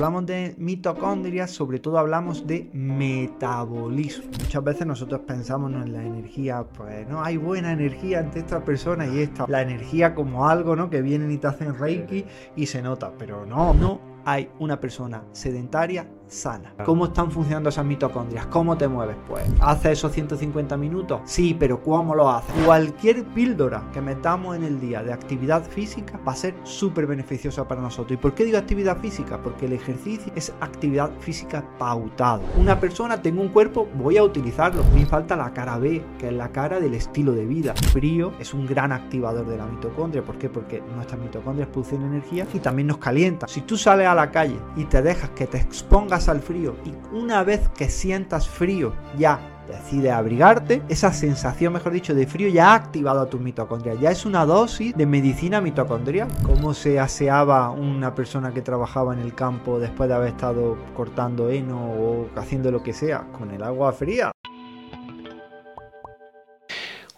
[0.00, 4.30] hablamos de mitocondrias, sobre todo hablamos de metabolismo.
[4.40, 9.12] Muchas veces nosotros pensamos en la energía, pues no hay buena energía entre estas personas
[9.12, 10.88] y esta, la energía como algo, ¿no?
[10.88, 12.24] Que vienen y te hacen reiki
[12.56, 16.74] y se nota, pero no, no hay una persona sedentaria sana.
[16.84, 18.46] ¿Cómo están funcionando esas mitocondrias?
[18.46, 19.16] ¿Cómo te mueves?
[19.28, 21.20] Pues, ¿hace esos 150 minutos?
[21.24, 22.54] Sí, pero ¿cómo lo haces?
[22.64, 27.66] Cualquier píldora que metamos en el día de actividad física va a ser súper beneficiosa
[27.66, 28.12] para nosotros.
[28.12, 29.42] ¿Y por qué digo actividad física?
[29.42, 32.40] Porque el ejercicio es actividad física pautada.
[32.56, 34.84] Una persona, tengo un cuerpo, voy a utilizarlo.
[34.94, 37.74] Me falta la cara B, que es la cara del estilo de vida.
[37.92, 40.22] frío es un gran activador de la mitocondria.
[40.22, 40.48] ¿Por qué?
[40.48, 43.48] Porque nuestras mitocondrias producen energía y también nos calienta.
[43.48, 46.92] Si tú sales a la calle y te dejas que te expongas al frío y
[47.14, 52.72] una vez que sientas frío ya decide abrigarte, esa sensación, mejor dicho, de frío ya
[52.72, 54.00] ha activado a tus mitocondrias.
[54.00, 56.28] Ya es una dosis de medicina mitocondrial.
[56.42, 61.50] ¿Cómo se aseaba una persona que trabajaba en el campo después de haber estado cortando
[61.50, 63.26] heno o haciendo lo que sea?
[63.38, 64.32] Con el agua fría.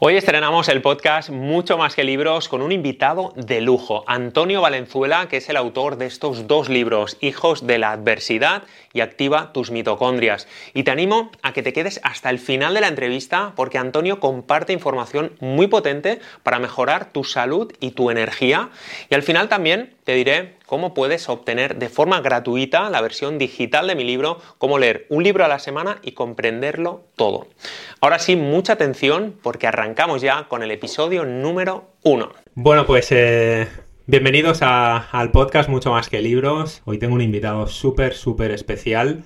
[0.05, 5.29] Hoy estrenamos el podcast Mucho más que libros con un invitado de lujo, Antonio Valenzuela,
[5.29, 9.71] que es el autor de estos dos libros, Hijos de la Adversidad y Activa tus
[9.71, 10.49] mitocondrias.
[10.75, 14.21] Y te animo a que te quedes hasta el final de la entrevista porque Antonio
[14.21, 18.71] comparte información muy potente para mejorar tu salud y tu energía.
[19.11, 23.87] Y al final también te diré cómo puedes obtener de forma gratuita la versión digital
[23.87, 27.49] de mi libro, cómo leer un libro a la semana y comprenderlo todo.
[28.01, 32.33] Ahora sí, mucha atención porque arrancamos ya con el episodio número uno.
[32.55, 33.69] Bueno, pues eh,
[34.07, 36.83] bienvenidos al podcast Mucho más que libros.
[36.85, 39.25] Hoy tengo un invitado súper, súper especial.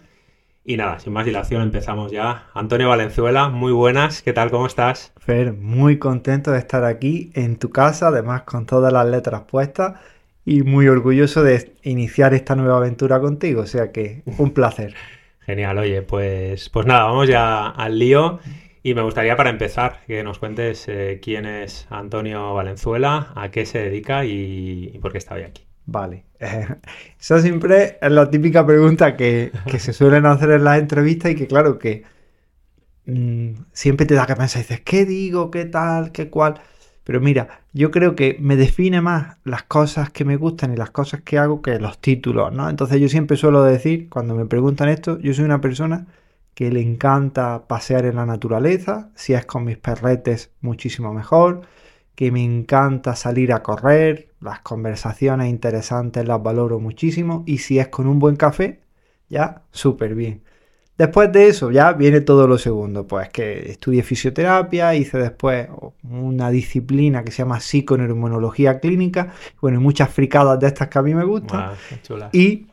[0.65, 2.49] Y nada, sin más dilación empezamos ya.
[2.55, 4.51] Antonio Valenzuela, muy buenas, ¿qué tal?
[4.51, 5.13] ¿Cómo estás?
[5.19, 10.01] Fer, muy contento de estar aquí en tu casa, además con todas las letras puestas
[10.45, 13.63] y muy orgulloso de iniciar esta nueva aventura contigo.
[13.63, 14.95] O sea que un placer.
[15.47, 18.41] Genial, oye, pues, pues nada, vamos ya al lío.
[18.87, 23.67] Y me gustaría para empezar que nos cuentes eh, quién es Antonio Valenzuela, a qué
[23.67, 25.65] se dedica y, por qué está hoy aquí.
[25.87, 26.23] Vale.
[27.21, 31.49] eso siempre es la típica pregunta que, se suelen hacer en las entrevistas y que
[31.49, 32.05] claro que
[33.07, 35.51] mm, siempre te da que pensar y dices, ¿qué digo?
[35.51, 36.13] ¿Qué tal?
[36.13, 36.61] ¿Qué cual?
[37.03, 40.91] Pero mira, yo creo que me define más las cosas que me gustan y las
[40.91, 42.71] cosas que hago que los títulos, ¿no?
[42.71, 46.07] Entonces yo siempre suelo decir, cuando me preguntan esto, yo soy una persona
[46.57, 51.61] que le encanta pasear en la naturaleza, si es con mis perretes, muchísimo mejor,
[52.15, 57.89] que me encanta salir a correr, las conversaciones interesantes las valoro muchísimo, y si es
[57.89, 58.81] con un buen café,
[59.29, 60.45] ya súper bien.
[60.97, 65.69] Después de eso ya viene todo lo segundo, pues que estudié fisioterapia, hice después
[66.05, 71.03] una disciplina que se llama psiconeuroinmunología clínica, bueno, y muchas fricadas de estas que a
[71.03, 71.73] mí me gustan.
[72.33, 72.69] y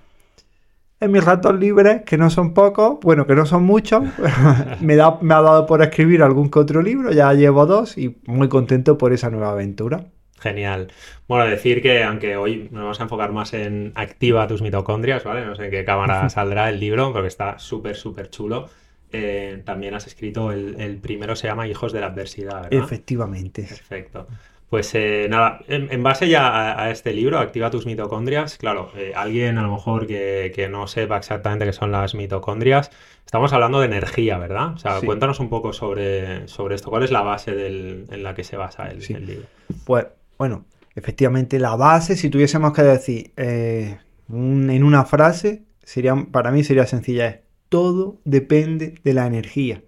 [1.03, 4.03] en mis ratos libres, que no son pocos, bueno, que no son muchos,
[4.79, 8.17] me, da, me ha dado por escribir algún que otro libro, ya llevo dos y
[8.25, 10.05] muy contento por esa nueva aventura.
[10.39, 10.91] Genial.
[11.27, 15.45] Bueno, decir que aunque hoy nos vamos a enfocar más en activa tus mitocondrias, ¿vale?
[15.45, 18.69] No sé en qué cámara saldrá el libro, porque está súper, súper chulo.
[19.13, 22.83] Eh, también has escrito, el, primero se llama Hijos de la Adversidad, ¿verdad?
[22.83, 23.63] Efectivamente.
[23.63, 24.27] Perfecto.
[24.73, 29.59] Pues eh, nada, en, base ya a, este libro, Activa tus mitocondrias, claro, eh, alguien
[29.59, 32.89] a lo mejor que, no sepa exactamente qué son las mitocondrias,
[33.23, 34.73] estamos hablando de energía, ¿verdad?
[34.73, 38.43] O sea, cuéntanos un poco sobre, sobre esto, ¿cuál es la base en la que
[38.43, 39.45] se basa el, el libro?
[39.85, 40.07] Pues
[40.39, 46.63] bueno, efectivamente la base, si tuviésemos que decir eh, en una frase, sería, para mí
[46.63, 49.83] sería sencilla, es todo depende de la energía.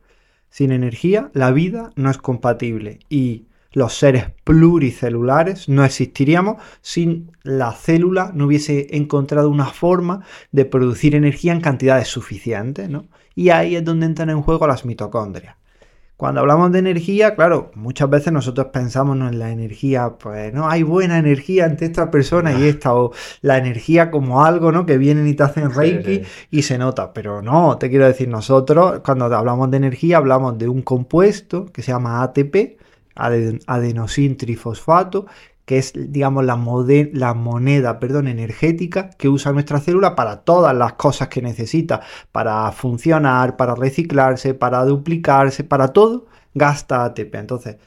[0.51, 7.73] Sin energía la vida no es compatible y los seres pluricelulares no existiríamos si la
[7.73, 13.05] célula no hubiese encontrado una forma de producir energía en cantidades suficientes, ¿no?
[13.35, 15.57] Y ahí es donde entran en juego las mitocondrias.
[16.15, 20.81] Cuando hablamos de energía, claro, muchas veces nosotros pensamos en la energía, pues no hay
[20.81, 24.85] buena energía entre esta persona y esta, o la energía como algo, ¿no?
[24.85, 29.01] Que vienen y te hacen reiki y se nota, pero no, te quiero decir, nosotros
[29.03, 32.84] cuando hablamos de energía hablamos de un compuesto que se llama ATP,
[33.15, 35.25] adenosin trifosfato,
[35.65, 36.55] que es, digamos, la,
[37.13, 42.01] la moneda perdón, energética que usa nuestra célula para todas las cosas que necesita,
[42.31, 47.35] para funcionar, para reciclarse, para duplicarse, para todo, gasta ATP.
[47.35, 47.77] Entonces,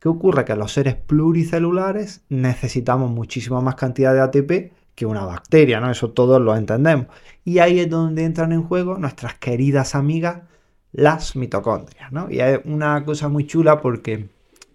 [0.00, 0.44] ¿qué ocurre?
[0.44, 5.90] Que los seres pluricelulares necesitamos muchísima más cantidad de ATP que una bacteria, ¿no?
[5.90, 7.06] Eso todos lo entendemos.
[7.44, 10.40] Y ahí es donde entran en juego nuestras queridas amigas,
[10.92, 12.28] las mitocondrias, ¿no?
[12.30, 14.28] Y es una cosa muy chula porque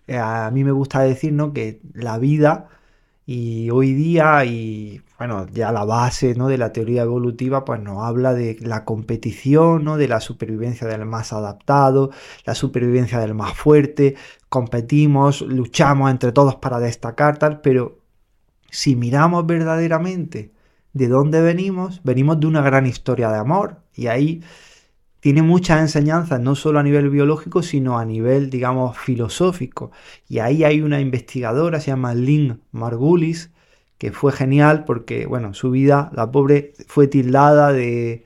[0.07, 1.53] a mí me gusta decir ¿no?
[1.53, 2.69] que la vida
[3.25, 6.49] y hoy día y bueno, ya la base ¿no?
[6.49, 9.97] de la teoría evolutiva pues nos habla de la competición, ¿no?
[9.97, 12.11] de la supervivencia del más adaptado,
[12.45, 14.15] la supervivencia del más fuerte,
[14.49, 17.99] competimos, luchamos entre todos para destacar, tal, pero
[18.69, 20.51] si miramos verdaderamente
[20.93, 24.43] de dónde venimos, venimos de una gran historia de amor y ahí
[25.23, 29.89] tiene muchas enseñanzas, no solo a nivel biológico, sino a nivel, digamos, filosófico.
[30.27, 33.49] Y ahí hay una investigadora, se llama Lynn Margulis,
[33.97, 38.25] que fue genial porque, bueno, su vida, la pobre, fue tildada de,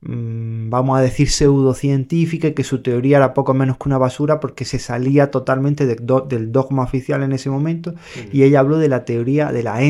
[0.00, 4.40] mm, vamos a decir, pseudocientífica y que su teoría era poco menos que una basura
[4.40, 7.92] porque se salía totalmente del dogma oficial en ese momento.
[7.92, 8.28] Mm.
[8.32, 9.82] Y ella habló de la teoría de la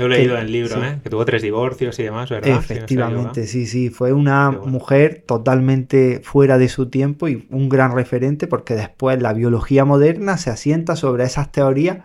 [0.00, 0.08] endosimbiosis.
[0.08, 1.00] Lo he leído en el libro, ¿eh?
[1.02, 2.58] que tuvo tres divorcios y demás, ¿verdad?
[2.58, 8.46] Efectivamente, sí, sí, fue una mujer totalmente fuera de su tiempo y un gran referente
[8.46, 11.98] porque después la biología moderna se asienta sobre esas teorías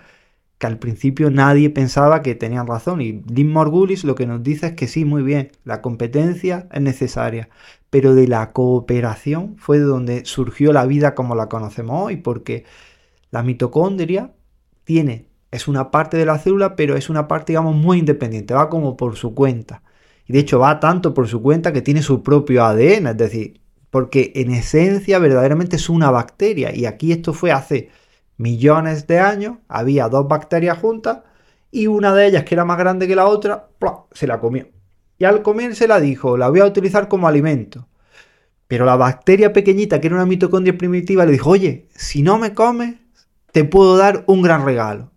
[0.58, 3.02] que al principio nadie pensaba que tenían razón.
[3.02, 6.82] Y Lynn Morgulis lo que nos dice es que sí, muy bien, la competencia es
[6.82, 7.50] necesaria,
[7.90, 12.66] pero de la cooperación fue de donde surgió la vida como la conocemos hoy, porque
[13.32, 14.34] la mitocondria
[14.86, 18.70] tiene es una parte de la célula, pero es una parte, digamos, muy independiente, va
[18.70, 19.82] como por su cuenta.
[20.28, 23.62] Y de hecho va tanto por su cuenta que tiene su propio ADN, es decir,
[23.90, 26.76] porque en esencia verdaderamente es una bacteria.
[26.76, 27.90] Y aquí esto fue hace
[28.38, 31.20] millones de años, había dos bacterias juntas
[31.72, 33.70] y una de ellas, que era más grande que la otra,
[34.12, 34.68] se la comió.
[35.18, 37.88] Y al comerse la dijo, la voy a utilizar como alimento.
[38.68, 42.54] Pero la bacteria pequeñita, que era una mitocondria primitiva, le dijo, oye, si no me
[42.54, 42.96] comes,
[43.52, 45.12] te puedo dar un gran regalo.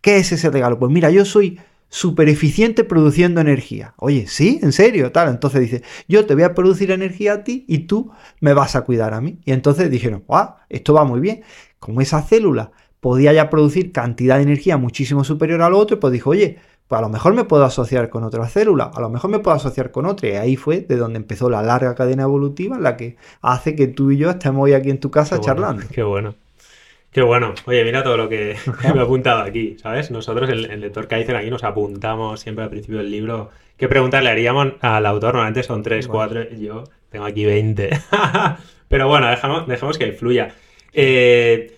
[0.00, 0.78] ¿Qué es ese regalo?
[0.78, 1.58] Pues mira, yo soy
[1.88, 3.94] súper eficiente produciendo energía.
[3.96, 4.58] Oye, ¿sí?
[4.62, 5.12] ¿En serio?
[5.12, 5.28] Tal.
[5.28, 8.10] Entonces dice, yo te voy a producir energía a ti y tú
[8.40, 9.40] me vas a cuidar a mí.
[9.44, 10.54] Y entonces dijeron, ¡guau!
[10.68, 11.42] Esto va muy bien.
[11.78, 16.12] Como esa célula podía ya producir cantidad de energía muchísimo superior a lo otro, pues
[16.12, 16.58] dijo, oye,
[16.88, 19.56] pues a lo mejor me puedo asociar con otra célula, a lo mejor me puedo
[19.56, 20.28] asociar con otra.
[20.28, 24.10] Y ahí fue de donde empezó la larga cadena evolutiva, la que hace que tú
[24.10, 25.84] y yo estemos hoy aquí en tu casa charlando.
[25.90, 26.34] qué bueno.
[27.16, 27.54] Qué bueno.
[27.64, 28.56] Oye, mira todo lo que
[28.94, 30.10] me he apuntado aquí, ¿sabes?
[30.10, 33.48] Nosotros, el, el lector Kaizen, aquí nos apuntamos siempre al principio del libro
[33.78, 35.32] qué preguntas le haríamos al autor.
[35.32, 37.88] Normalmente son tres, cuatro, yo tengo aquí 20.
[38.88, 40.54] Pero bueno, dejamos, dejemos que fluya.
[40.92, 41.75] Eh,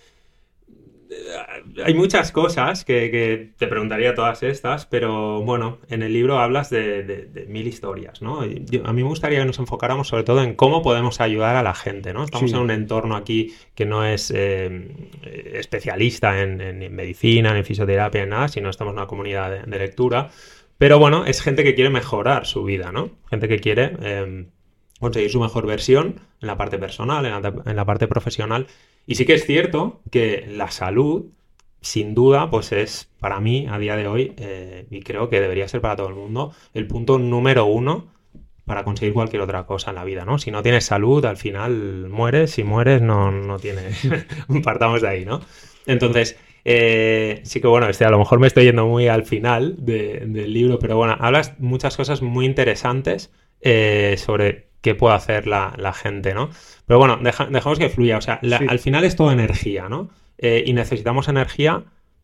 [1.83, 7.45] hay muchas cosas que, te preguntaría todas estas, pero bueno, en el libro hablas de,
[7.47, 8.41] mil historias, ¿no?
[8.41, 11.73] a mí me gustaría que nos enfocáramos sobre todo en cómo podemos ayudar a la
[11.73, 12.23] gente, ¿no?
[12.23, 15.09] Estamos en un entorno aquí que no es eh,
[15.53, 20.29] especialista en, medicina, en fisioterapia, en nada, sino estamos en una comunidad de, lectura.
[20.77, 23.11] Pero bueno, es gente que quiere mejorar su vida, ¿no?
[23.29, 24.49] Gente que quiere em,
[24.99, 28.67] conseguir su mejor versión en la parte personal, en la parte profesional.
[29.09, 31.31] Y sí que es cierto que la salud
[31.81, 35.67] sin duda, pues es para mí a día de hoy, eh, y creo que debería
[35.67, 38.05] ser para todo el mundo, el punto número uno
[38.65, 40.37] para conseguir cualquier otra cosa en la vida, ¿no?
[40.37, 44.07] Si no tienes salud, al final mueres, si mueres no, no tienes,
[44.63, 45.41] partamos de ahí, ¿no?
[45.87, 49.75] Entonces, eh, sí que bueno, este, a lo mejor me estoy yendo muy al final
[49.79, 55.93] del libro, pero bueno, hablas muchas cosas muy interesantes eh, sobre qué puede hacer la,
[55.93, 56.49] gente, ¿no?
[56.85, 60.09] Pero bueno, dejamos que fluya, o sea, al final es todo energía, ¿no?
[60.37, 61.83] Eh, y necesitamos energía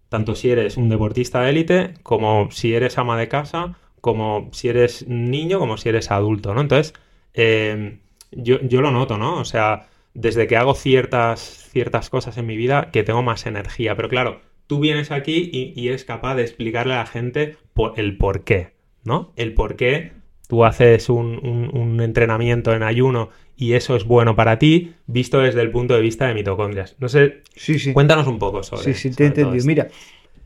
[0.10, 4.70] tanto si eres un deportista de élite, como si eres ama de casa, como si
[4.70, 6.62] eres niño, como si eres adulto, ¿no?
[6.62, 6.94] Entonces,
[7.34, 8.00] em,
[8.32, 9.40] yo, lo noto, ¿no?
[9.40, 13.96] O sea, desde que hago ciertas, ciertas cosas en mi vida, que tengo más energía.
[13.96, 17.58] Pero claro, tú vienes aquí y, eres capaz de explicarle a la gente
[17.98, 19.34] el por qué, ¿no?
[19.36, 20.12] El por qué
[20.48, 25.72] tú haces un entrenamiento en ayuno y eso es bueno para ti, visto desde el
[25.72, 26.96] punto de vista de mitocondrias.
[27.00, 27.94] No sé, sí, sí.
[27.94, 29.66] cuéntanos un poco sobre Sí, sí, te he entendido.
[29.66, 29.88] Mira,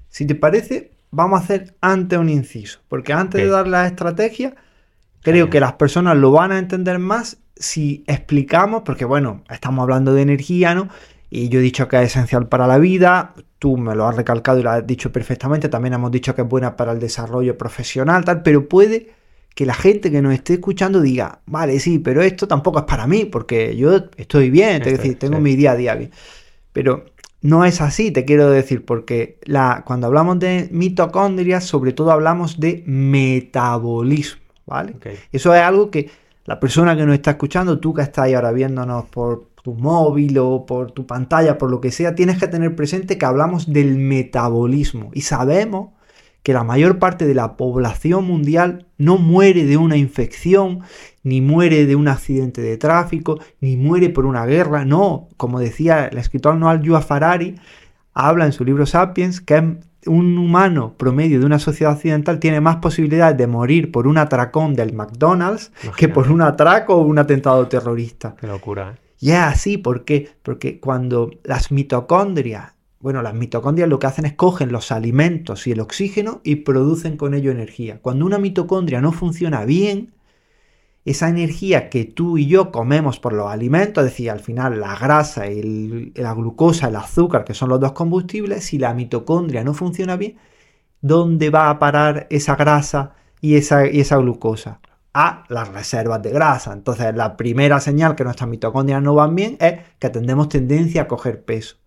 [0.10, 4.56] si te parece, vamos a hacer antes un inciso, porque antes de dar la estrategia,
[5.22, 10.14] creo que las personas lo van a entender más si explicamos, porque bueno, estamos hablando
[10.14, 10.90] de energía, ¿no?
[11.32, 14.60] Y yo he dicho que es esencial para la vida, tú me lo has recalcado
[14.60, 18.24] y lo has dicho perfectamente, también hemos dicho que es buena para el desarrollo profesional,
[18.24, 19.19] tal, pero puede
[19.60, 23.06] que la gente que nos esté escuchando diga, vale, sí, pero esto tampoco es para
[23.08, 26.12] mí, porque yo estoy bien, es decir, tengo mi día a día bien.
[26.72, 27.04] Pero
[27.42, 32.62] no es así, te quiero decir, porque la, cuando hablamos de mitocondrias, sobre todo hablamos
[32.62, 34.96] de metabolismo, ¿vale?
[35.34, 36.10] Eso es algo que
[36.46, 40.38] la persona que nos está escuchando, tú que estás ahí ahora viéndonos por tu móvil
[40.38, 43.98] o por tu pantalla, por lo que sea, tienes que tener presente que hablamos del
[43.98, 45.99] metabolismo y sabemos
[46.44, 50.82] que la mayor parte de la población mundial no muere de una infección,
[51.24, 56.08] ni muere de un accidente de tráfico, ni muere por una guerra, no, como decía
[56.08, 57.56] el escritor Noal Yua Farari,
[58.14, 62.78] habla en su libro Sapiens que un humano promedio de una sociedad occidental tiene más
[62.78, 67.68] posibilidades de morir por un atracón del McDonald's que por un atraco o un atentado
[67.68, 68.36] terrorista.
[68.40, 68.92] Qué locura.
[68.92, 69.10] ¿eh?
[69.20, 70.30] Y es así, ¿por qué?
[70.42, 75.72] Porque cuando las mitocondrias, bueno, las mitocondrias lo que hacen es cogen los alimentos y
[75.72, 78.00] el oxígeno y producen con ello energía.
[78.02, 80.14] Cuando una mitocondria no funciona bien,
[81.06, 84.96] esa energía que tú y yo comemos por los alimentos, es decir, al final la
[84.98, 89.74] grasa, y la glucosa, el azúcar, que son los dos combustibles, si la mitocondria no
[89.74, 90.38] funciona bien,
[91.02, 94.82] ¿dónde va a parar esa grasa y esa, y esa glucosa?
[95.14, 96.74] A las reservas de grasa.
[96.74, 101.08] Entonces, la primera señal que nuestras mitocondrias no van bien es que tendemos tendencia a
[101.08, 101.78] coger peso.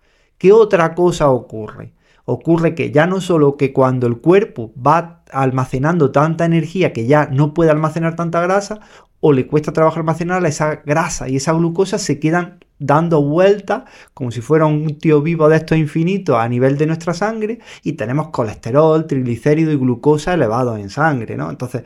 [0.42, 1.94] ¿Qué otra cosa ocurre?
[2.24, 7.26] ocurre que ya no solo que cuando el cuerpo va almacenando tanta energía que ya
[7.26, 8.80] no puede almacenar tanta grasa,
[9.20, 13.84] o le cuesta trabajo almacenar esa grasa y esa glucosa se quedan dando vueltas
[14.14, 17.92] como si fuera un tío vivo de estos infinitos a nivel de nuestra sangre y
[17.92, 21.50] tenemos colesterol, triglicérido y glucosa elevados en sangre, ¿no?
[21.50, 21.84] Entonces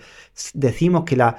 [0.54, 1.36] decimos que la,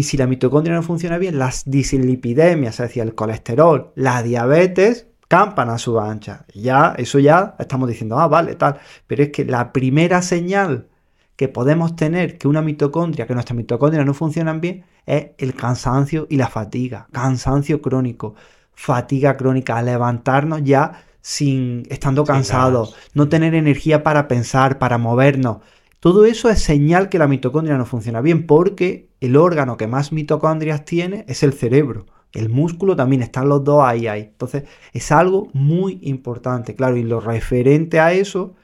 [0.00, 5.70] si la mitocondria no funciona bien, las dislipidemias, es decir, el colesterol, la diabetes, campan
[5.70, 6.44] a su ancha.
[6.52, 8.80] Ya, eso ya estamos diciendo, ah, vale, tal.
[9.06, 10.88] Pero es que la primera señal
[11.36, 16.26] que podemos tener que una mitocondria, que nuestras mitocondrias no funcionan bien, es el cansancio
[16.28, 17.06] y la fatiga.
[17.12, 18.34] Cansancio crónico,
[18.74, 25.58] fatiga crónica, levantarnos ya sin estando cansados, no tener energía para pensar, para movernos.
[26.00, 30.10] Todo eso es señal que la mitocondria no funciona bien porque el órgano que más
[30.10, 32.06] mitocondrias tiene es el cerebro.
[32.32, 34.22] El músculo también, están los dos ahí, ahí.
[34.22, 38.54] Entonces, es algo muy importante, claro, y lo referente a eso,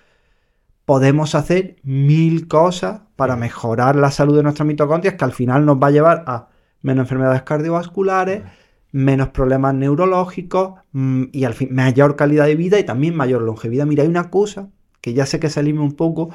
[0.84, 5.78] podemos hacer mil cosas para mejorar la salud de nuestras mitocondrias, que al final nos
[5.82, 6.48] va a llevar a
[6.82, 8.42] menos enfermedades cardiovasculares,
[8.92, 13.86] menos problemas neurológicos mm, y al fin mayor calidad de vida y también mayor longevidad.
[13.86, 14.70] Mira, hay una cosa
[15.06, 16.30] que ya sé que salimos un poco,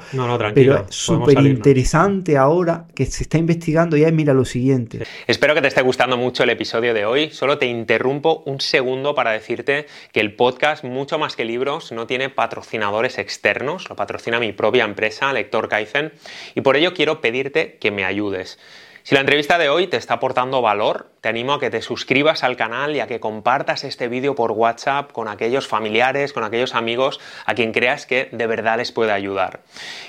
[0.54, 5.00] pero es súper interesante ahora que se está investigando y es, mira lo siguiente.
[5.26, 7.28] Espero que te esté gustando mucho el episodio de hoy.
[7.32, 12.06] Solo te interrumpo un segundo para decirte que el podcast, mucho más que libros, no
[12.06, 16.10] tiene patrocinadores externos, lo patrocina mi propia empresa, Lector Kaizen,
[16.54, 18.58] y por ello quiero pedirte que me ayudes.
[19.04, 22.44] Si la entrevista de hoy te está aportando valor, te animo a que te suscribas
[22.44, 26.76] al canal y a que compartas este vídeo por WhatsApp con aquellos familiares, con aquellos
[26.76, 29.60] amigos a quien creas que de verdad les puede ayudar.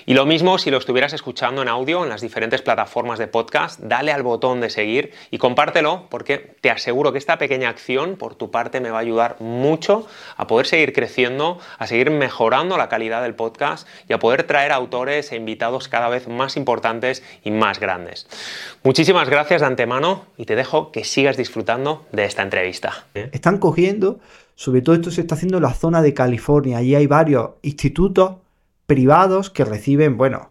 [0.06, 3.80] Y lo mismo si lo estuvieras escuchando en audio en las diferentes plataformas de podcast,
[3.80, 8.36] dale al botón de seguir y compártelo porque te aseguro que esta pequeña acción por
[8.36, 10.08] tu parte me va a ayudar mucho
[10.38, 14.72] a poder seguir creciendo, a seguir mejorando la calidad del podcast y a poder traer
[14.72, 18.28] autores e invitados cada vez más importantes y más grandes.
[18.84, 23.06] Muchísimas gracias de antemano y te dejo que sigas disfrutando de esta entrevista.
[23.14, 24.20] Están cogiendo,
[24.56, 28.34] sobre todo esto se está haciendo en la zona de California, allí hay varios institutos
[28.86, 30.50] privados que reciben, bueno,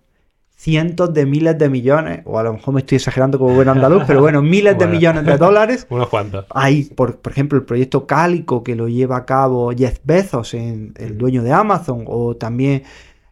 [0.57, 4.05] cientos de miles de millones, o a lo mejor me estoy exagerando como buen andaluz,
[4.07, 5.87] pero bueno, miles de millones de dólares.
[5.91, 6.47] Unos cuantos.
[6.51, 11.43] Hay, por, ejemplo, el proyecto Cálico que lo lleva a cabo Jeff Bezos, el dueño
[11.43, 12.85] de Amazon, o también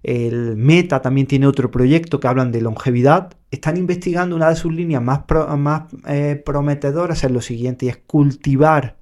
[0.02, 3.37] el Meta también tiene otro proyecto que hablan de longevidad.
[3.50, 5.21] Están investigando una de sus líneas más,
[5.59, 8.97] más eh, prometedoras es lo siguiente, y es cultivar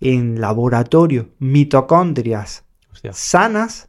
[0.00, 2.64] en laboratorio mitocondrias
[3.12, 3.88] sanas,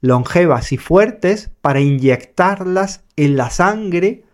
[0.00, 4.24] longevas y fuertes para inyectarlas en la sangre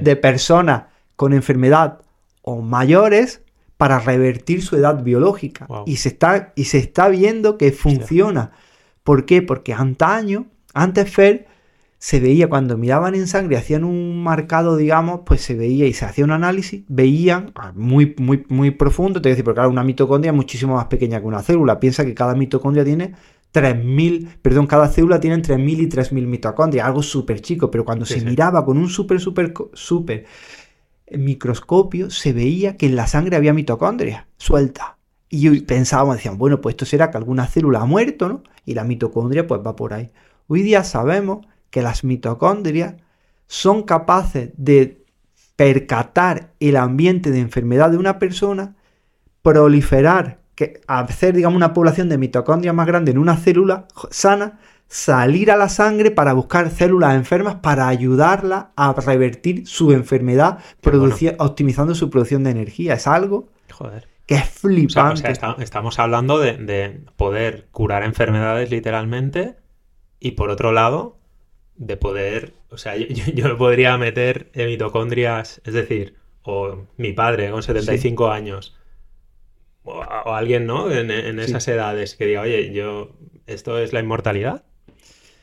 [0.00, 0.84] de personas
[1.16, 2.00] con enfermedad
[2.42, 3.42] o mayores
[3.76, 5.66] para revertir su edad biológica.
[5.86, 8.52] Y, se está, y se está viendo que funciona.
[9.02, 9.42] ¿Por qué?
[9.42, 11.46] Porque antaño antes Fer
[11.98, 16.06] se veía cuando miraban en sangre, hacían un marcado, digamos, pues se veía y se
[16.06, 19.70] hacía un análisis, veían ah, muy, muy, muy profundo, te voy a decir, porque claro,
[19.70, 21.78] una mitocondria es muchísimo más pequeña que una célula.
[21.78, 23.14] Piensa que cada mitocondria tiene
[23.52, 28.06] 3.000, perdón, cada célula tiene entre 1.000 y 3.000 mitocondrias, algo súper chico, pero cuando
[28.06, 30.24] se miraba con un súper, súper, súper
[31.10, 34.96] microscopio, se veía que en la sangre había mitocondria suelta.
[35.28, 38.42] Y pensábamos, decían, bueno, pues esto será que alguna célula ha muerto, ¿no?
[38.64, 40.10] Y la mitocondria pues va por ahí.
[40.52, 42.96] Hoy día sabemos que las mitocondrias
[43.46, 45.04] son capaces de
[45.54, 48.74] percatar el ambiente de enfermedad de una persona,
[49.42, 55.52] proliferar, que hacer digamos una población de mitocondrias más grande en una célula sana, salir
[55.52, 60.58] a la sangre para buscar células enfermas para ayudarla a revertir su enfermedad,
[61.38, 62.94] optimizando su producción de energía.
[62.94, 63.50] Es algo
[64.26, 65.32] que es flipante.
[65.58, 69.60] estamos hablando de poder curar enfermedades literalmente
[70.20, 71.18] y por otro lado,
[71.76, 77.50] de poder, o sea, yo, yo podría meter en mitocondrias, es decir, o mi padre
[77.50, 78.76] con 75 años,
[79.82, 80.02] o,
[80.34, 80.90] alguien, ¿no?
[80.92, 81.10] En,
[81.40, 83.16] esas edades que diga, oye, yo
[83.50, 84.62] ¿Esto es la inmortalidad?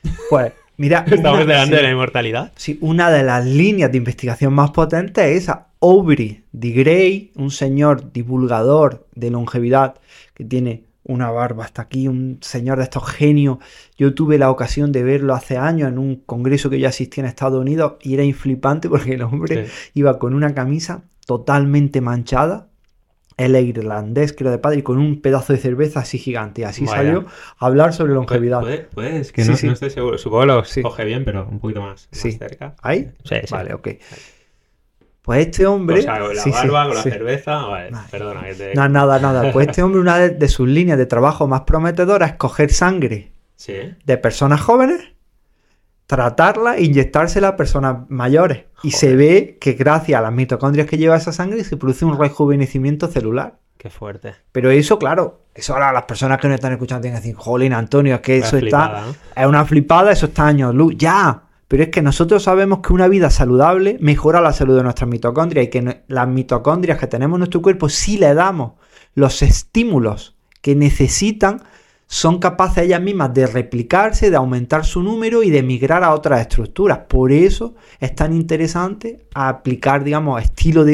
[0.30, 1.04] Pues, mira.
[1.10, 2.52] Estamos delante de la inmortalidad.
[2.56, 5.68] Sí, una de las líneas de investigación más potentes es esa.
[5.80, 9.96] Aubrey de Grey, un señor divulgador de longevidad
[10.34, 13.58] que tiene una barba hasta aquí, un señor de estos genios.
[13.96, 17.26] Yo tuve la ocasión de verlo hace años en un congreso que yo asistí en
[17.26, 22.68] Estados Unidos y era inflipante porque el hombre iba con una camisa totalmente manchada,
[23.36, 26.64] él es irlandés, creo de padre, y con un pedazo de cerveza así gigante.
[26.64, 27.26] Así salió
[27.58, 28.62] a hablar sobre longevidad.
[28.92, 30.18] Pues, que no, estoy seguro.
[30.18, 32.74] Supongo que lo coge bien, pero un poquito más, cerca.
[32.82, 33.12] ¿Ahí?
[33.24, 33.88] Sí, Vale, ok.
[35.28, 35.98] Pues este hombre.
[35.98, 37.58] O sea, con la barba, con la cerveza.
[37.66, 38.44] Vale, perdona.
[38.44, 38.74] Que te...
[38.74, 39.52] No, nada, nada.
[39.52, 43.32] Pues este hombre, una de, sus líneas de trabajo más prometedoras es coger sangre
[43.66, 45.02] de personas jóvenes
[46.06, 48.64] tratarla e inyectársela a personas mayores.
[48.82, 52.18] Y se ve que gracias a las mitocondrias que lleva esa sangre se produce un
[52.18, 53.58] rejuvenecimiento celular.
[53.76, 54.34] Qué fuerte.
[54.50, 57.74] Pero eso, claro, eso ahora las personas que no están escuchando tienen que decir, jolín,
[57.74, 59.04] Antonio, es que eso está.
[59.36, 60.94] Es una flipada, eso está años luz.
[60.96, 61.42] Ya.
[61.68, 65.66] Pero es que nosotros sabemos que una vida saludable mejora la salud de nuestras mitocondrias
[65.66, 68.72] y que las mitocondrias que tenemos en nuestro cuerpo, si le damos
[69.14, 71.62] los estímulos que necesitan,
[72.06, 76.40] son capaces ellas mismas de replicarse, de aumentar su número y de migrar a otras
[76.40, 77.00] estructuras.
[77.06, 80.42] Por eso es tan interesante aplicar, digamos,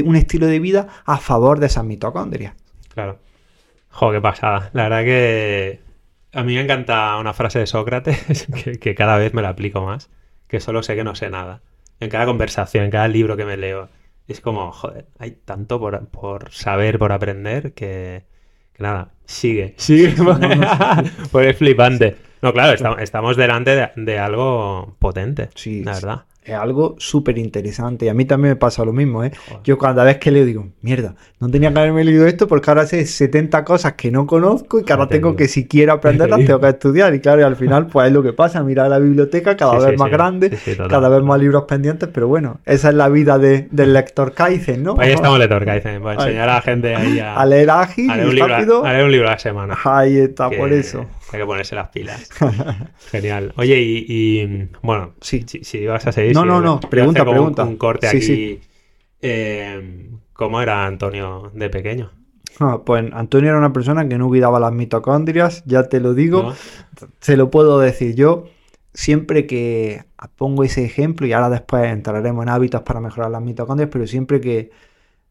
[0.04, 2.54] un estilo de vida a favor de esas mitocondrias.
[2.93, 3.21] Claro.
[3.90, 4.71] Jo, qué pasada.
[4.73, 5.81] La verdad que
[6.33, 8.49] a mí me encanta una frase de Sócrates
[8.81, 10.11] que, cada vez me la aplico más,
[10.54, 11.62] que solo sé que no sé nada.
[11.99, 13.88] En cada conversación, en cada libro que me leo.
[14.28, 18.23] Es como, joder, hay tanto por, por saber, por aprender, que,
[18.73, 20.14] que nada, sigue, sigue.
[21.32, 22.16] pues es flipante.
[22.40, 25.49] No, claro, estamos, delante de, algo potente.
[25.56, 28.06] Sí, la verdad es algo súper interesante.
[28.06, 29.32] Y a mí también me pasa lo mismo, ¿eh?
[29.64, 32.86] Yo cada vez que leo digo, mierda, no tenía que haberme leído esto porque ahora
[32.86, 36.60] sé 70 cosas que no conozco y que ahora tengo que, si quiero aprenderlas, tengo
[36.60, 37.14] que estudiar.
[37.14, 39.98] Y claro, y al final, pues es lo que pasa, mirar la biblioteca cada vez
[39.98, 40.56] más grande,
[40.88, 44.96] cada vez más libros pendientes, pero bueno, esa es la vida del lector Kaizen, ¿no?
[44.98, 48.10] Ahí estamos, lector Kaizen, voy a enseñar a la gente ahí a, a leer ágil,
[48.10, 49.78] a leer, un libro, a leer un libro a la semana.
[49.84, 51.06] Ahí está, por eso.
[51.34, 52.28] Hay que ponerse las pilas.
[53.10, 53.52] Genial.
[53.56, 55.44] Oye, y, bueno, sí.
[55.49, 56.32] si, vas a seguir.
[56.32, 56.78] No, no, no.
[56.78, 57.64] Pregunta, pregunta.
[57.64, 58.60] Un, corte aquí.
[59.20, 62.12] Eh, ¿Cómo era Antonio de pequeño?
[62.60, 66.54] Ah, pues Antonio era una persona que no cuidaba las mitocondrias, ya te lo digo,
[67.18, 68.44] se lo puedo decir yo.
[68.92, 70.04] Siempre que
[70.36, 74.40] pongo ese ejemplo, y ahora después entraremos en hábitos para mejorar las mitocondrias, pero siempre
[74.40, 74.70] que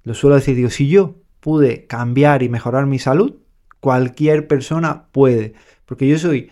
[0.04, 3.36] lo suelo decir, digo, si yo pude cambiar y mejorar mi salud,
[3.84, 5.54] cualquier persona puede.
[5.94, 6.50] Porque yo soy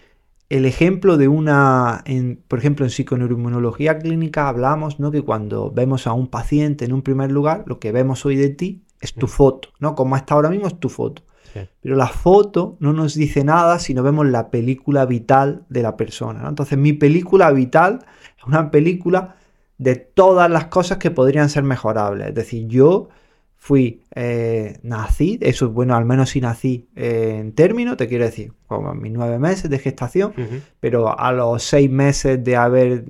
[0.50, 5.10] el ejemplo de una, en, por ejemplo, en psiconeuroinmunología clínica hablamos ¿no?
[5.10, 8.50] que cuando vemos a un paciente en un primer lugar, lo que vemos hoy de
[8.50, 9.96] ti es tu foto, ¿no?
[9.96, 11.24] Como está ahora mismo es tu foto.
[11.82, 15.98] Pero la foto no nos dice nada si no vemos la película vital de la
[15.98, 16.48] persona.
[16.48, 18.06] Entonces mi película vital
[18.38, 19.38] es una película
[19.80, 22.28] de todas las cosas que podrían ser mejorables.
[22.28, 23.10] Es decir, yo
[23.64, 28.54] fui, eh, nací, eso bueno, al menos si nací eh, en término, te quiero decir,
[28.66, 30.34] como mis nueve meses de gestación,
[30.80, 33.06] pero a los seis meses de haber,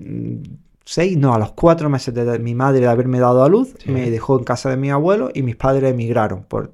[0.83, 4.11] seis, no, a los cuatro meses de mi madre de haberme dado a luz, me
[4.11, 6.73] dejó en casa de mi abuelo y mis padres emigraron por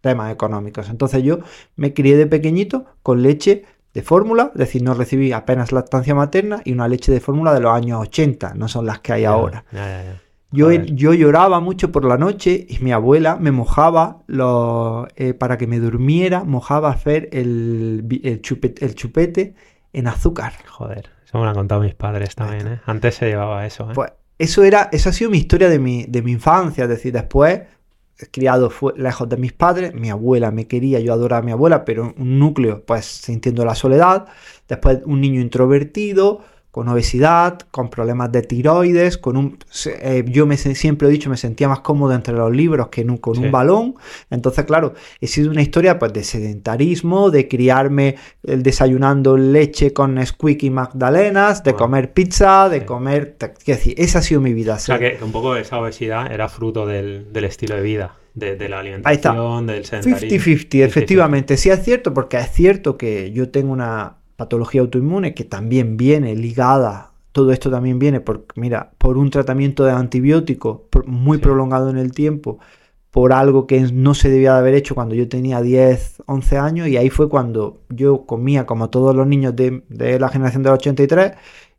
[0.00, 0.88] temas económicos.
[0.88, 1.40] Entonces yo
[1.76, 6.62] me crié de pequeñito con leche de fórmula, es decir, no recibí apenas lactancia materna
[6.64, 9.66] y una leche de fórmula de los años 80, no son las que hay ahora.
[10.52, 14.22] Yo, yo, lloraba mucho por la noche y mi abuela me mojaba
[15.16, 19.54] eh, para que me durmiera, mojaba hacer el, el, chupete,
[19.92, 20.52] en azúcar.
[20.68, 22.80] Joder, eso me lo han contado mis padres también, ¿eh?
[22.86, 23.94] Antes se llevaba eso, ¿eh?
[23.94, 27.12] Pues eso era, esa ha sido mi historia de mi, de mi infancia, es decir,
[27.12, 27.60] después
[28.30, 32.14] criado lejos de mis padres, mi abuela me quería, yo adoraba a mi abuela, pero
[32.16, 34.26] un núcleo, pues sintiendo la soledad,
[34.68, 36.40] después un niño introvertido,
[36.72, 39.58] con obesidad, con problemas de tiroides, con un...
[39.84, 43.38] Eh, yo me, siempre he dicho, me sentía más cómodo entre los libros que con
[43.38, 43.94] un balón.
[44.30, 50.24] Entonces, claro, he sido una historia pues, de sedentarismo, de criarme el desayunando leche con
[50.24, 53.36] squeaky magdalenas, de comer pizza, de comer...
[53.62, 53.94] ¿Qué decir?
[53.98, 54.76] Esa ha sido mi vida.
[54.76, 58.16] O sea, que un poco esa obesidad era fruto del, estilo de vida.
[58.32, 60.38] De, la alimentación, del sedentarismo.
[60.38, 61.58] 50-50, efectivamente.
[61.58, 66.34] Sí es cierto, porque es cierto que yo tengo una patología autoinmune que también viene
[66.34, 71.96] ligada, todo esto también viene por, mira, por un tratamiento de antibiótico muy prolongado en
[71.96, 72.58] el tiempo,
[73.12, 76.88] por algo que no se debía de haber hecho cuando yo tenía 10, 11 años
[76.88, 80.72] y ahí fue cuando yo comía como todos los niños de, de la generación del
[80.72, 81.32] 83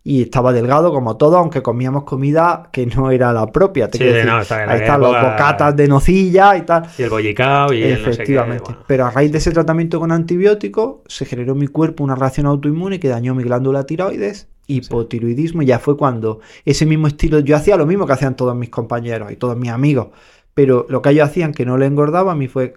[0.06, 3.90] y estaba delgado como todo, aunque comíamos comida que no era la propia.
[3.90, 6.84] Te sí, decir, no, está ahí están los bocatas de nocilla y tal.
[6.98, 8.56] Y el bollicao y Efectivamente.
[8.56, 11.60] El no sé qué, Pero a raíz de ese tratamiento con antibióticos se generó en
[11.60, 16.42] mi cuerpo una reacción autoinmune que dañó mi glándula tiroides, hipotiroidismo, y ya fue cuando
[16.66, 19.70] ese mismo estilo, yo hacía lo mismo que hacían todos mis compañeros y todos mis
[19.70, 20.08] amigos,
[20.54, 22.74] pero lo que ellos hacían que no le engordaba a mí fue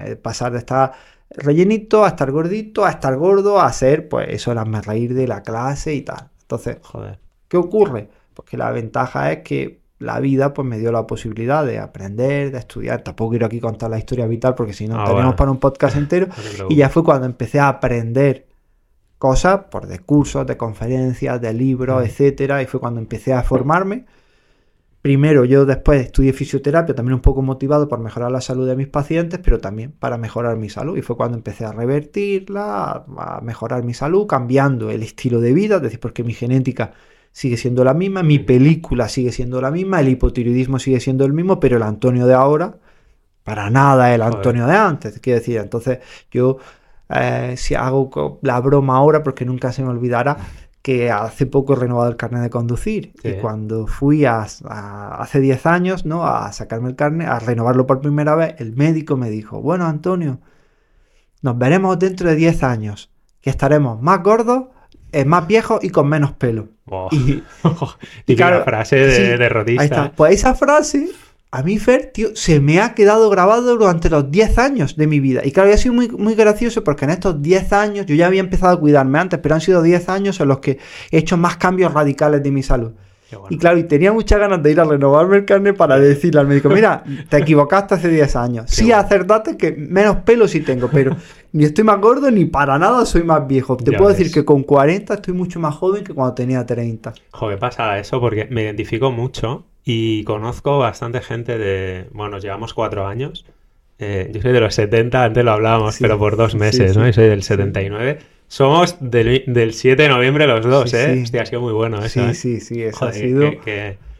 [0.00, 0.92] eh, pasar de estar
[1.30, 5.26] rellenito a estar gordito, a estar gordo, a ser, pues eso, el me reír de
[5.26, 6.30] la clase y tal.
[6.46, 8.08] Entonces, joder, ¿qué ocurre?
[8.34, 12.52] Pues que la ventaja es que la vida pues me dio la posibilidad de aprender,
[12.52, 13.02] de estudiar.
[13.02, 15.96] Tampoco quiero aquí contar la historia vital porque si no ah, tenemos para un podcast
[15.96, 16.28] entero.
[16.68, 18.46] y ya fue cuando empecé a aprender
[19.18, 23.42] cosas por pues, de cursos, de conferencias, de libros, etcétera, y fue cuando empecé a
[23.42, 24.06] formarme
[25.06, 28.88] Primero, yo después estudié fisioterapia, también un poco motivado por mejorar la salud de mis
[28.88, 30.98] pacientes, pero también para mejorar mi salud.
[30.98, 35.76] Y fue cuando empecé a revertirla, a mejorar mi salud, cambiando el estilo de vida,
[35.76, 36.90] es decir, porque mi genética
[37.30, 41.32] sigue siendo la misma, mi película sigue siendo la misma, el hipotiroidismo sigue siendo el
[41.32, 42.76] mismo, pero el Antonio de ahora,
[43.44, 45.20] para nada el Antonio de antes.
[45.20, 46.00] Quiero decir, entonces
[46.32, 46.58] yo,
[47.10, 50.36] eh, si hago la broma ahora, porque nunca se me olvidará,
[50.86, 55.66] que hace poco he renovado el carnet de conducir y cuando fui a, hace 10
[55.66, 56.24] años ¿no?
[56.24, 60.38] a sacarme el carnet, a renovarlo por primera vez, el médico me dijo, bueno Antonio,
[61.42, 64.66] nos veremos dentro de 10 años, que estaremos más gordos,
[65.10, 66.68] eh, más viejos y con menos pelo.
[67.10, 67.42] Y,
[68.28, 69.82] y, claro, frase de, de rodista.
[69.82, 70.12] Ahí está.
[70.12, 71.08] Pues esa frase
[71.50, 75.20] a mí Fer, tío, se me ha quedado grabado durante los 10 años de mi
[75.20, 75.42] vida.
[75.44, 78.40] Y claro, ha sido muy, muy gracioso porque en estos 10 años, yo ya había
[78.40, 80.78] empezado a cuidarme antes, pero han sido 10 años en los que
[81.10, 82.92] he hecho más cambios radicales de mi salud.
[83.50, 86.46] Y claro, y tenía muchas ganas de ir a renovarme el carnet para decirle al
[86.46, 88.70] médico, mira, te equivocaste hace 10 años.
[88.70, 91.16] sí, acertaste que menos pelo sí tengo, pero
[91.52, 93.76] ni estoy más gordo ni para nada soy más viejo.
[93.76, 97.14] Te puedo decir que con 40 estoy mucho más joven que cuando tenía 30.
[97.32, 103.06] Joder, pasa eso porque me identifico mucho y conozco bastante gente de, bueno, llevamos cuatro
[103.06, 103.46] años.
[104.00, 107.08] Eh, yo soy de los 70, antes lo hablábamos, pero por dos meses, ¿no?
[107.08, 108.18] Y soy del 79.
[108.48, 111.20] Somos del, del, 7 de noviembre los dos, ¿eh?
[111.22, 112.34] Hostia, ha sido muy bueno eso, Sí, ¿eh?
[112.34, 113.48] sí, sí, eso ha sido...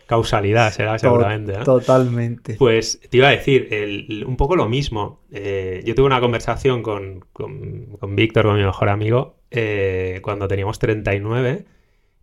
[0.06, 2.54] Causalidad será seguramente, Totalmente.
[2.54, 5.18] Pues te iba a decir, el, un poco lo mismo.
[5.32, 9.34] Eh, yo tuve una conversación con, con, con Víctor, con mi mejor amigo,
[10.22, 11.64] cuando teníamos 39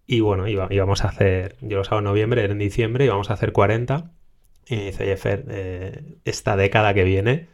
[0.05, 3.51] y bueno, íbamos a hacer, yo lo hago en noviembre, en diciembre, íbamos a hacer
[3.51, 4.11] 40.
[4.67, 7.47] Y me dice, Jefer, eh, esta década que viene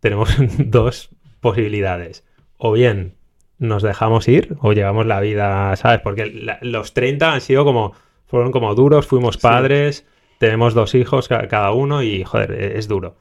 [0.00, 2.24] tenemos dos posibilidades.
[2.58, 3.16] O bien
[3.58, 6.00] nos dejamos ir o llevamos la vida, ¿sabes?
[6.00, 7.94] Porque los 30 han sido como,
[8.26, 10.06] fueron como duros, fuimos padres,
[10.38, 13.16] tenemos dos hijos cada uno y, joder, e-, es duro.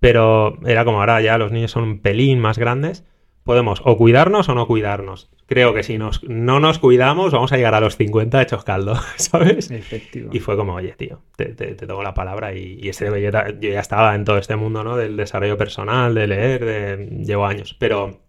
[0.00, 3.04] Pero era como ahora ya los niños son un pelín más grandes
[3.46, 5.30] podemos o cuidarnos o no cuidarnos.
[5.46, 8.96] Creo que si nos, no nos cuidamos vamos a llegar a los 50 hechos caldo,
[9.16, 9.70] ¿sabes?
[9.70, 10.36] Efectivamente.
[10.36, 13.80] Y fue como, oye, tío, te, te, tomo la palabra y, y este, yo, ya
[13.80, 14.96] estaba en todo este mundo, ¿no?
[14.96, 18.20] Del desarrollo personal, de leer, de, llevo años, pero,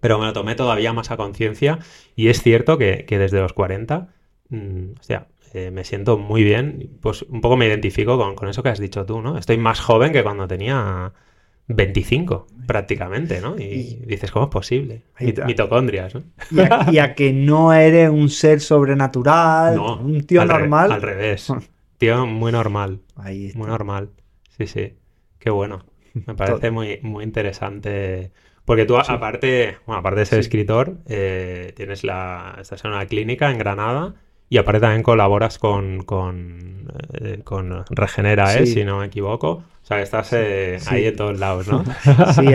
[0.00, 1.78] pero me lo tomé todavía más a conciencia
[2.16, 4.08] y es cierto que, desde los 40,
[4.48, 8.64] mm, hostia, eh, me siento muy bien, pues un poco me identifico con, con eso
[8.64, 9.38] que has dicho tú, ¿no?
[9.38, 11.12] Estoy más joven que cuando tenía
[11.68, 13.56] 25 prácticamente, ¿no?
[13.58, 15.02] Y, dices, ¿cómo es posible?
[15.46, 16.22] Mitocondrias, ¿no?
[16.92, 20.92] Y a, que no eres un ser sobrenatural, un tío normal.
[20.92, 21.52] al revés.
[21.98, 23.00] Tío muy normal.
[23.16, 24.10] Muy normal.
[24.56, 24.94] Sí, sí.
[25.38, 25.84] Qué bueno.
[26.14, 28.32] Me parece muy, muy interesante.
[28.64, 32.56] Porque tú, aparte, bueno, aparte de ser escritor, eh, tienes la.
[32.60, 34.14] Estás en una clínica en Granada
[34.48, 38.66] y aparte también colaboras con, con, eh, con Regenera, ¿eh?
[38.66, 39.64] si no me equivoco.
[39.84, 41.84] O sea, estás eh, ahí en todos lados, ¿no?
[42.34, 42.46] Sí,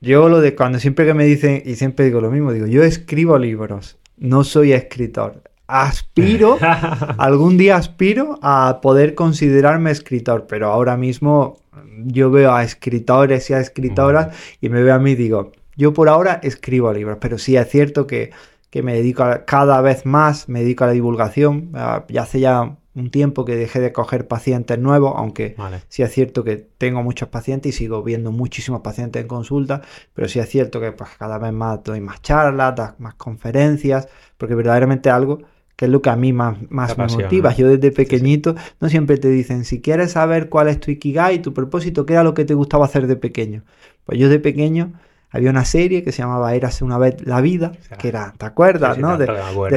[0.00, 2.82] yo lo de cuando siempre que me dicen, y siempre digo lo mismo, digo, yo
[2.82, 5.42] escribo libros, no soy escritor.
[5.66, 6.56] Aspiro,
[7.18, 11.58] algún día aspiro a poder considerarme escritor, pero ahora mismo
[12.06, 15.92] yo veo a escritores y a escritoras y me veo a mí y digo, yo
[15.92, 18.30] por ahora escribo libros, pero sí es cierto que,
[18.70, 21.72] que me dedico a, cada vez más, me dedico a la divulgación,
[22.08, 25.56] ya hace ya un tiempo que dejé de coger pacientes nuevos, aunque
[25.88, 29.82] sí es cierto que tengo muchos pacientes y sigo viendo muchísimos pacientes en consulta,
[30.14, 34.54] pero sí es cierto que pues, cada vez más doy más charlas, más conferencias, porque
[34.54, 35.40] verdaderamente algo
[35.80, 37.54] que es lo que a mí más, más me motiva.
[37.54, 41.54] Yo desde pequeñito no siempre te dicen, si quieres saber cuál es tu ikigai, tu
[41.54, 43.62] propósito, qué era lo que te gustaba hacer de pequeño.
[44.04, 44.92] Pues yo de pequeño
[45.30, 48.96] había una serie que se llamaba Érase una vez la vida, que era, ¿te acuerdas,
[48.96, 49.16] Sí, sí, no?
[49.16, 49.26] De,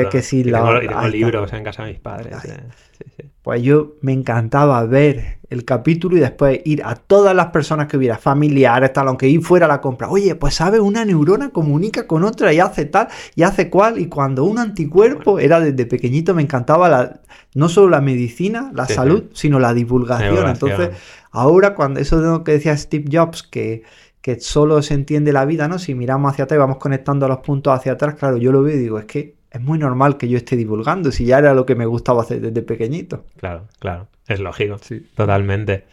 [0.09, 2.33] que de si Y la- tengo, y tengo libros en casa de mis padres.
[2.45, 2.59] Eh.
[2.97, 3.29] Sí, sí.
[3.43, 7.97] Pues yo me encantaba ver el capítulo y después ir a todas las personas que
[7.97, 10.09] hubiera, familiares, tal, aunque ir fuera a la compra.
[10.09, 13.99] Oye, pues sabes, una neurona comunica con otra y hace tal y hace cual.
[13.99, 17.19] Y cuando un anticuerpo era desde pequeñito, me encantaba la,
[17.53, 20.35] no solo la medicina, la salud, sino la divulgación.
[20.35, 20.71] Divulgación.
[20.71, 23.83] Entonces, ahora cuando eso de lo que decía Steve Jobs, que,
[24.23, 25.77] que solo se entiende la vida, ¿no?
[25.77, 28.75] Si miramos hacia atrás y vamos conectando los puntos hacia atrás, claro, yo lo veo
[28.75, 31.65] y digo, es que es muy normal que yo esté divulgando, si ya era lo
[31.67, 33.25] que me gustaba hacer desde pequeñito.
[33.37, 34.07] Claro, claro.
[34.27, 34.79] Es lógico.
[34.79, 35.05] Sí.
[35.15, 35.83] Totalmente.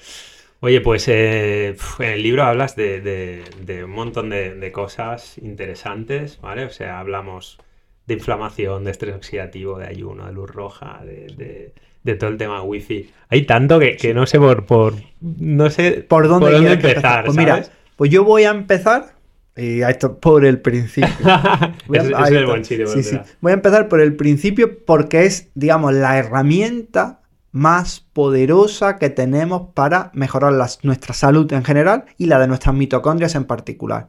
[0.60, 5.36] Oye, pues eh, en el libro hablas de, de- de un montón de, de cosas
[5.38, 6.64] interesantes, ¿vale?
[6.66, 7.58] O sea, hablamos
[8.06, 11.72] de inflamación, de estrés oxidativo, de ayuno, de luz roja, de,
[12.16, 13.10] todo el tema wifi.
[13.28, 17.36] Hay tanto que, que no sé por, por no sé ¿Por dónde, que empezar, Pues
[17.36, 17.72] mira, ¿sabes?
[18.00, 19.12] Pues yo voy a empezar,
[19.56, 21.10] a esto por el principio.
[21.86, 22.86] Voy a- es el buen sitio.
[22.86, 23.16] Sí, sí.
[23.16, 23.36] empezar.
[23.42, 27.20] Voy a empezar por el principio porque es, digamos, la herramienta
[27.52, 32.74] más poderosa que tenemos para mejorar las- nuestra salud en general y la de nuestras
[32.74, 34.06] mitocondrias en particular.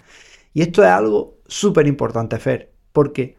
[0.54, 3.36] Y esto es algo súper importante, Fer, porque,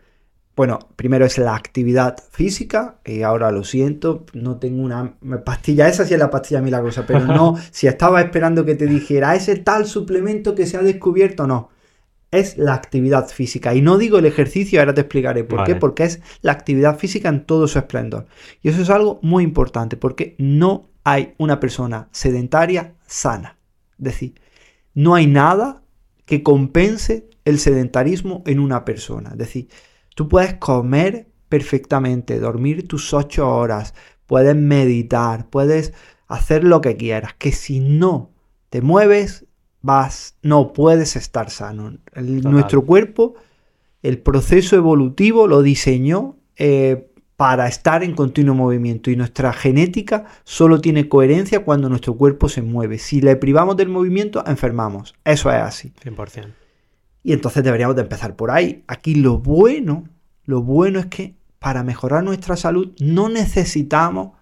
[0.54, 6.04] bueno, primero es la actividad física, y ahora lo siento, no tengo una pastilla, esa
[6.04, 9.86] sí es la pastilla milagrosa, pero no, si estaba esperando que te dijera ese tal
[9.86, 11.70] suplemento que se ha descubierto, no.
[12.30, 13.74] Es la actividad física.
[13.74, 17.28] Y no digo el ejercicio, ahora te explicaré por qué, porque es la actividad física
[17.28, 18.26] en todo su esplendor.
[18.62, 23.58] Y eso es algo muy importante, porque no hay una persona sedentaria sana.
[23.98, 24.40] Es decir,
[24.94, 25.82] no hay nada
[26.24, 29.32] que compense el sedentarismo en una persona.
[29.32, 29.68] Es decir,
[30.14, 33.94] tú puedes comer perfectamente, dormir tus ocho horas,
[34.26, 35.92] puedes meditar, puedes
[36.28, 38.30] hacer lo que quieras, que si no
[38.70, 39.44] te mueves,
[39.82, 41.98] vas, no puedes estar sano.
[42.14, 43.34] El- nuestro cuerpo,
[44.02, 50.80] el proceso evolutivo lo diseñó eh, para estar en continuo movimiento y nuestra genética solo
[50.80, 52.98] tiene coherencia cuando nuestro cuerpo se mueve.
[52.98, 55.14] Si le privamos del movimiento, enfermamos.
[55.24, 55.92] Eso es así.
[56.02, 56.46] 100%.
[57.22, 58.84] Y entonces deberíamos de empezar por ahí.
[58.86, 60.04] Aquí lo bueno,
[60.44, 64.32] lo bueno es que para mejorar nuestra salud no necesitamos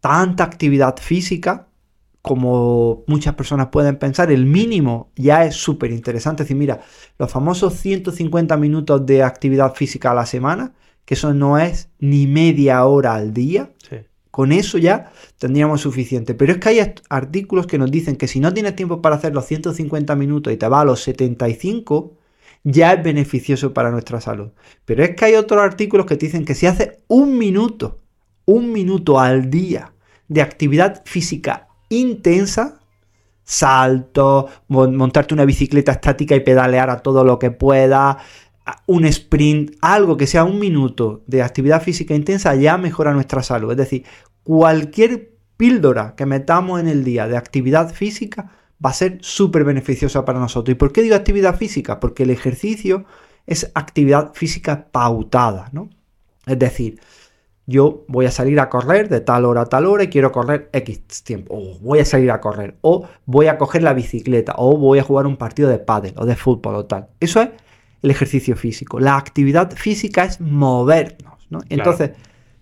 [0.00, 1.68] tanta actividad física
[2.22, 4.30] como muchas personas pueden pensar.
[4.30, 6.42] El mínimo ya es súper interesante.
[6.42, 6.80] Es decir, mira,
[7.18, 10.74] los famosos 150 minutos de actividad física a la semana,
[11.06, 13.96] que eso no es ni media hora al día, Sí.
[14.30, 16.34] Con eso ya tendríamos suficiente.
[16.34, 19.16] Pero es que hay art- artículos que nos dicen que si no tienes tiempo para
[19.16, 22.16] hacer los 150 minutos y te va a los 75,
[22.62, 24.50] ya es beneficioso para nuestra salud.
[24.84, 28.00] Pero es que hay otros artículos que te dicen que si haces un minuto,
[28.44, 29.92] un minuto al día
[30.28, 32.80] de actividad física intensa,
[33.44, 38.18] salto, mon- montarte una bicicleta estática y pedalear a todo lo que pueda,
[38.86, 43.70] un sprint, algo que sea un minuto de actividad física intensa ya mejora nuestra salud.
[43.70, 44.04] Es decir,
[44.42, 48.52] cualquier píldora que metamos en el día de actividad física
[48.84, 50.72] va a ser súper beneficiosa para nosotros.
[50.72, 52.00] ¿Y por qué digo actividad física?
[52.00, 53.04] Porque el ejercicio
[53.46, 55.90] es actividad física pautada, ¿no?
[56.46, 56.98] Es decir,
[57.66, 60.70] yo voy a salir a correr de tal hora a tal hora y quiero correr
[60.72, 61.54] X tiempo.
[61.54, 62.76] O voy a salir a correr.
[62.80, 64.54] O voy a coger la bicicleta.
[64.56, 67.08] O voy a jugar un partido de pádel o de fútbol o tal.
[67.20, 67.50] Eso es
[68.02, 69.00] el ejercicio físico.
[69.00, 71.46] La actividad física es movernos.
[71.50, 71.60] ¿no?
[71.68, 72.12] Entonces,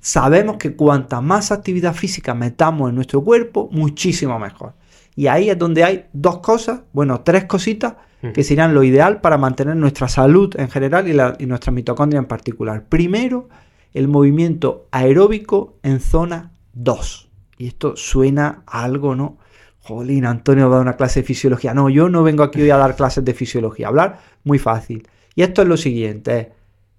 [0.00, 4.74] sabemos que cuanta más actividad física metamos en nuestro cuerpo, muchísimo mejor.
[5.14, 7.94] Y ahí es donde hay dos cosas, bueno, tres cositas
[8.34, 12.18] que serían lo ideal para mantener nuestra salud en general y, la, y nuestra mitocondria
[12.18, 12.84] en particular.
[12.88, 13.48] Primero,
[13.94, 17.28] el movimiento aeróbico en zona 2.
[17.58, 19.38] Y esto suena a algo, ¿no?
[19.80, 21.74] Jolín, Antonio va a dar una clase de fisiología.
[21.74, 23.88] No, yo no vengo aquí hoy a dar clases de fisiología.
[23.88, 25.08] Hablar muy fácil.
[25.38, 26.50] Y esto es lo siguiente: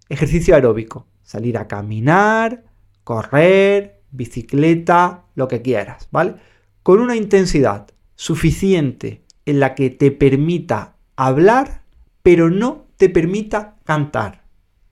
[0.08, 1.06] ejercicio aeróbico.
[1.24, 2.64] Salir a caminar,
[3.04, 6.36] correr, bicicleta, lo que quieras, ¿vale?
[6.82, 11.82] Con una intensidad suficiente en la que te permita hablar,
[12.24, 14.44] pero no te permita cantar.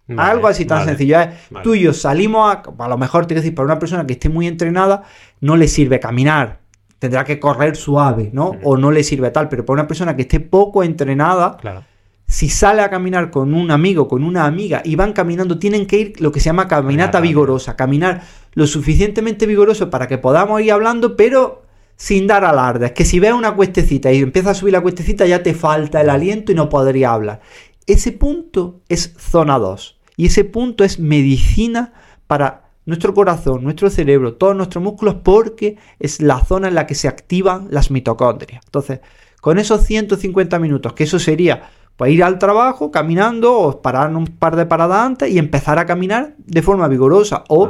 [0.10, 1.22] Vale, Algo así tan vale, sencillo.
[1.22, 1.30] ¿eh?
[1.50, 1.64] vale.
[1.64, 2.64] Tú y yo salimos a.
[2.84, 5.04] A lo mejor te quiero decir, para una persona que esté muy entrenada,
[5.40, 6.60] no le sirve caminar.
[7.00, 8.50] Tendrá que correr suave, ¿no?
[8.50, 8.60] Ujú.
[8.64, 9.48] O no le sirve tal.
[9.48, 11.86] Pero para una persona que esté poco entrenada, Claro.
[12.28, 15.98] Si sale a caminar con un amigo, con una amiga, y van caminando, tienen que
[15.98, 17.78] ir lo que se llama caminata vigorosa.
[17.78, 21.64] Caminar lo suficientemente vigoroso para que podamos ir hablando, pero
[21.96, 22.92] sin dar alardes.
[22.92, 26.10] Que si ves una cuestecita y empiezas a subir la cuestecita, ya te falta el
[26.10, 27.40] aliento y no podría hablar.
[27.86, 29.98] Ese punto es zona 2.
[30.18, 31.94] Y ese punto es medicina
[32.28, 36.96] para nuestro corazón, nuestro cerebro, todos nuestros músculos, porque es la zona en la que
[36.96, 38.62] se activan las mitocondrias.
[38.66, 39.00] Entonces,
[39.40, 44.28] con esos 150 minutos, que eso sería Pues ir al trabajo caminando o parar un
[44.28, 47.70] par de paradas antes y empezar a caminar de forma vigorosa o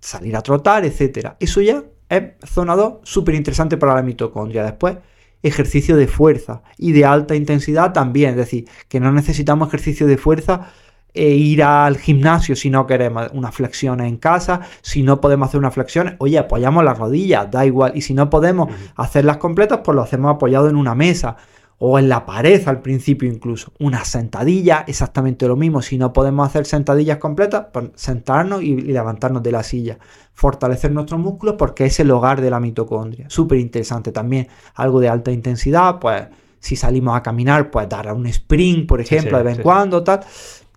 [0.00, 1.36] salir a trotar, etcétera.
[1.40, 4.62] Eso ya es zona 2, súper interesante para la mitocondria.
[4.62, 4.96] Después,
[5.42, 8.30] ejercicio de fuerza y de alta intensidad también.
[8.30, 10.68] Es decir, que no necesitamos ejercicio de fuerza
[11.12, 15.58] e ir al gimnasio si no queremos unas flexiones en casa, si no podemos hacer
[15.58, 19.96] unas flexiones, oye, apoyamos las rodillas, da igual, y si no podemos hacerlas completas, pues
[19.96, 21.36] lo hacemos apoyado en una mesa
[21.78, 23.72] o en la pared al principio incluso.
[23.78, 29.42] Una sentadilla, exactamente lo mismo, si no podemos hacer sentadillas completas, pues sentarnos y, levantarnos
[29.42, 29.98] de la silla,
[30.32, 33.28] fortalecer nuestros músculos porque es el hogar de la mitocondria.
[33.28, 36.24] Súper interesante también, algo de alta intensidad, pues
[36.58, 40.20] si salimos a caminar, pues dar un sprint, por ejemplo, de vez en cuando, tal.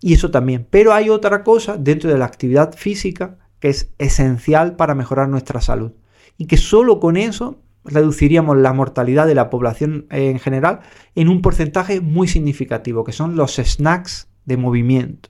[0.01, 0.67] Y eso también.
[0.69, 5.61] Pero hay otra cosa dentro de la actividad física que es esencial para mejorar nuestra
[5.61, 5.91] salud.
[6.37, 7.59] Y que solo con eso
[7.89, 10.79] reduciríamos la mortalidad de la población en general
[11.15, 15.29] en un porcentaje muy significativo, que son los snacks de movimiento.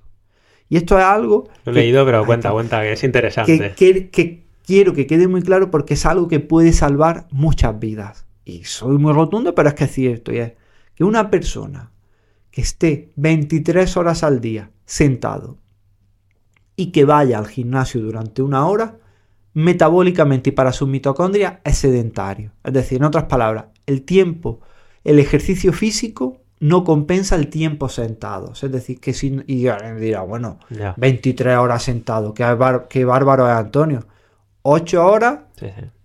[0.69, 1.49] Y esto es algo...
[1.65, 3.73] Lo he leído, pero cuenta, cuenta, que es interesante.
[3.75, 8.27] Que, quiero que quede muy claro porque es algo que puede salvar muchas vidas.
[8.45, 10.31] Y soy muy rotundo, pero es que es cierto.
[10.31, 10.53] Y es
[10.93, 11.91] que una persona
[12.51, 15.57] que esté 23 horas al día sentado
[16.75, 18.99] y que vaya al gimnasio durante una hora,
[19.53, 22.51] metabólicamente y para su mitocondria es sedentario.
[22.63, 24.61] Es decir, en otras palabras, el tiempo,
[25.03, 28.53] el ejercicio físico no compensa el tiempo sentado.
[28.53, 29.41] Es decir, que si.
[29.47, 29.67] Y
[29.99, 30.59] dirá, bueno,
[30.97, 34.05] 23 horas sentado, qué, bárbaro es Antonio.
[34.61, 35.39] 8 horas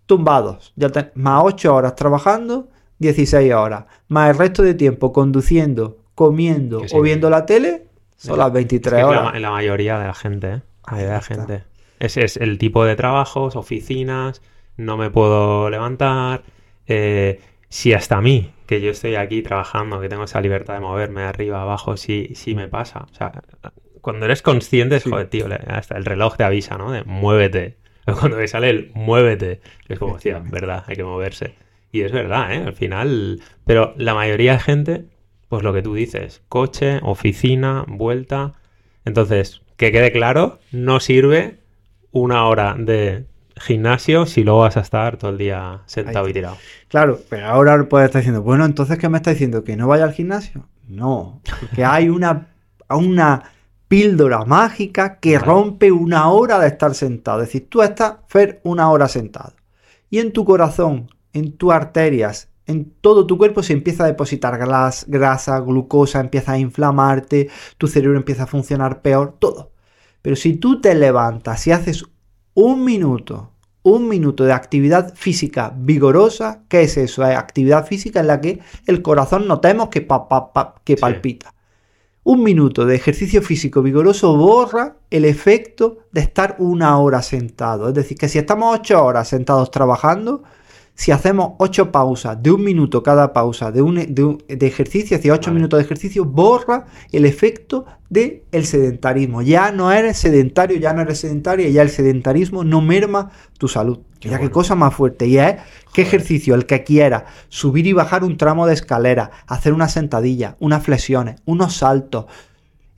[0.07, 6.83] tumbados, ya más 8 horas trabajando, 16 horas, más el resto de tiempo conduciendo, comiendo
[6.93, 9.35] o viendo la tele, son las 23 horas.
[9.35, 10.63] En la, mayoría de la gente, ¿eh?
[10.91, 11.65] La gente.
[12.05, 14.43] Ese es el tipo de trabajos, oficinas,
[14.77, 16.43] no me puedo levantar.
[16.87, 20.81] Eh, si hasta a mí, que yo estoy aquí trabajando, que tengo esa libertad de
[20.81, 23.07] moverme arriba, abajo, sí, sí me pasa.
[23.11, 23.33] O sea,
[24.01, 26.93] cuando eres consciente, es, joder, tío, hasta el reloj te avisa, ¿no?
[26.93, 27.79] De muévete.
[28.05, 31.55] Cuando me sale el muévete, es como, decía, verdad, hay que moverse.
[31.91, 32.63] Y es verdad, ¿eh?
[32.67, 35.05] Al final, pero la mayoría de gente
[35.55, 38.55] pues lo que tú dices, coche, oficina, vuelta.
[39.05, 41.59] Entonces, que quede claro, no sirve
[42.15, 46.57] una hora de gimnasio si luego vas a estar todo el día sentado y tirado.
[46.89, 49.65] Claro, pero ahora puedes estar diciendo, bueno, entonces, ¿qué me está diciendo?
[49.65, 50.69] ¿Que no vaya al gimnasio?
[50.89, 52.49] No, porque hay una,
[52.89, 53.51] una
[53.89, 57.43] píldora mágica que rompe una hora de estar sentado.
[57.43, 59.53] Es decir, tú estás, Fer, una hora sentado.
[60.09, 64.57] Y en tu corazón, en tus arterias, en todo tu cuerpo se empieza a depositar
[64.59, 69.74] grasa, glucosa, empieza a inflamarte, tu cerebro empieza a funcionar peor, todo.
[70.25, 72.03] Pero si tú te levantas y haces
[72.55, 73.51] un minuto,
[73.83, 77.23] un minuto de actividad física vigorosa, ¿qué es eso?
[77.27, 80.09] Es actividad física en la que el corazón notemos que,
[80.85, 81.53] que palpita.
[82.23, 87.89] Un minuto de ejercicio físico vigoroso borra el efecto de estar una hora sentado.
[87.89, 90.43] Es decir, que si estamos ocho horas sentados trabajando,
[90.97, 95.51] si hacemos 8 pausas de un minuto cada pausa de, un, de, ejercicio, hacia 8
[95.51, 99.43] minutos de ejercicio, borra el efecto del el sedentarismo.
[99.43, 103.99] Ya no eres sedentario, ya no eres sedentario, ya el sedentarismo no merma tu salud.
[104.21, 105.27] ya qué cosa más fuerte.
[105.27, 105.57] Y es
[105.93, 110.57] qué ejercicio, el que quiera, subir y bajar un tramo de escalera, hacer una sentadilla,
[110.61, 112.27] unas flexiones, unos saltos,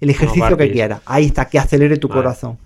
[0.01, 1.01] el ejercicio que quiera.
[1.07, 2.59] Ahí está, que acelere tu corazón.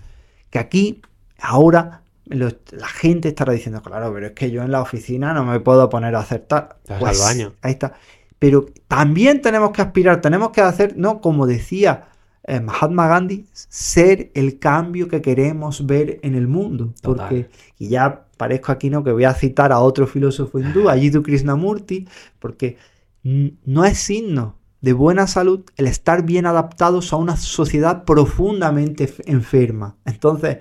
[0.49, 1.01] Que aquí,
[1.39, 2.00] ahora,
[2.31, 5.89] la gente estará diciendo, claro, pero es que yo en la oficina no me puedo
[5.89, 6.69] poner a hacer tal.
[6.87, 7.53] Pues, al baño.
[7.61, 7.93] Ahí está.
[8.39, 11.21] Pero también tenemos que aspirar, tenemos que hacer, ¿no?
[11.21, 12.07] Como decía
[12.43, 16.93] eh, Mahatma Gandhi, ser el cambio que queremos ver en el mundo.
[17.03, 19.03] Porque, y ya parezco aquí, ¿no?
[19.03, 22.07] Que voy a citar a otro filósofo hindú, Ayidu Krishnamurti,
[22.39, 22.77] porque
[23.23, 29.95] no es signo de buena salud el estar bien adaptados a una sociedad profundamente enferma.
[30.05, 30.57] Entonces,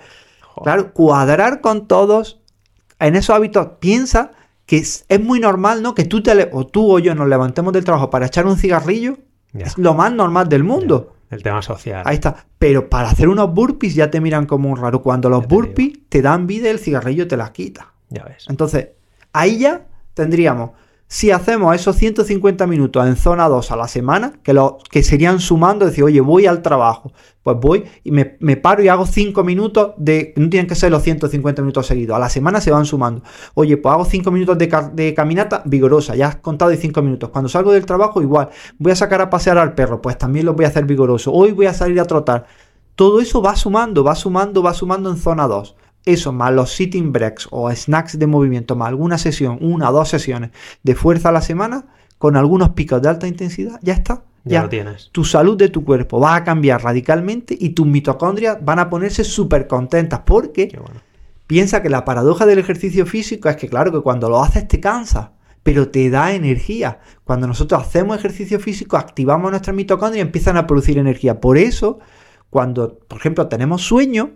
[0.63, 2.41] Claro, cuadrar con todos
[2.99, 3.69] en esos hábitos.
[3.81, 4.33] Piensa
[4.67, 5.95] que es, muy normal, ¿no?
[5.95, 9.19] Que tú, te o tú o yo nos levantemos del trabajo para echar un cigarrillo.
[9.53, 11.15] Es lo más normal del mundo.
[11.31, 12.03] El tema social.
[12.05, 12.47] Ahí está.
[12.59, 15.03] Pero para hacer unos burpees ya te miran como un raro.
[15.03, 17.93] Cuando los burpees te dan vida, el cigarrillo te las quita.
[18.11, 18.47] Ya ves.
[18.49, 18.89] Entonces,
[19.33, 20.71] ahí ya tendríamos
[21.13, 25.41] si hacemos esos 150 minutos en zona 2 a la semana, que, lo, que serían
[25.41, 29.91] sumando, decir, oye, voy al trabajo, pues voy y me, paro y hago 5 minutos
[29.97, 33.25] de, no tienen que ser los 150 minutos seguidos, a la semana se van sumando.
[33.55, 37.31] Oye, pues hago 5 minutos de, de, caminata vigorosa, ya has contado de 5 minutos.
[37.31, 40.55] Cuando salgo del trabajo, igual, voy a sacar a pasear al perro, pues también lo
[40.55, 41.33] voy a hacer vigoroso.
[41.33, 42.47] Hoy voy a salir a trotar.
[42.95, 45.75] Todo eso va sumando, va sumando, va sumando en zona 2
[46.05, 50.09] eso más los sitting breaks o snacks de movimiento, más alguna sesión, una o dos
[50.09, 50.51] sesiones
[50.83, 51.87] de fuerza a la semana,
[52.19, 54.23] con algunos picos de alta intensidad, ya está.
[54.45, 55.11] ya, lo tienes.
[55.13, 59.25] Tu salud de tu cuerpo va a cambiar radicalmente y tus mitocondrias van a ponerse
[59.25, 60.71] súper contentas porque
[61.47, 64.81] piensa que la paradoja del ejercicio físico es que claro que cuando lo haces te
[64.81, 65.33] cansa,
[65.63, 67.01] pero te da energía.
[67.25, 71.41] Cuando nosotros hacemos ejercicio físico activamos nuestras mitocondrias y empiezan a producir energía.
[71.41, 71.99] Por eso,
[72.51, 74.31] cuando por ejemplo tenemos sueño,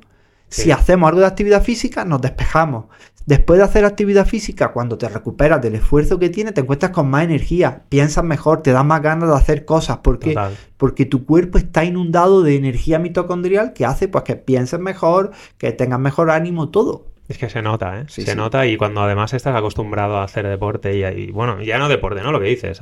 [0.49, 2.87] si hacemos algo de actividad física, nos despejamos.
[3.27, 7.09] Después de hacer actividad física, cuando te recuperas del esfuerzo que tienes, te encuentras con
[7.09, 9.99] más energía, piensas mejor, te das más ganas de hacer cosas.
[9.99, 10.37] ¿Por qué?
[10.77, 15.73] Porque tu cuerpo está inundado de energía mitocondrial que hace pues, que pienses mejor, que
[15.73, 17.07] tengas mejor ánimo, todo.
[17.27, 18.05] Es que se nota, ¿eh?
[18.09, 22.23] se nota y cuando además estás acostumbrado a hacer deporte y, bueno, ya no deporte,
[22.23, 22.33] ¿no?
[22.33, 22.79] Lo que dices,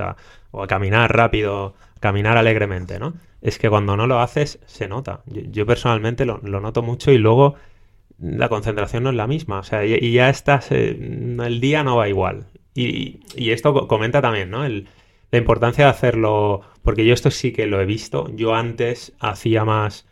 [0.51, 3.13] o a caminar rápido, caminar alegremente, ¿no?
[3.41, 5.21] Es que cuando no lo haces, se nota.
[5.25, 7.55] Yo, personalmente lo, noto mucho y luego
[8.19, 9.59] la concentración no es la misma.
[9.59, 12.47] O sea, y, ya estás, eh, el día no va igual.
[12.75, 14.67] Y, esto comenta también, ¿no?
[14.67, 18.29] la importancia de hacerlo, porque yo esto sí que lo he visto.
[18.35, 20.05] Yo antes hacía más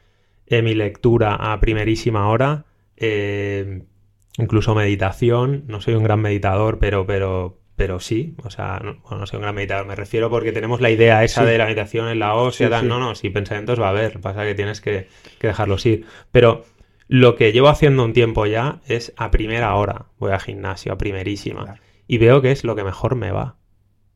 [0.47, 2.63] eh, mi lectura a primerísima hora.
[2.95, 3.81] Eh,
[4.37, 5.65] incluso meditación.
[5.67, 8.35] No soy un gran meditador, pero, pero, pero sí.
[8.43, 9.85] O sea, no, soy un gran meditador.
[9.85, 12.81] Me refiero porque tenemos la idea esa de la meditación en la ósea.
[12.81, 14.19] No, no, si pensamientos va a haber.
[14.19, 15.07] Pasa que tienes que,
[15.39, 16.05] dejarlos ir.
[16.31, 16.65] Pero
[17.07, 20.05] lo que llevo haciendo un tiempo ya es a primera hora.
[20.19, 21.79] Voy al gimnasio, a primerísima.
[22.07, 23.57] Y veo que es lo que mejor me va.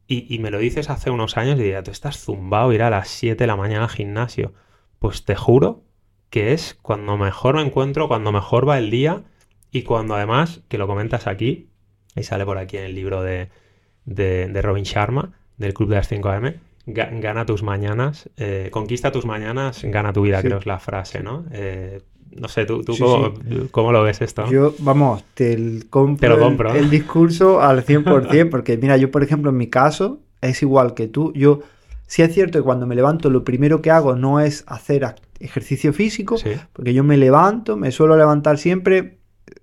[0.08, 3.08] Y, me lo dices hace unos años y diría, tú estás zumbado ir a las
[3.08, 4.54] 7 de la mañana al gimnasio.
[5.00, 5.84] Pues te juro
[6.30, 9.24] que es cuando mejor me encuentro, cuando mejor va el día
[9.72, 11.70] y cuando además, que lo comentas aquí,
[12.16, 13.50] y sale por aquí en el libro de,
[14.62, 16.56] Robin Sharma, del Club de las 5am,
[16.86, 21.46] gana tus mañanas, eh, conquista tus mañanas, gana tu vida, creo es la frase, ¿no?
[21.52, 22.02] Eh,
[22.32, 22.84] no sé, ¿tú,
[23.72, 24.50] cómo, lo ves esto?
[24.50, 29.52] Yo, vamos, te, compro, lo compro el, discurso al 100%, porque mira, yo por ejemplo
[29.52, 31.62] en mi caso es igual que tú, yo
[32.08, 35.94] sí es cierto que cuando me levanto lo primero que hago no es hacer ejercicio
[35.94, 36.36] físico,
[36.74, 39.18] porque yo me levanto, me suelo levantar siempre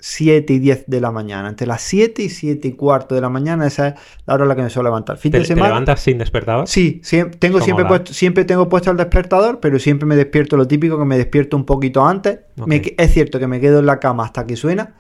[0.05, 1.49] 7 y 10 de la mañana.
[1.49, 3.95] Entre las 7 y 7 y cuarto de la mañana, esa es
[4.27, 5.17] la hora en la que me suelo levantar.
[5.17, 6.67] Te, levantas sin despertador?
[6.67, 7.01] Sí,
[7.39, 11.05] tengo siempre, puesto, siempre tengo puesto el despertador, pero siempre me despierto lo típico que
[11.05, 12.41] me despierto un poquito antes.
[12.67, 14.97] es cierto que me quedo en la cama hasta que suena,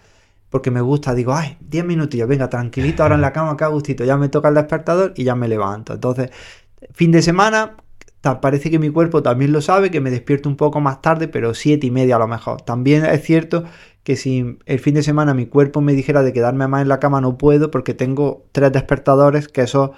[0.51, 4.05] porque me gusta, digo, ay, 10 minutillos, venga, tranquilito ahora en la cama, acá gustito,
[4.05, 5.95] ya me toca el despertador y ya me levanto.
[5.95, 6.31] Entonces,
[6.93, 7.75] fin de semana,
[8.41, 11.55] parece que mi cuerpo también lo sabe, que me despierto un poco más tarde, pero
[11.55, 12.63] siete y media a lo mejor.
[12.63, 13.65] También es cierto
[14.03, 17.01] que si el fin de semana mi cuerpo me dijera de quedarme más en la
[17.01, 19.93] cama, no puedo porque tengo tres despertadores que eso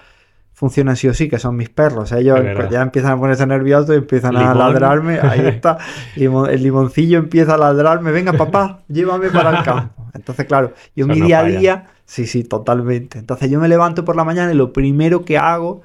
[0.53, 2.13] funcionan sí o sí, que son mis perros.
[2.13, 5.19] Ellos pues, ya empiezan a ponerse nerviosos y empiezan a ladrarme.
[5.21, 5.79] Ahí está.
[6.17, 8.13] el limoncillo empieza a ladrarme.
[8.13, 10.07] Venga, papá, llévame para el campo.
[10.15, 13.19] Entonces, claro, yo mi día a día, sí, sí, totalmente.
[13.19, 15.83] Entonces yo me levanto por la mañana y lo primero que hago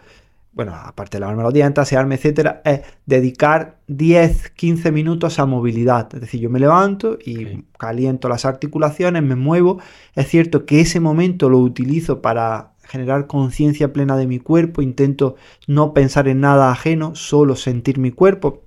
[0.51, 6.09] bueno, aparte de lavarme los dientes, asearme, etcétera, es dedicar 10, 15 minutos a movilidad.
[6.13, 9.79] Es decir, yo me levanto y caliento las articulaciones, me muevo.
[10.15, 15.35] Es cierto que ese momento lo utilizo para generar conciencia plena de mi cuerpo, intento
[15.67, 18.63] no pensar en nada ajeno, solo sentir mi cuerpo,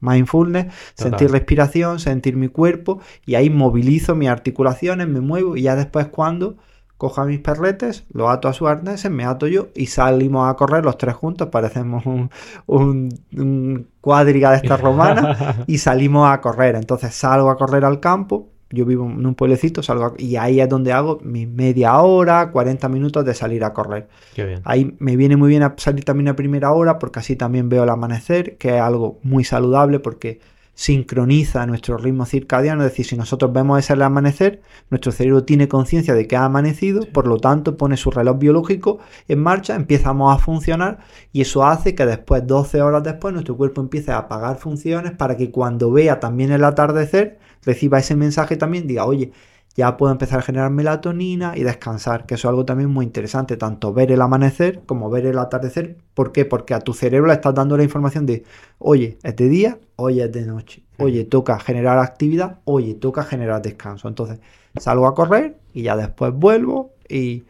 [0.00, 3.00] mindfulness, sentir respiración, sentir mi cuerpo.
[3.24, 5.56] Y ahí movilizo mis articulaciones, me muevo.
[5.56, 6.56] Y ya después cuando
[7.02, 10.54] cojo a mis perretes, lo ato a su arnés, me ato yo y salimos a
[10.54, 12.30] correr los tres juntos, parecemos un,
[12.68, 16.76] un, cuadriga de esta romana y salimos a correr.
[16.76, 20.68] Entonces salgo a correr al campo, yo vivo en un pueblecito, salgo y ahí es
[20.68, 24.06] donde hago mi media hora, 40 minutos de salir a correr.
[24.62, 27.82] Ahí me viene muy bien a salir también a primera hora porque así también veo
[27.82, 30.38] el amanecer, que es algo muy saludable porque
[30.74, 36.14] sincroniza nuestro ritmo circadiano, es decir, si nosotros vemos ese amanecer, nuestro cerebro tiene conciencia
[36.14, 38.98] de que ha amanecido, por lo tanto pone su reloj biológico
[39.28, 40.98] en marcha, empezamos a funcionar
[41.32, 45.36] y eso hace que después, 12 horas después, nuestro cuerpo empiece a apagar funciones para
[45.36, 49.32] que cuando vea también el atardecer, reciba ese mensaje también, diga, oye,
[49.74, 53.56] ya puedo empezar a generar melatonina y descansar, que eso es algo también muy interesante,
[53.56, 55.96] tanto ver el amanecer como ver el atardecer.
[56.14, 56.44] ¿Por qué?
[56.44, 58.44] Porque a tu cerebro le estás dando la información de,
[58.78, 63.62] oye, es de día, oye, es de noche, oye, toca generar actividad, oye, toca generar
[63.62, 64.08] descanso.
[64.08, 64.40] Entonces,
[64.78, 67.44] salgo a correr y ya después vuelvo y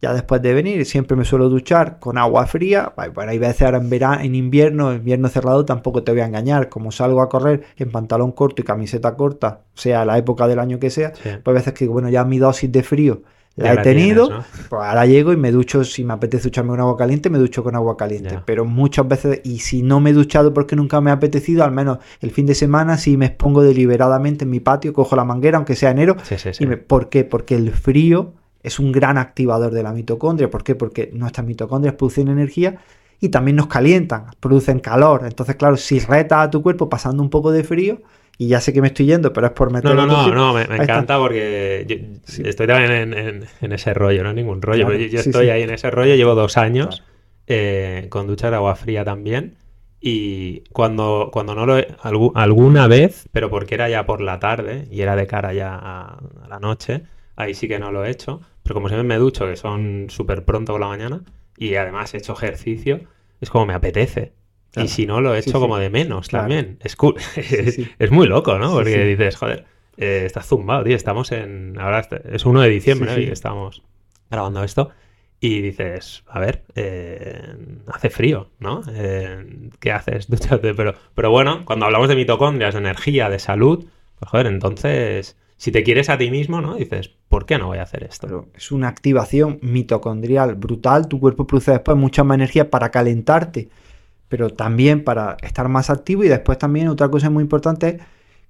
[0.00, 2.92] ya después de venir siempre me suelo duchar con agua fría.
[3.14, 6.68] Bueno, hay veces ahora en verano, en invierno, invierno cerrado tampoco te voy a engañar.
[6.68, 10.78] Como salgo a correr en pantalón corto y camiseta corta, sea la época del año
[10.78, 13.22] que sea, pues hay veces que bueno, ya mi dosis de frío
[13.58, 14.28] la he tenido,
[14.68, 17.64] pues ahora llego y me ducho, si me apetece ducharme con agua caliente, me ducho
[17.64, 18.40] con agua caliente.
[18.44, 21.72] Pero muchas veces, y si no me he duchado porque nunca me ha apetecido, al
[21.72, 25.56] menos el fin de semana, si me expongo deliberadamente en mi patio, cojo la manguera,
[25.58, 26.16] aunque sea enero.
[26.60, 27.24] y ¿Por qué?
[27.24, 30.50] Porque el frío es un gran activador de la mitocondria.
[30.50, 30.74] ¿Por qué?
[30.74, 32.78] Porque nuestras mitocondrias producen energía
[33.20, 35.22] y también nos calientan, producen calor.
[35.24, 38.00] Entonces, claro, si retas a tu cuerpo pasando un poco de frío,
[38.40, 39.92] y ya sé que me estoy yendo, pero es por meter.
[39.92, 43.12] No, no, no, no, me, encanta porque estoy también
[43.60, 44.92] en, ese rollo, no es ningún rollo.
[44.92, 47.02] yo, estoy ahí en ese rollo, llevo dos años
[47.48, 49.56] eh, con ducha de agua fría también.
[50.00, 51.88] Y cuando, cuando no lo he,
[52.34, 56.20] alguna vez, pero porque era ya por la tarde y era de cara ya a,
[56.48, 57.02] la noche,
[57.38, 58.42] ahí sí que no lo he hecho.
[58.62, 61.22] Pero como siempre me ducho, que son súper pronto por la mañana,
[61.56, 63.00] y además he hecho ejercicio,
[63.40, 64.32] es como me apetece.
[64.76, 66.78] Y si no, lo he hecho como de menos también.
[66.84, 67.16] Es, cool.
[67.36, 68.72] es, muy loco, ¿no?
[68.72, 69.64] Porque dices, joder,
[69.96, 70.94] eh, estás zumbado, tío.
[70.94, 71.76] Estamos en.
[71.80, 73.82] Ahora es 1 de diciembre y estamos
[74.30, 74.90] grabando esto.
[75.40, 77.56] Y dices, a ver, eh,
[77.88, 78.82] hace frío, ¿no?
[78.92, 80.26] Eh, ¿Qué haces?
[80.76, 83.86] Pero, pero bueno, cuando hablamos de mitocondrias, de energía, de salud,
[84.18, 86.74] pues joder, entonces, si te quieres a ti mismo, ¿no?
[86.74, 88.46] Dices, ¿por qué no voy a hacer esto?
[88.54, 93.68] es una activación mitocondrial brutal, tu cuerpo produce después mucha más energía para calentarte,
[94.28, 96.24] pero también para estar más activo.
[96.24, 98.02] Y después también otra cosa muy importante es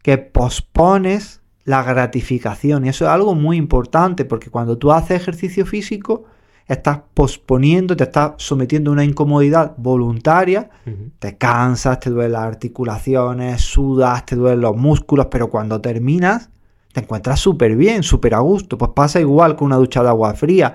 [0.02, 2.86] que pospones la gratificación.
[2.86, 6.24] Y eso es algo muy importante porque cuando tú haces ejercicio físico,
[6.66, 10.70] estás posponiendo, te estás sometiendo a una incomodidad voluntaria,
[11.18, 16.50] te cansas, te duelen las articulaciones, sudas, te duelen los músculos, pero cuando terminas
[16.92, 18.78] te encuentras súper bien, súper a gusto.
[18.78, 20.74] Pues pasa igual con una ducha de agua fría.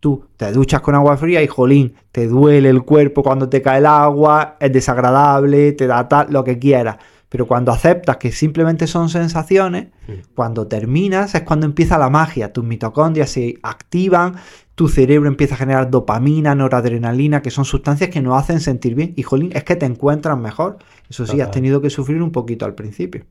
[0.00, 3.78] Tú te duchas con agua fría y jolín, te duele el cuerpo cuando te cae
[3.78, 6.98] el agua, es desagradable, te da tal, lo que quieras.
[7.30, 9.88] Pero cuando aceptas que simplemente son sensaciones,
[10.34, 12.52] cuando terminas es cuando empieza la magia.
[12.52, 14.36] Tus mitocondrias se activan,
[14.74, 19.14] tu cerebro empieza a generar dopamina, noradrenalina, que son sustancias que nos hacen sentir bien.
[19.16, 20.78] Y jolín, es que te encuentras mejor.
[21.08, 23.24] Eso sí, has tenido que sufrir un poquito al principio.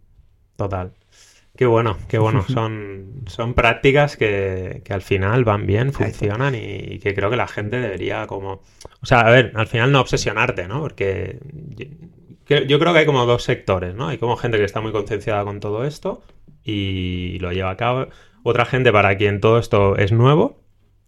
[0.55, 0.91] Total.
[1.55, 2.43] Qué bueno, qué bueno.
[2.47, 7.79] Son, son prácticas que, al final van bien, funcionan y, que creo que la gente
[7.79, 8.61] debería como...
[9.01, 10.81] O sea, a ver, al final no obsesionarte, ¿no?
[10.81, 11.39] Porque
[12.47, 14.07] yo, yo creo que hay como dos sectores, ¿no?
[14.07, 16.23] Hay como gente que está muy concienciada con todo esto
[16.63, 18.07] y lo lleva a cabo.
[18.43, 20.63] Otra gente para quien todo esto es nuevo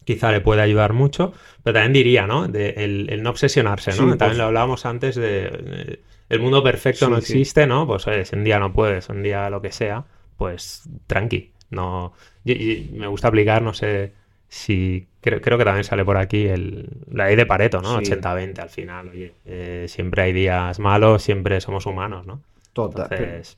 [0.06, 1.34] quizá le puede ayudar mucho,
[1.64, 2.48] pero también diría, ¿no?
[2.48, 3.98] De el, no obsesionarse, ¿no?
[3.98, 7.86] también pues lo hablábamos antes de, el mundo perfecto no existe, ¿no?
[7.86, 10.06] Pues oye, si un día no puedes, un día lo que sea,
[10.38, 12.14] pues tranqui, no...
[12.44, 14.14] Y, me gusta aplicar, no sé
[14.48, 15.08] si...
[15.22, 18.00] Creo, creo, que también sale por aquí el, la ley de Pareto, ¿no?
[18.00, 22.42] 80-20 al final, oye, eh, siempre hay días malos, siempre somos humanos, ¿no?
[22.74, 23.08] Total.
[23.12, 23.58] Entonces...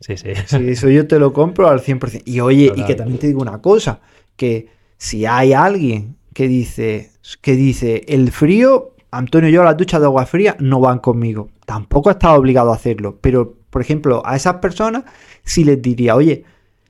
[0.00, 0.34] Sí, sí.
[0.46, 2.22] Sí, eso yo te lo compro al 100%.
[2.24, 4.00] Y oye, y que también te digo una cosa,
[4.36, 7.10] que si hay alguien que dice,
[7.40, 11.50] que dice, el frío, Antonio y yo las duchas de agua fría no van conmigo.
[11.66, 13.18] Tampoco estado obligado a hacerlo.
[13.20, 15.04] Pero, por ejemplo, a esas personas
[15.44, 16.44] sí les diría, oye,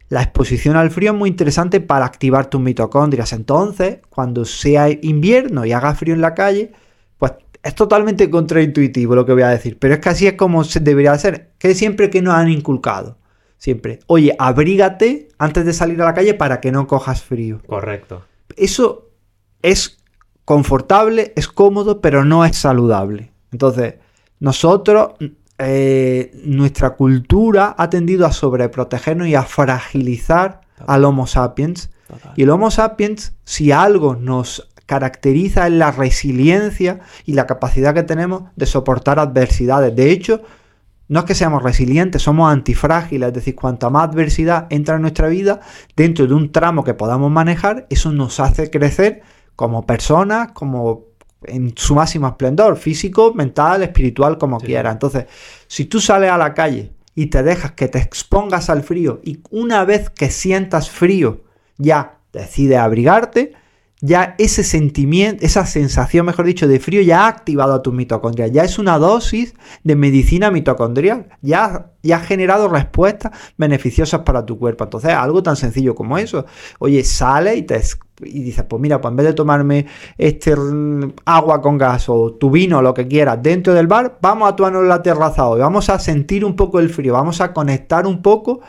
[0.09, 3.33] la exposición al frío es muy interesante para activar tus mitocondrias.
[3.33, 6.73] Entonces, cuando sea invierno y haga frío en la calle,
[7.17, 7.33] pues
[7.63, 9.79] es totalmente contraintuitivo lo que voy a decir.
[9.79, 11.53] Pero es que así es como se debería hacer.
[11.59, 13.17] Que siempre que nos han inculcado
[13.63, 17.63] siempre, oye, abrígate antes de salir a la calle para que no cojas frío.
[17.65, 18.25] Correcto.
[18.57, 19.13] Eso
[19.63, 20.03] es
[20.45, 23.31] confortable, es cómodo, pero no es saludable.
[23.53, 23.95] Entonces,
[24.41, 25.11] nosotros,
[25.59, 31.91] eh, nuestra cultura ha tendido a sobreprotegernos y a fragilizar al Homo sapiens.
[32.37, 38.03] Y el Homo sapiens, si algo nos caracteriza es la resiliencia y la capacidad que
[38.03, 39.95] tenemos de soportar adversidades.
[39.97, 40.43] De hecho,
[41.09, 45.29] no es que seamos resilientes, somos antifrágiles, es decir, cuanta más adversidad entra en nuestra
[45.29, 45.61] vida
[45.97, 49.23] dentro de un tramo que podamos manejar, eso nos hace crecer
[49.57, 51.05] como personas, como
[51.47, 54.91] en su máximo esplendor, físico, mental, espiritual, como quiera.
[54.91, 55.27] Entonces,
[55.67, 59.41] si tú sales a la calle y te dejas que te expongas al frío y
[59.51, 61.43] una vez que sientas frío
[61.79, 63.53] ya decides abrigarte,
[64.05, 68.49] ya ese sentimiento, esa sensación, mejor dicho, de frío ya ha activado a tu mitocondria.
[68.49, 71.29] Ya es una dosis de medicina mitocondrial.
[71.41, 74.83] Ya, ya ha generado respuestas beneficiosas para tu cuerpo.
[74.83, 76.47] Entonces, algo tan sencillo como eso.
[76.81, 77.81] Oye, sale y te
[78.25, 79.87] y dices, pues mira, pues en vez de tomarme
[80.19, 80.55] este
[81.25, 84.57] agua con gas o tu vino o lo que quieras dentro del bar, vamos a
[84.57, 88.23] tomarnos la terraza hoy, vamos a sentir un poco el frío, vamos a conectar un
[88.23, 88.61] poco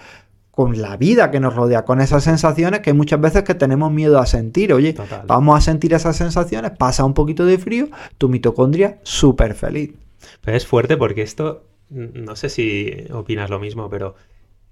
[0.53, 4.19] con la vida que nos rodea, con esas sensaciones que muchas veces que tenemos miedo
[4.19, 4.71] a sentir.
[4.71, 4.93] Oye,
[5.25, 7.87] vamos a sentir esas sensaciones, pasa un poquito de frío,
[8.19, 9.93] tu mitocondria súper feliz.
[10.41, 14.13] Pero es fuerte porque esto, no sé si opinas lo mismo, pero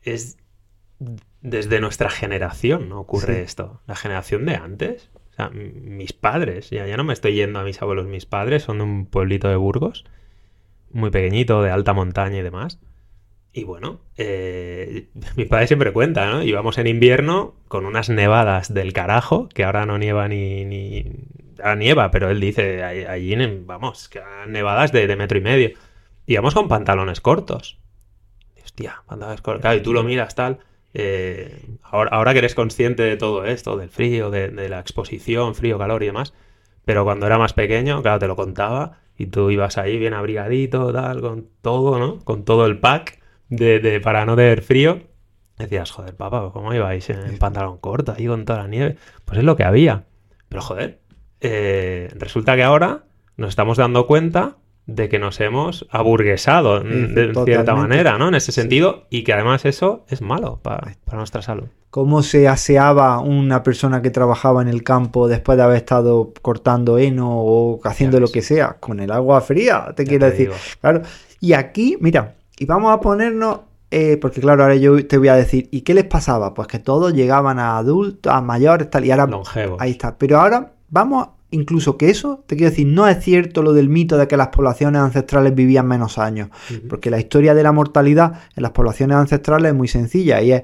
[0.03, 0.37] es
[1.41, 2.99] desde nuestra generación ¿no?
[2.99, 3.81] ocurre esto.
[3.87, 7.63] La generación de antes, o sea, mis padres, ya, ya no me estoy yendo a
[7.63, 10.05] mis abuelos, mis padres son de un pueblito de Burgos,
[10.91, 12.79] muy pequeñito, de alta montaña y demás
[13.53, 16.43] y bueno, eh, mi padre siempre cuenta, ¿no?
[16.43, 21.05] Íbamos en invierno con unas nevadas del carajo, que ahora no nieva ni, ni
[21.63, 23.35] a nieva, pero él dice, allí,
[23.65, 25.71] vamos, que nevadas de, de metro y medio.
[26.25, 27.77] Y vamos con pantalones cortos.
[28.63, 29.61] Hostia, pantalones cortos.
[29.61, 30.59] Claro, y tú lo miras tal.
[30.93, 35.55] Eh, ahora, ahora, que eres consciente de todo esto, del frío, de, de, la exposición,
[35.55, 36.33] frío, calor y demás,
[36.85, 40.91] pero cuando era más pequeño, claro, te lo contaba y tú ibas ahí bien abrigadito,
[40.91, 42.19] tal, con todo, ¿no?
[42.19, 43.19] Con todo el pack
[43.49, 45.01] de, de para no tener frío.
[45.57, 48.97] Decías, joder, papá, ¿cómo ibais en pantalón corto ahí con toda la nieve?
[49.25, 50.05] Pues es lo que había.
[50.49, 51.01] Pero joder,
[51.39, 53.05] eh, resulta que ahora
[53.37, 54.57] nos estamos dando cuenta
[54.95, 58.27] de que nos hemos aburguesado de cierta manera, ¿no?
[58.27, 61.65] En ese sentido, y que además eso es malo para, nuestra salud.
[61.89, 66.97] ¿Cómo se aseaba una persona que trabajaba en el campo después de haber estado cortando
[66.97, 68.77] heno o haciendo lo que sea?
[68.79, 70.51] Con el agua fría, te quiero decir.
[70.79, 71.01] Claro.
[71.41, 73.61] Y aquí, mira, y vamos a ponernos
[73.93, 76.53] eh, porque claro, ahora yo te voy a decir, ¿y qué les pasaba?
[76.53, 79.27] Pues que todos llegaban a adultos, a mayores, tal, y ahora...
[79.79, 80.17] Ahí está.
[80.17, 84.17] Pero ahora vamos, incluso que eso, te quiero decir, no es cierto lo del mito
[84.17, 86.49] de que las poblaciones ancestrales vivían menos años,
[86.89, 90.63] porque la historia de la mortalidad en las poblaciones ancestrales es muy sencilla, y es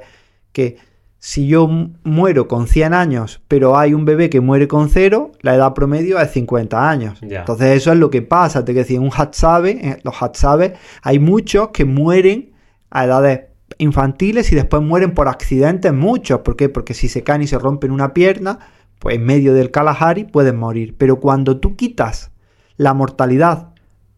[0.52, 0.78] que
[1.20, 1.68] si yo
[2.04, 6.20] muero con 100 años, pero hay un bebé que muere con cero, la edad promedio
[6.20, 7.20] es 50 años.
[7.22, 11.20] Entonces eso es lo que pasa, te quiero decir, un Hatsabe, eh, los Hatsabe, hay
[11.20, 12.54] muchos que mueren
[12.92, 13.42] a edades
[13.80, 16.42] infantiles y después mueren por accidentes muchos.
[16.42, 16.70] ¿Por qué?
[16.70, 18.60] Porque si se caen y se rompen una pierna,
[19.00, 20.96] pues en medio del Kalahari pueden morir.
[20.98, 22.32] Pero cuando tú quitas
[22.78, 23.70] la mortalidad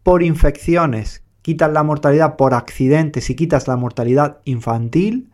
[0.04, 5.30] por infecciones, quitas la mortalidad por accidentes y quitas la mortalidad infantil,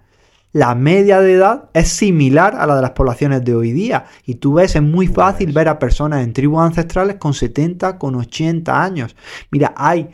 [0.56, 4.06] la media de edad es similar a la de las poblaciones de hoy día.
[4.26, 8.16] Y tú ves, es muy fácil ver a personas en tribus ancestrales con 70, con
[8.16, 9.18] 80 años.
[9.52, 10.12] Mira, hay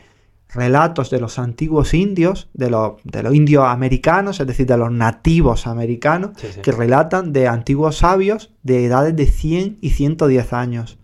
[0.54, 4.92] relatos de los antiguos indios, de los, de los indios americanos, es decir, de los
[4.92, 6.32] nativos americanos,
[6.62, 10.98] que relatan de antiguos sabios de edades de 100 y 110 años.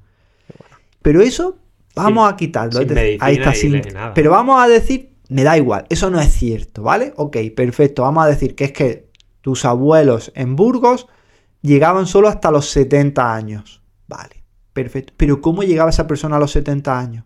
[1.02, 1.58] Pero eso
[1.96, 2.82] vamos a quitarlo.
[3.20, 3.82] ahí está, sin,
[4.14, 7.14] pero vamos a decir, me da igual, eso no es cierto, ¿vale?
[7.16, 9.08] Ok, perfecto, vamos a decir que es que
[9.42, 11.08] tus abuelos en Burgos
[11.62, 13.82] llegaban solo hasta los 70 años.
[14.08, 14.44] Vale,
[14.74, 15.14] perfecto.
[15.16, 17.26] Pero ¿cómo llegaba esa persona a los 70 años?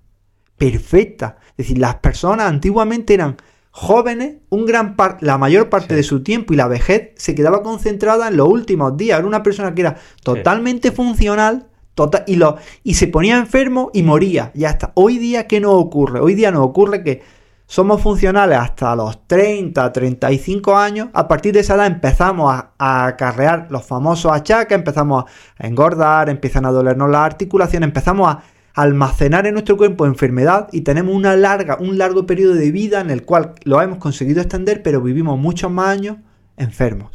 [0.62, 1.38] Perfecta.
[1.50, 3.38] Es decir, las personas antiguamente eran
[3.72, 8.28] jóvenes, un gran la mayor parte de su tiempo y la vejez se quedaba concentrada
[8.28, 9.18] en los últimos días.
[9.18, 14.04] Era una persona que era totalmente funcional tota-, y, lo, y se ponía enfermo y
[14.04, 14.52] moría.
[14.54, 14.92] Ya está.
[14.94, 16.20] Hoy día, ¿qué nos ocurre?
[16.20, 17.24] Hoy día nos ocurre que
[17.66, 21.10] somos funcionales hasta los 30, 35 años.
[21.14, 25.24] A partir de esa edad empezamos a, a acarrear los famosos achaques, empezamos
[25.58, 28.44] a engordar, empiezan a dolernos las articulaciones, empezamos a
[28.74, 33.10] almacenar en nuestro cuerpo enfermedad y tenemos una larga, un largo periodo de vida en
[33.10, 36.18] el cual lo hemos conseguido extender, pero vivimos muchos más años
[36.58, 37.12] enfermos,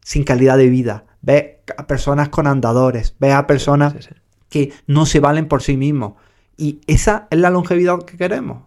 [0.00, 1.04] sin calidad de vida.
[1.20, 3.94] Ve a personas con andadores, ve a personas
[4.48, 6.14] que no se valen por sí mismos.
[6.56, 8.64] Y esa es la longevidad que queremos.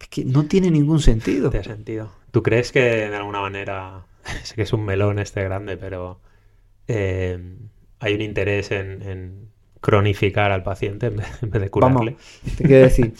[0.00, 1.50] Es que no tiene ningún sentido.
[1.50, 2.10] Tiene sentido.
[2.30, 4.06] ¿Tú crees que de alguna manera,
[4.44, 6.20] sé que es un melón este grande, pero
[6.86, 7.56] eh,
[7.98, 9.49] hay un interés en
[9.80, 12.16] cronificar al paciente en vez, de curarle.
[12.16, 13.14] Vamos, te quiero decir,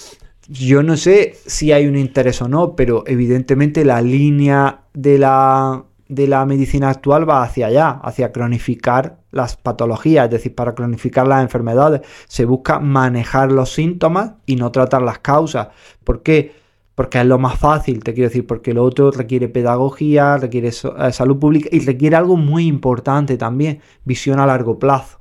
[0.49, 5.85] yo no sé si hay un interés o no, pero evidentemente la línea de la,
[6.09, 11.29] de la medicina actual va hacia allá, hacia cronificar las patologías, es decir, para cronificar
[11.29, 12.01] las enfermedades.
[12.27, 15.69] Se busca manejar los síntomas y no tratar las causas.
[16.03, 16.53] ¿Por qué?
[16.97, 21.13] Porque es lo más fácil, te quiero decir, porque lo otro requiere pedagogía, requiere eh,
[21.13, 25.20] salud pública y requiere algo muy importante también, visión a largo plazo.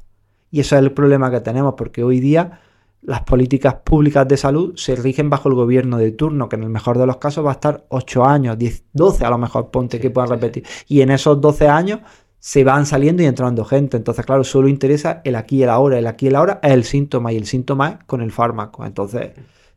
[0.51, 2.59] Y eso es el problema que tenemos, porque hoy día
[3.01, 6.69] las políticas públicas de salud se rigen bajo el gobierno de turno, que en el
[6.69, 9.99] mejor de los casos va a estar 8 años, 10, 12 a lo mejor, ponte
[9.99, 10.65] que puedan repetir.
[10.87, 11.99] Y en esos 12 años
[12.39, 13.97] se van saliendo y entrando gente.
[13.97, 15.97] Entonces, claro, solo interesa el aquí y el ahora.
[15.97, 18.85] El aquí y el ahora es el síntoma y el síntoma es con el fármaco.
[18.85, 19.31] Entonces,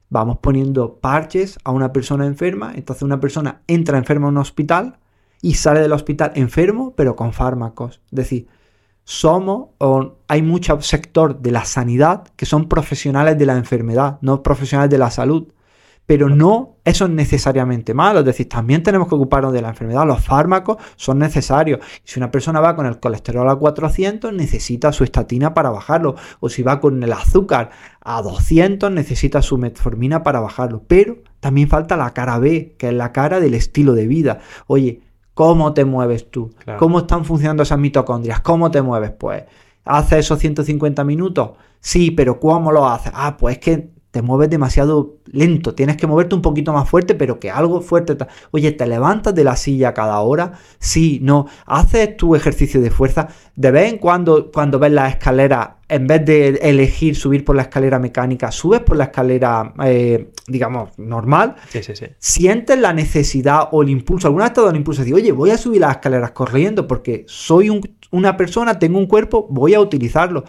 [0.08, 2.72] vamos poniendo parches a una persona enferma.
[2.74, 4.98] Entonces, una persona entra enferma en un hospital
[5.40, 8.00] y sale del hospital enfermo, pero con fármacos.
[8.06, 8.46] Es decir,
[9.04, 14.42] somos, o hay mucho sector de la sanidad que son profesionales de la enfermedad, no
[14.42, 15.52] profesionales de la salud.
[16.04, 18.20] Pero no, eso es necesariamente malo.
[18.20, 20.04] Es decir, también tenemos que ocuparnos de la enfermedad.
[20.04, 21.78] Los fármacos son necesarios.
[22.02, 26.16] Si una persona va con el colesterol a 400, necesita su estatina para bajarlo.
[26.40, 30.82] O si va con el azúcar a 200, necesita su metformina para bajarlo.
[30.88, 34.40] Pero también falta la cara B, que es la cara del estilo de vida.
[34.66, 35.02] Oye,
[35.34, 36.54] ¿Cómo te mueves tú?
[36.78, 38.40] ¿Cómo están funcionando esas mitocondrias?
[38.40, 39.12] ¿Cómo te mueves?
[39.12, 39.44] Pues,
[39.84, 41.52] ¿haces esos 150 minutos?
[41.80, 43.12] Sí, pero ¿cómo lo haces?
[43.14, 47.14] Ah, pues es que te mueves demasiado lento, tienes que moverte un poquito más fuerte,
[47.14, 48.14] pero que algo fuerte.
[48.50, 50.52] Oye, ¿te levantas de la silla cada hora?
[50.78, 51.46] Sí, no.
[51.64, 53.28] ¿Haces tu ejercicio de fuerza?
[53.56, 57.62] De vez en cuando, cuando ves la escalera, en vez de elegir subir por la
[57.62, 61.56] escalera mecánica, subes por la escalera, eh, digamos, normal.
[61.70, 62.04] Sí, sí, sí.
[62.18, 64.26] Sientes la necesidad o el impulso.
[64.26, 66.32] ¿Alguna vez te ha dado el impulso de decir, oye, voy a subir las escaleras
[66.32, 70.44] corriendo porque soy una persona, tengo un cuerpo, voy a utilizarlo?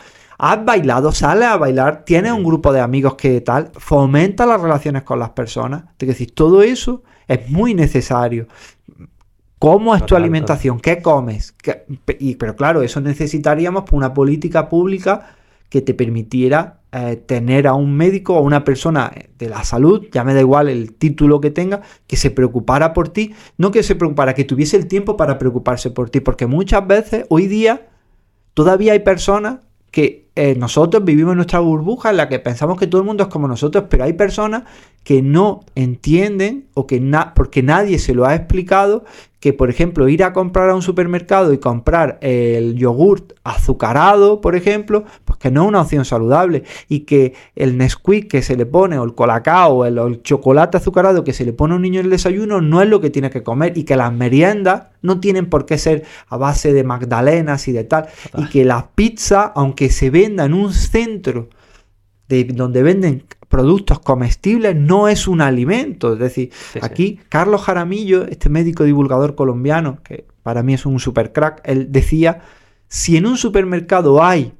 [0.45, 5.03] Has bailado, sales a bailar, tienes un grupo de amigos que tal, fomenta las relaciones
[5.03, 5.85] con las personas.
[5.97, 8.47] Es decir, todo eso es muy necesario.
[9.57, 10.81] ¿Cómo es tu alimentación?
[10.81, 11.55] ¿Qué comes?
[12.37, 15.37] pero claro, eso necesitaríamos una política pública
[15.69, 20.25] que te permitiera eh, tener a un médico o una persona de la salud, ya
[20.25, 23.95] me da igual el título que tenga, que se preocupara por ti, no que se
[23.95, 27.87] preocupara, que tuviese el tiempo para preocuparse por ti, porque muchas veces hoy día
[28.53, 32.87] todavía hay personas que eh, nosotros vivimos en nuestra burbuja en la que pensamos que
[32.87, 34.63] todo el mundo es como nosotros, pero hay personas
[35.03, 37.01] que no entienden o que
[37.35, 39.03] porque nadie se lo ha explicado
[39.43, 44.55] que, por ejemplo, ir a comprar a un supermercado y comprar el yogurt azucarado, por
[44.55, 48.65] ejemplo, pues que no es una opción saludable y que el Nesquik que se le
[48.65, 51.99] pone o el colacao o el, chocolate azucarado que se le pone a un niño
[51.99, 55.19] en el desayuno no es lo que tiene que comer y que las meriendas no
[55.19, 58.07] tienen por qué ser a base de magdalenas y de tal
[58.37, 61.49] y que la pizza, aunque se en un centro
[62.27, 66.13] de donde venden productos comestibles no es un alimento.
[66.13, 66.51] Es decir,
[66.81, 71.91] aquí Carlos Jaramillo, este médico divulgador colombiano, que para mí es un super crack, él
[71.91, 72.41] decía,
[72.87, 74.53] si en un supermercado hay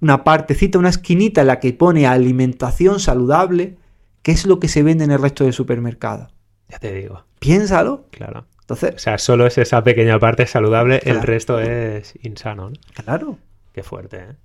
[0.00, 3.76] una partecita, una esquinita en la que pone alimentación saludable,
[4.22, 6.28] ¿qué es lo que se vende en el resto del supermercado?
[6.68, 7.24] Ya te digo.
[7.38, 8.06] Piénsalo.
[8.10, 8.46] Claro.
[8.60, 12.70] Entonces, o sea, solo es esa pequeña parte saludable, el resto es insano.
[13.04, 13.38] Claro.
[13.72, 14.36] Qué fuerte, ¿eh?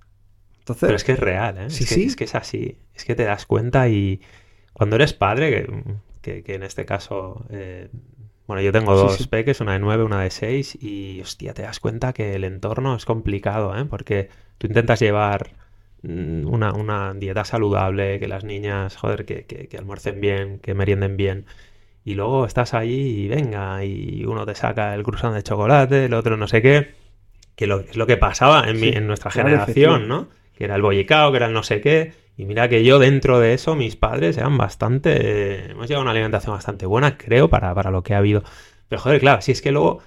[0.80, 1.70] Pero es que es real, ¿eh?
[1.70, 2.04] Sí, es, que, sí.
[2.04, 2.78] es que es así.
[2.94, 4.20] Es que te das cuenta y
[4.72, 5.66] cuando eres padre,
[6.20, 7.88] que, en este caso, eh,
[8.46, 11.80] bueno, yo tengo dos peques, una de nueve, una de seis, y hostia, te das
[11.80, 13.84] cuenta que el entorno es complicado, ¿eh?
[13.84, 15.50] Porque tú intentas llevar
[16.02, 21.46] mm, una, dieta saludable, que las niñas, joder, que, que, almuercen bien, que merienden bien.
[22.04, 26.14] Y luego estás ahí y venga, y uno te saca el cruzán de chocolate, el
[26.14, 26.94] otro no sé qué,
[27.56, 30.28] que lo, es lo que pasaba en, mi, en nuestra generación, ¿no?
[30.54, 32.12] Que era el bollicao, que era el no sé qué.
[32.36, 35.70] Y mira que yo dentro de eso, mis padres eran bastante...
[35.70, 38.42] hemos llevado una alimentación bastante buena, creo, para, para lo que ha habido.
[38.88, 40.02] Pero joder, claro, si es que luego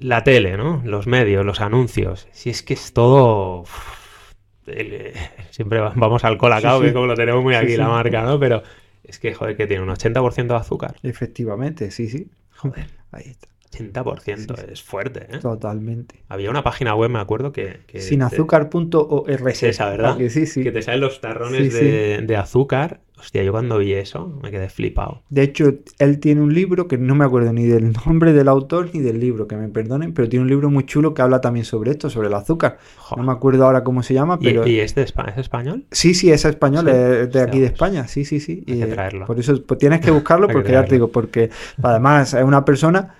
[0.00, 0.82] la tele, ¿no?
[0.84, 3.64] Los medios, los anuncios, si es que es todo...
[5.50, 8.38] siempre vamos al colacao, que como lo tenemos muy aquí la marca, ¿no?
[8.38, 8.62] Pero
[9.02, 10.96] es que, joder, que tiene un 80% de azúcar.
[11.02, 12.28] Efectivamente, sí, sí.
[12.56, 13.48] Joder, ahí está.
[13.78, 15.38] 80% es fuerte, ¿eh?
[15.38, 16.22] Totalmente.
[16.28, 17.80] Había una página web, me acuerdo, que...
[17.86, 19.48] que Sinazúcar.org.
[19.48, 20.16] Es esa, ¿verdad?
[20.16, 20.62] Que, sí, sí.
[20.62, 23.00] que te salen los tarrones de, azúcar.
[23.18, 25.22] Hostia, yo cuando vi eso me quedé flipado.
[25.30, 28.90] De hecho, él tiene un libro que no me acuerdo ni del nombre del autor
[28.92, 31.64] ni del libro, que me perdonen, pero tiene un libro muy chulo que habla también
[31.64, 32.76] sobre esto, sobre el azúcar.
[33.16, 34.66] No me acuerdo ahora cómo se llama, pero...
[34.66, 35.86] ¿Y, es, de es español?
[35.90, 38.62] Sí, sí, es español, es de aquí de España, sí, sí, sí.
[38.68, 39.24] Hay que traerlo.
[39.24, 41.48] Por eso pues, tienes que buscarlo porque ya te digo, porque
[41.82, 43.14] además es una persona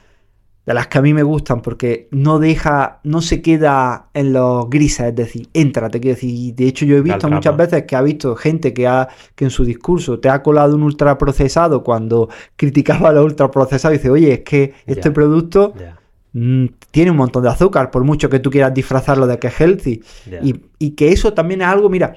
[0.66, 4.68] de las que a mí me gustan porque no deja, no se queda en los
[4.68, 6.54] grises, es decir, entra, te quiero decir.
[6.56, 9.50] De hecho, yo he visto muchas veces que ha visto gente que ha, que en
[9.50, 14.40] su discurso te ha colado un ultraprocesado cuando criticaba los ultraprocesados y dice, oye, es
[14.40, 15.72] que este producto
[16.32, 19.60] mm, tiene un montón de azúcar, por mucho que tú quieras disfrazarlo de que es
[19.60, 20.02] healthy.
[20.42, 22.16] Y, y que eso también es algo, mira,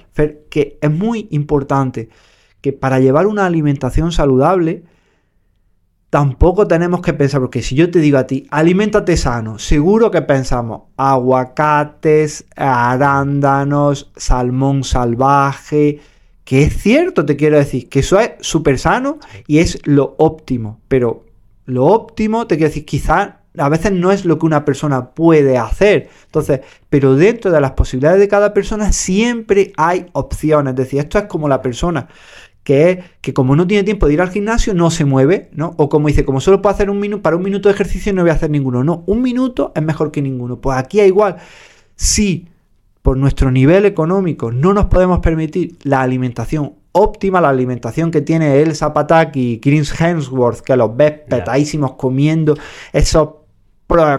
[0.49, 2.09] que es muy importante,
[2.61, 4.85] que para llevar una alimentación saludable,
[6.09, 10.21] tampoco tenemos que pensar, porque si yo te digo a ti, aliméntate sano, seguro que
[10.21, 15.99] pensamos aguacates, arándanos, salmón salvaje,
[16.43, 20.79] que es cierto, te quiero decir, que eso es súper sano y es lo óptimo,
[20.87, 21.25] pero
[21.65, 25.57] lo óptimo, te quiero decir, quizás a veces no es lo que una persona puede
[25.57, 26.09] hacer.
[26.25, 30.71] Entonces, pero dentro de las posibilidades de cada persona siempre hay opciones.
[30.71, 32.07] Es decir, esto es como la persona
[32.63, 35.73] que es que como no tiene tiempo de ir al gimnasio, no se mueve, ¿no?
[35.77, 38.21] O como dice, como solo puedo hacer un minuto, para un minuto de ejercicio no
[38.21, 38.83] voy a hacer ninguno.
[38.83, 40.59] No, un minuto es mejor que ninguno.
[40.59, 41.37] Pues aquí es igual.
[41.95, 42.47] Si
[43.01, 48.61] por nuestro nivel económico no nos podemos permitir la alimentación óptima, la alimentación que tiene
[48.61, 52.57] el Zapataki y Chris Hemsworth, que los ves petadísimos comiendo
[52.93, 53.29] esos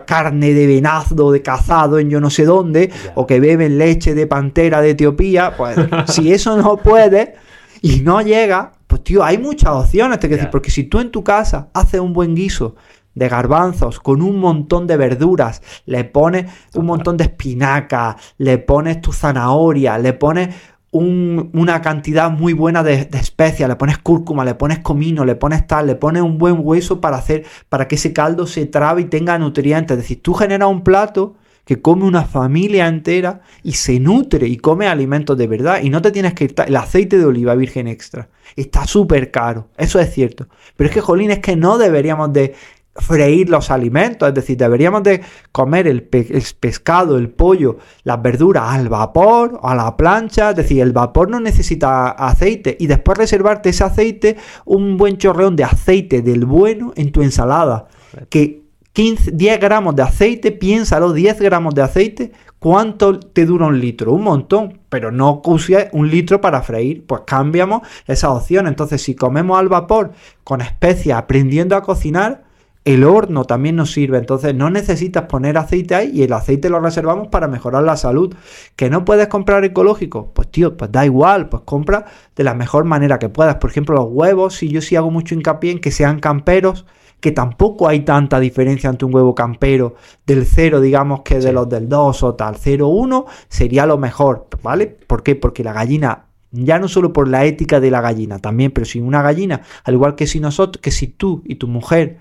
[0.04, 4.26] carne de venazdo de cazado en yo no sé dónde, o que beben leche de
[4.26, 5.76] pantera de Etiopía, pues
[6.06, 7.34] si eso no puede,
[7.82, 11.24] y no llega, pues tío, hay muchas opciones, te decir, porque si tú en tu
[11.24, 12.76] casa haces un buen guiso
[13.14, 19.00] de garbanzos con un montón de verduras, le pones un montón de espinaca, le pones
[19.00, 20.54] tu zanahoria, le pones
[20.92, 25.86] una cantidad muy buena de, especias, le pones cúrcuma, le pones comino, le pones tal,
[25.86, 29.38] le pones un buen hueso para hacer, para que ese caldo se trabe y tenga
[29.38, 29.96] nutrientes.
[29.96, 31.36] Es decir, tú generas un plato
[31.70, 35.80] que come una familia entera y se nutre y come alimentos de verdad.
[35.80, 36.54] Y no te tienes que ir.
[36.66, 39.68] El aceite de oliva virgen extra está súper caro.
[39.78, 40.48] Eso es cierto.
[40.74, 42.56] Pero es que, Jolín, es que no deberíamos de
[42.96, 45.20] freír los alimentos, es decir, deberíamos de
[45.52, 50.90] comer el, pescado, el pollo, las verduras al vapor, a la plancha, es decir, el
[50.90, 56.46] vapor no necesita aceite y después reservarte ese aceite, un buen chorreón de aceite del
[56.46, 57.86] bueno en tu ensalada,
[58.28, 58.59] que
[59.00, 64.12] 15, 10 gramos de aceite, piénsalo, 10 gramos de aceite, ¿cuánto te dura un litro?
[64.12, 68.66] Un montón, pero no uses un litro para freír, pues cambiamos esa opción.
[68.66, 70.12] Entonces, si comemos al vapor
[70.44, 72.44] con especias, aprendiendo a cocinar,
[72.84, 76.78] el horno también nos sirve, entonces no necesitas poner aceite ahí y el aceite lo
[76.78, 78.34] reservamos para mejorar la salud.
[78.76, 80.30] ¿Que no puedes comprar ecológico?
[80.34, 82.04] Pues tío, pues da igual, pues compra
[82.36, 83.54] de la mejor manera que puedas.
[83.54, 86.84] Por ejemplo, los huevos, si yo sí hago mucho hincapié en que sean camperos,
[87.20, 89.94] que tampoco hay tanta diferencia entre un huevo campero
[90.26, 92.56] del 0, digamos, que de los del 2 o tal.
[92.56, 94.86] 0-1 sería lo mejor, ¿vale?
[94.86, 95.36] ¿Por qué?
[95.36, 99.00] Porque la gallina ya no solo por la ética de la gallina, también, pero si
[99.00, 102.18] una gallina, al igual que si nosotros, que si tú y tu mujer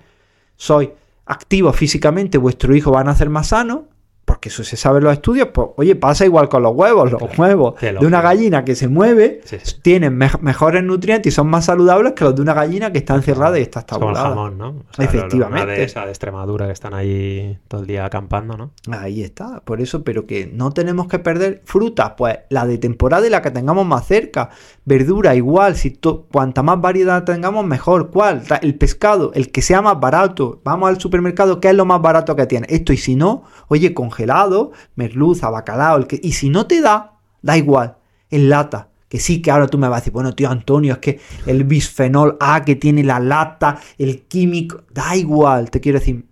[0.56, 0.92] soy
[1.26, 3.88] activo físicamente, vuestro hijo va a nacer más sano,
[4.30, 7.10] porque eso se sabe en los estudios, pues oye, pasa igual con los huevos.
[7.10, 9.40] Los huevos de una gallina que se mueve
[9.82, 13.58] tienen mejores nutrientes y son más saludables que los de una gallina que está encerrada
[13.58, 14.28] y está estabulada.
[14.28, 14.58] Como el jamón,
[14.96, 15.02] ¿no?
[15.04, 15.72] Efectivamente.
[15.72, 18.70] de esa de Extremadura que están ahí todo el día acampando, ¿no?
[18.92, 23.26] Ahí está, por eso, pero que no tenemos que perder frutas, pues la de temporada
[23.26, 24.50] y la que tengamos más cerca.
[24.84, 25.98] Verdura igual, si
[26.30, 28.10] cuanta más variedad tengamos, mejor.
[28.12, 28.44] ¿Cuál?
[28.62, 30.60] El pescado, el que sea más barato.
[30.62, 32.68] Vamos al supermercado, ¿qué es lo más barato que tiene?
[32.70, 37.18] Esto, y si no, oye, congelado merluza, bacalao, el que, y si no te da,
[37.42, 37.96] da igual,
[38.30, 38.88] en lata.
[39.08, 41.64] Que sí, que ahora tú me vas a decir, bueno, tío Antonio, es que el
[41.64, 46.26] bisfenol A que tiene la lata, el químico, da igual, te quiero decir,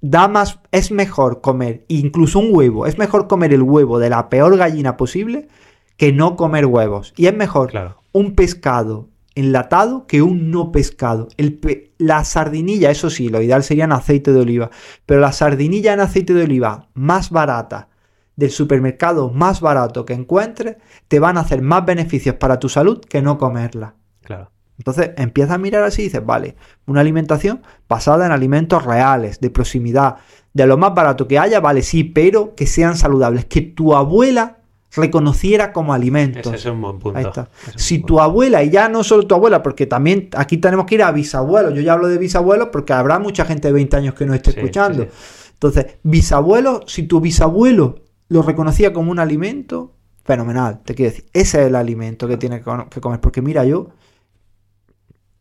[0.00, 4.28] da más, es mejor comer, incluso un huevo, es mejor comer el huevo de la
[4.28, 5.48] peor gallina posible
[5.96, 7.12] que no comer huevos.
[7.16, 11.28] Y es mejor un pescado enlatado que un no pescado.
[11.36, 11.60] El
[11.98, 14.70] la sardinilla, eso sí, lo ideal sería en aceite de oliva,
[15.06, 17.88] pero la sardinilla en aceite de oliva más barata
[18.36, 20.76] del supermercado más barato que encuentres,
[21.08, 23.94] te van a hacer más beneficios para tu salud que no comerla.
[24.22, 24.50] Claro.
[24.76, 26.56] Entonces empiezas a mirar así y dices, vale,
[26.86, 30.16] una alimentación basada en alimentos reales, de proximidad,
[30.52, 34.58] de lo más barato que haya, vale, sí, pero que sean saludables, que tu abuela
[34.96, 36.40] reconociera como alimento.
[36.40, 37.48] Ese es un buen punto.
[37.76, 41.02] si tu abuela, y ya no solo tu abuela, porque también aquí tenemos que ir
[41.02, 44.26] a bisabuelos, yo ya hablo de bisabuelos porque habrá mucha gente de 20 años que
[44.26, 45.06] no esté escuchando.
[45.52, 51.60] Entonces, bisabuelo, si tu bisabuelo lo reconocía como un alimento, fenomenal, te quiero decir, ese
[51.60, 53.90] es el alimento que tiene que comer, porque mira, yo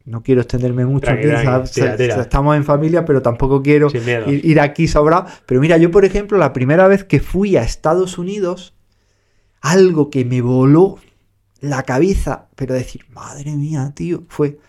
[0.05, 5.27] no quiero extenderme mucho aquí, estamos en familia, pero tampoco quiero ir, ir, aquí sobrado.
[5.45, 8.73] Pero mira, yo por ejemplo, la primera vez que fui a Estados Unidos,
[9.63, 10.97] algo que me voló
[11.61, 14.59] la cabeza, pero decir, madre mía, tío, fue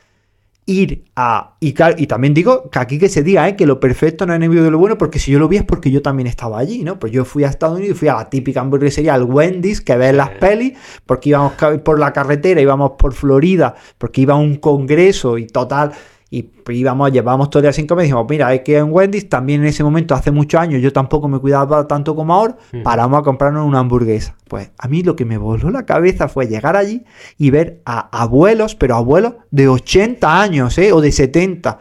[0.67, 1.57] ir a...
[1.59, 3.57] Y, y también digo que aquí que se diga, ¿eh?
[3.57, 5.65] que lo perfecto no es enemigo de lo bueno, porque si yo lo vi es
[5.65, 7.01] porque yo también estaba allí, ¿no?
[7.01, 10.15] Pues yo fui a Estados Unidos, fui a la típica hamburguesería, al Wendy's, que ves
[10.15, 15.39] las pelis, porque íbamos por la carretera, íbamos por Florida, porque iba a un congreso
[15.39, 15.93] y total
[16.35, 19.29] y íbamos, llevábamos todo el día sin comer y dijimos, mira, es que en Wendy's
[19.29, 22.83] también en ese momento, hace muchos años, yo tampoco me cuidaba tanto como ahora, mm.
[22.83, 24.35] paramos a comprarnos una hamburguesa.
[24.49, 27.05] Pues a mí lo que me voló la cabeza fue llegar allí
[27.39, 30.93] y ver a abuelos, pero abuelos de 80 años, ¿eh?
[30.93, 31.79] O de 70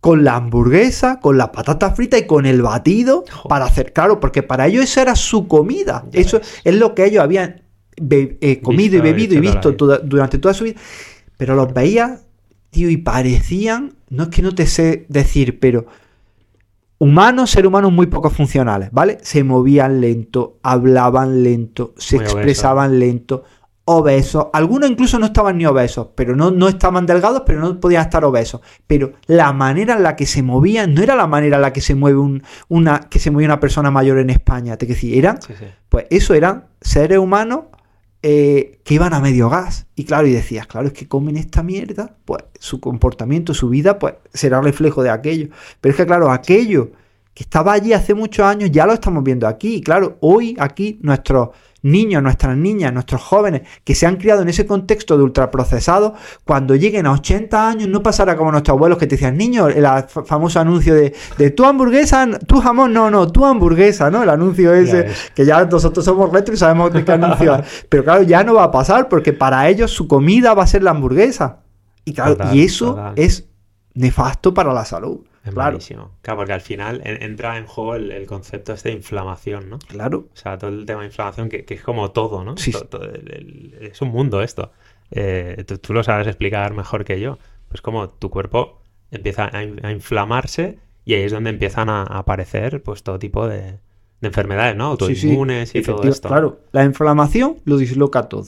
[0.00, 4.42] con la hamburguesa, con la patata frita y con el batido para hacer, claro, porque
[4.42, 6.04] para ellos esa era su comida.
[6.12, 7.62] Eso es lo que ellos habían
[8.10, 10.80] eh, comido y bebido y visto durante toda su vida.
[11.36, 12.20] Pero los veía
[12.76, 15.86] y parecían, no es que no te sé decir, pero
[16.98, 19.18] humanos, seres humanos muy poco funcionales, ¿vale?
[19.22, 23.44] Se movían lento, hablaban lento, se expresaban lento,
[23.86, 28.02] obesos, algunos incluso no estaban ni obesos, pero no, no estaban delgados, pero no podían
[28.02, 28.60] estar obesos.
[28.86, 31.80] Pero la manera en la que se movían no era la manera en la que
[31.80, 35.38] se mueve un, una, que se mueve una persona mayor en España, te decir, eran,
[35.88, 37.64] pues eso eran seres humanos
[38.26, 39.86] eh, que iban a medio gas.
[39.96, 43.98] Y claro, y decías, claro, es que comen esta mierda, pues su comportamiento, su vida,
[43.98, 45.48] pues será reflejo de aquello.
[45.82, 46.92] Pero es que, claro, aquello
[47.34, 49.74] que estaba allí hace muchos años, ya lo estamos viendo aquí.
[49.74, 51.50] Y claro, hoy aquí nuestros
[51.84, 56.14] niños, nuestras niñas, nuestros jóvenes que se han criado en ese contexto de ultraprocesado,
[56.44, 59.86] cuando lleguen a 80 años no pasará como nuestros abuelos que te decían, niño, el
[60.24, 64.22] famoso anuncio de, de tu hamburguesa, tu jamón, no, no, tu hamburguesa, ¿no?
[64.22, 68.22] El anuncio ese, que ya nosotros somos retro y sabemos de qué anuncio Pero claro,
[68.22, 71.58] ya no va a pasar porque para ellos su comida va a ser la hamburguesa.
[72.06, 73.46] Y claro, y eso es
[73.92, 75.20] nefasto para la salud.
[75.44, 75.78] Es claro.
[76.22, 79.78] Claro, porque al final entra en juego el, concepto este de inflamación, ¿no?
[79.78, 80.28] Claro.
[80.32, 82.56] O sea, todo el tema de inflamación, que, es como todo, ¿no?
[82.56, 82.72] Sí.
[83.80, 84.72] es un mundo esto.
[85.10, 87.38] Eh, tú, lo sabes explicar mejor que yo.
[87.68, 88.80] Pues como tu cuerpo
[89.10, 93.78] empieza a, inflamarse y ahí es donde empiezan a, aparecer pues todo tipo de,
[94.22, 94.86] enfermedades, ¿no?
[94.86, 96.28] Autoinmunes y todo esto.
[96.28, 98.46] Claro, la inflamación lo disloca todo.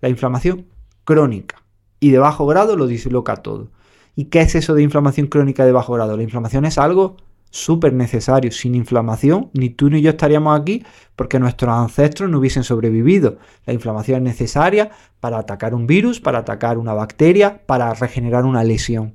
[0.00, 0.66] La inflamación
[1.04, 1.62] crónica
[1.98, 3.68] y de bajo grado lo disloca todo.
[4.16, 6.16] ¿Y qué es eso de inflamación crónica de bajo grado?
[6.16, 7.16] La inflamación es algo
[7.50, 8.50] súper necesario.
[8.50, 10.84] Sin inflamación, ni tú ni yo estaríamos aquí
[11.16, 13.36] porque nuestros ancestros no hubiesen sobrevivido.
[13.66, 14.90] La inflamación es necesaria
[15.20, 19.12] para atacar un virus, para atacar una bacteria, para regenerar una lesión.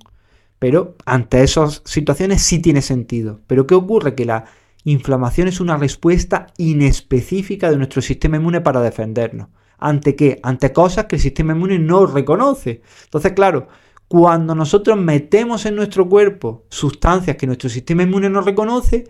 [0.60, 3.40] Pero ante esas situaciones sí tiene sentido.
[3.48, 4.14] Pero ¿qué ocurre?
[4.14, 4.46] Que la
[4.84, 9.48] inflamación es una respuesta inespecífica de nuestro sistema inmune para defendernos.
[9.80, 10.40] ¿Ante qué?
[10.44, 12.84] Ante cosas que el sistema inmune no reconoce.
[13.06, 13.68] Entonces, claro,
[14.12, 19.06] cuando nosotros metemos en nuestro cuerpo sustancias que nuestro sistema inmune no reconoce,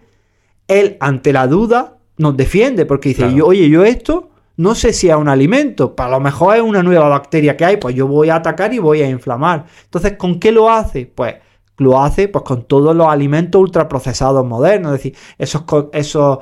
[0.67, 5.15] él ante la duda nos defiende porque dice, oye, yo esto no sé si es
[5.15, 8.35] un alimento, para lo mejor es una nueva bacteria que hay, pues yo voy a
[8.35, 9.65] atacar y voy a inflamar.
[9.85, 11.07] Entonces, ¿con qué lo hace?
[11.07, 11.33] Pues
[11.77, 16.37] lo hace pues con todos los alimentos ultraprocesados modernos, es decir, esos, esos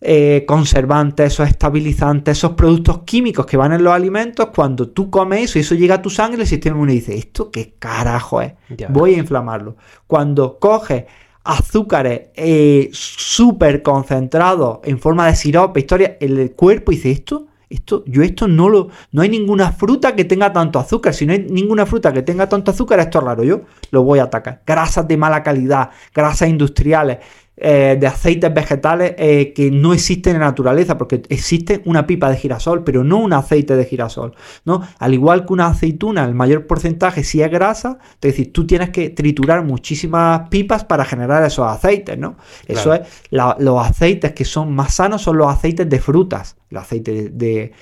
[0.00, 5.42] eh, conservantes, esos estabilizantes, esos productos químicos que van en los alimentos, cuando tú comes
[5.42, 8.52] eso y eso llega a tu sangre, el sistema inmune dice, ¿esto qué carajo es?
[8.90, 9.76] Voy a inflamarlo.
[10.06, 11.04] Cuando coges
[11.42, 17.46] azúcares eh, súper concentrados en forma de sirope, historia, el cuerpo dice, ¿esto?
[17.70, 21.12] Esto, yo esto no lo, no hay ninguna fruta que tenga tanto azúcar.
[21.12, 23.44] Si no hay ninguna fruta que tenga tanto azúcar, esto es raro.
[23.44, 24.62] Yo lo voy a atacar.
[24.66, 27.18] Grasas de mala calidad, grasas industriales,
[27.60, 32.30] eh, de aceites vegetales eh, que no existen en la naturaleza, porque existe una pipa
[32.30, 34.34] de girasol, pero no un aceite de girasol,
[34.64, 34.82] ¿no?
[34.98, 38.90] Al igual que una aceituna, el mayor porcentaje si es grasa, es decir, tú tienes
[38.90, 42.36] que triturar muchísimas pipas para generar esos aceites, ¿no?
[42.66, 43.00] Eso es,
[43.30, 47.72] los aceites que son más sanos son los aceites de frutas, el aceite de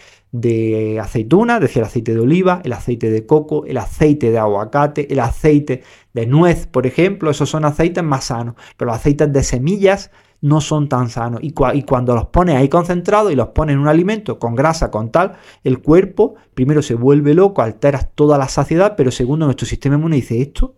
[0.40, 4.38] de aceituna, es decir, el aceite de oliva, el aceite de coco, el aceite de
[4.38, 5.82] aguacate, el aceite
[6.16, 10.10] de nuez, por ejemplo, esos son aceites más sanos, pero los aceites de semillas
[10.40, 11.40] no son tan sanos.
[11.42, 15.10] Y, cuando los pones ahí concentrados y los pones en un alimento con grasa, con
[15.10, 19.96] tal, el cuerpo primero se vuelve loco, alteras toda la saciedad, pero segundo, nuestro sistema
[19.96, 20.74] inmune dice esto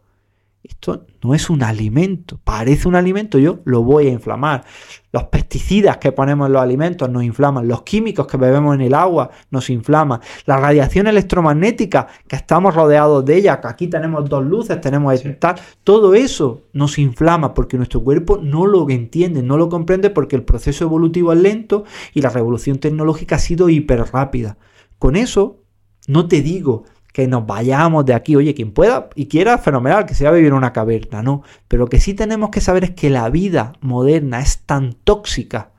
[0.63, 4.65] esto no es un alimento, parece un alimento, yo lo voy a inflamar.
[5.13, 8.95] Los pesticidas que ponemos en los alimentos nos inflaman, los químicos que bebemos en el
[8.95, 14.45] agua nos inflaman, la radiación electromagnética que estamos rodeados de ella, que aquí tenemos dos
[14.45, 19.69] luces, tenemos tal, todo eso nos inflama porque nuestro cuerpo no lo entiende, no lo
[19.69, 24.59] comprende porque el proceso evolutivo es lento y la revolución tecnológica ha sido hiper rápida.
[24.99, 25.63] Con eso,
[26.09, 26.85] no te digo
[27.19, 28.37] que nos vayamos de aquí.
[28.37, 31.43] Oye, quien pueda y quiera, fenomenal, que se va a vivir en una caverna, ¿no?
[31.67, 35.73] Pero lo que sí tenemos que saber es que la vida moderna es tan tóxica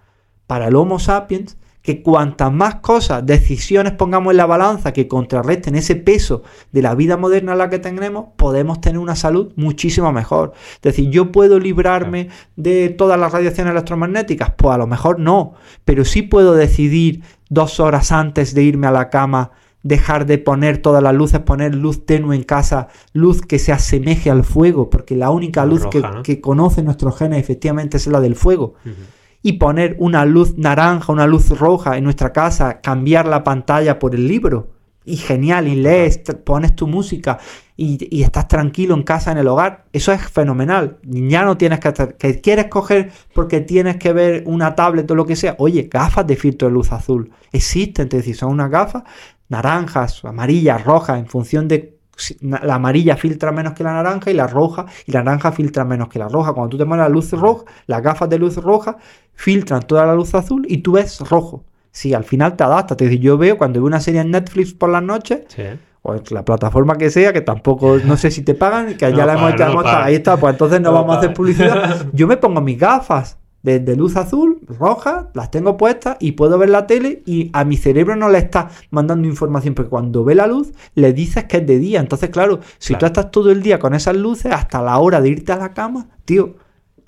[0.47, 5.75] para el Homo sapiens que cuantas más cosas, decisiones pongamos en la balanza que contrarresten
[5.75, 10.11] ese peso de la vida moderna en la que tenemos, podemos tener una salud muchísimo
[10.11, 10.51] mejor.
[10.73, 12.27] Es decir, yo puedo librarme
[12.57, 15.53] de todas las radiaciones electromagnéticas, pues a lo mejor no,
[15.85, 19.51] pero sí puedo decidir dos horas antes de irme a la cama
[19.83, 24.29] dejar de poner todas las luces, poner luz tenue en casa, luz que se asemeje
[24.29, 25.83] al fuego, porque la única luz
[26.23, 28.75] que, conoce nuestro genes efectivamente es la del fuego.
[29.41, 34.15] Y poner una luz naranja, una luz roja en nuestra casa, cambiar la pantalla por
[34.15, 34.71] el libro.
[35.05, 37.39] Y genial, y lees, pones tu música
[37.77, 39.85] y, estás tranquilo en casa, en el hogar.
[39.93, 40.97] Eso es fenomenal.
[41.03, 45.25] Ya no tienes que, que quieres coger porque tienes que ver una tablet o lo
[45.25, 45.55] que sea.
[45.57, 47.31] Oye, gafas de filtro de luz azul.
[47.53, 49.03] Existen, es decir, son unas gafas
[49.49, 51.99] naranjas, amarillas, rojas, en función de
[52.41, 56.09] la amarilla filtra menos que la naranja y la roja y la naranja filtra menos
[56.09, 56.53] que la roja.
[56.53, 58.97] Cuando tú te pones la luz roja, las gafas de luz roja
[59.33, 61.63] filtran toda la luz azul y tú ves rojo.
[61.91, 62.97] Sí, al final te adaptas.
[62.97, 65.41] Te yo veo cuando veo una serie en Netflix por las noches,
[66.01, 69.25] o en la plataforma que sea, que tampoco, no sé si te pagan, que ya
[69.25, 72.07] la hemos echado, ahí está, pues entonces no, vamos a hacer publicidad.
[72.13, 76.69] Yo me pongo mis gafas de, luz azul, roja, las tengo puestas y puedo ver
[76.69, 80.47] la tele y a mi cerebro no le está mandando información porque cuando ve la
[80.47, 81.99] luz le dices que es de día.
[81.99, 85.29] Entonces, claro, si tú estás todo el día con esas luces hasta la hora de
[85.29, 86.55] irte a la cama, tío,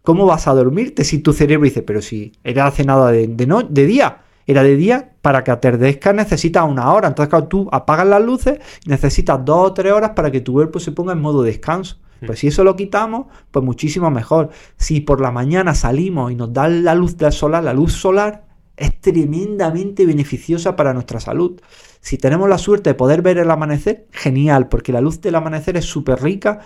[0.03, 3.61] ¿Cómo vas a dormirte si tu cerebro dice, pero si era hace nada de, no,
[3.61, 4.21] de día?
[4.47, 7.07] Era de día, para que atardezca necesitas una hora.
[7.07, 10.79] Entonces, cuando tú apagas las luces, necesitas dos o tres horas para que tu cuerpo
[10.79, 11.97] se ponga en modo descanso.
[12.25, 14.49] Pues si eso lo quitamos, pues muchísimo mejor.
[14.77, 18.45] Si por la mañana salimos y nos da la luz del solar, la luz solar
[18.77, 21.59] es tremendamente beneficiosa para nuestra salud.
[21.99, 25.77] Si tenemos la suerte de poder ver el amanecer, genial, porque la luz del amanecer
[25.77, 26.61] es súper rica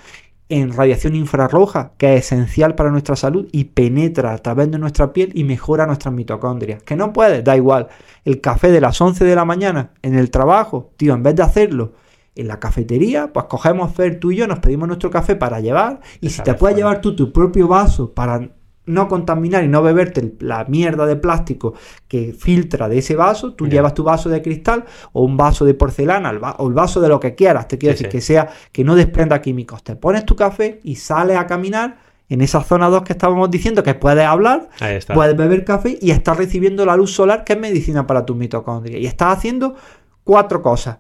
[0.48, 5.12] en radiación infrarroja, que es esencial para nuestra salud y penetra a través de nuestra
[5.12, 6.84] piel y mejora nuestras mitocondrias.
[6.84, 7.88] Que no puedes, da igual.
[8.24, 11.44] El café de las 11 de la mañana en el trabajo, tío, en vez de
[11.44, 11.94] hacerlo
[12.36, 16.02] en la cafetería, pues cogemos Fer tú y yo, nos pedimos nuestro café para llevar
[16.22, 18.50] y si te puedes llevar tú tu propio vaso para
[18.86, 21.74] no contaminar y no beberte la mierda de plástico
[22.08, 25.74] que filtra de ese vaso, tú llevas tu vaso de cristal o un vaso de
[25.74, 28.96] porcelana o el vaso de lo que quieras, te quiero decir que sea que no
[28.96, 29.84] desprenda químicos.
[29.84, 31.98] Te pones tu café y sales a caminar
[32.30, 34.70] en esa zona 2 que estábamos diciendo que puedes hablar,
[35.14, 39.00] puedes beber café y estás recibiendo la luz solar que es medicina para tus mitocondrias
[39.00, 39.76] y estás haciendo
[40.24, 40.98] cuatro cosas.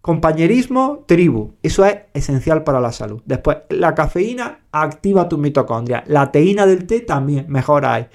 [0.00, 1.56] Compañerismo, tribu.
[1.62, 3.20] Eso es esencial para la salud.
[3.26, 6.04] Después, la cafeína activa tu mitocondria.
[6.06, 8.06] La teína del té también mejora ahí.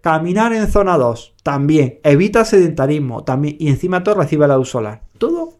[0.00, 2.00] Caminar en zona 2 también.
[2.02, 3.56] Evita sedentarismo también.
[3.58, 5.02] Y encima todo recibe la luz solar.
[5.18, 5.58] Todo.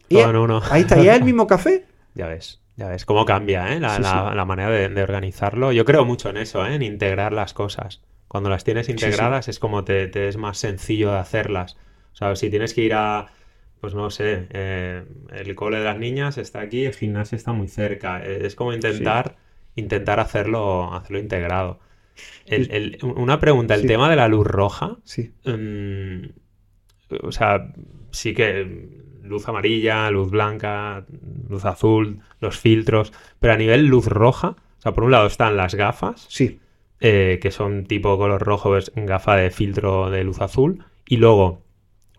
[0.71, 0.99] Ahí está.
[0.99, 1.85] ¿Y es el mismo café?
[2.15, 2.63] Ya ves.
[2.77, 3.79] Ya ves cómo cambia ¿eh?
[3.79, 5.71] la, manera de, organizarlo.
[5.71, 6.75] Yo creo mucho en eso, ¿eh?
[6.75, 8.01] en integrar las cosas.
[8.27, 11.77] Cuando las tienes integradas es como te, te es más sencillo de hacerlas.
[12.15, 13.27] O sea, si tienes que ir a
[13.85, 17.69] pues no sé, eh, el cole de las niñas está aquí, el gimnasio está muy
[17.69, 18.25] cerca.
[18.25, 19.37] Es como intentar,
[19.75, 21.81] intentar hacerlo, hacerlo integrado.
[23.03, 24.97] una pregunta, el tema de la luz roja.
[25.05, 25.35] Sí.
[25.45, 26.31] Mm,
[27.25, 27.75] o sea,
[28.11, 28.89] sí que
[29.23, 31.05] luz amarilla, luz blanca,
[31.51, 35.59] luz azul, los filtros, pero a nivel luz roja, o sea, por un lado están
[35.59, 36.25] las gafas.
[36.31, 36.59] Sí.
[37.01, 40.87] Eh, que son tipo color rojo, es gafa de filtro de luz azul.
[41.07, 41.61] Y luego,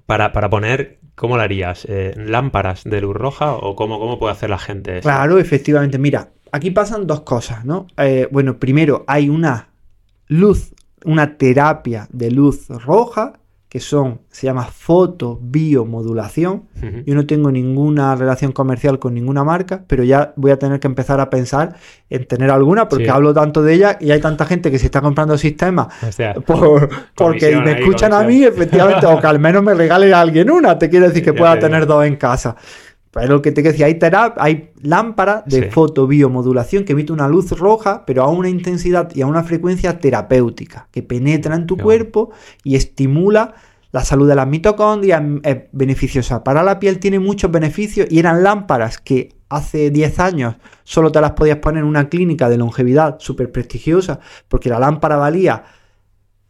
[0.06, 1.86] para, para poner ¿Cómo lo harías?
[1.90, 5.08] Eh, ¿Lámparas de luz roja o cómo, cómo puede hacer la gente eso?
[5.08, 5.98] Claro, efectivamente.
[5.98, 7.88] Mira, aquí pasan dos cosas, ¿no?
[7.98, 9.70] Eh, bueno, primero hay una
[10.28, 10.74] luz,
[11.06, 13.34] una terapia de luz roja
[13.76, 16.64] que son, se llama fotobiomodulación.
[17.06, 20.88] Yo no tengo ninguna relación comercial con ninguna marca, pero ya voy a tener que
[20.88, 21.76] empezar a pensar
[22.10, 25.02] en tener alguna, porque hablo tanto de ella y hay tanta gente que se está
[25.02, 25.88] comprando sistemas
[27.16, 30.80] porque me escuchan a mí, efectivamente, o que al menos me regale a alguien una,
[30.80, 32.56] te quiero decir que pueda tener dos en casa.
[33.16, 33.98] Pero lo que te decía, hay,
[34.36, 39.26] hay lámparas de fotobiomodulación que emite una luz roja, pero a una intensidad y a
[39.26, 42.32] una frecuencia terapéutica, que penetra en tu cuerpo
[42.66, 43.54] y estimula
[43.94, 48.44] la salud de las mitocondrias, es beneficiosa para la piel, tiene muchos beneficios y eran
[48.44, 53.16] lámparas que hace 10 años solo te las podías poner en una clínica de longevidad
[53.20, 55.64] súper prestigiosa, porque la lámpara valía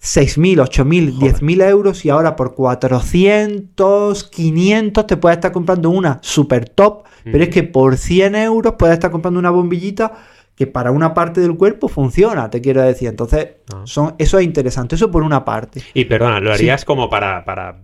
[0.05, 6.69] 6.000, 8.000, 10.000 euros y ahora por 400, 500 te puedes estar comprando una super
[6.69, 10.13] top, pero es que por 100 euros puedes estar comprando una bombillita
[10.55, 13.09] que para una parte del cuerpo funciona, te quiero decir.
[13.09, 13.81] Entonces, ah.
[13.85, 15.81] son, eso es interesante, eso por una parte.
[15.95, 17.83] Y perdona, ¿lo harías como para, para,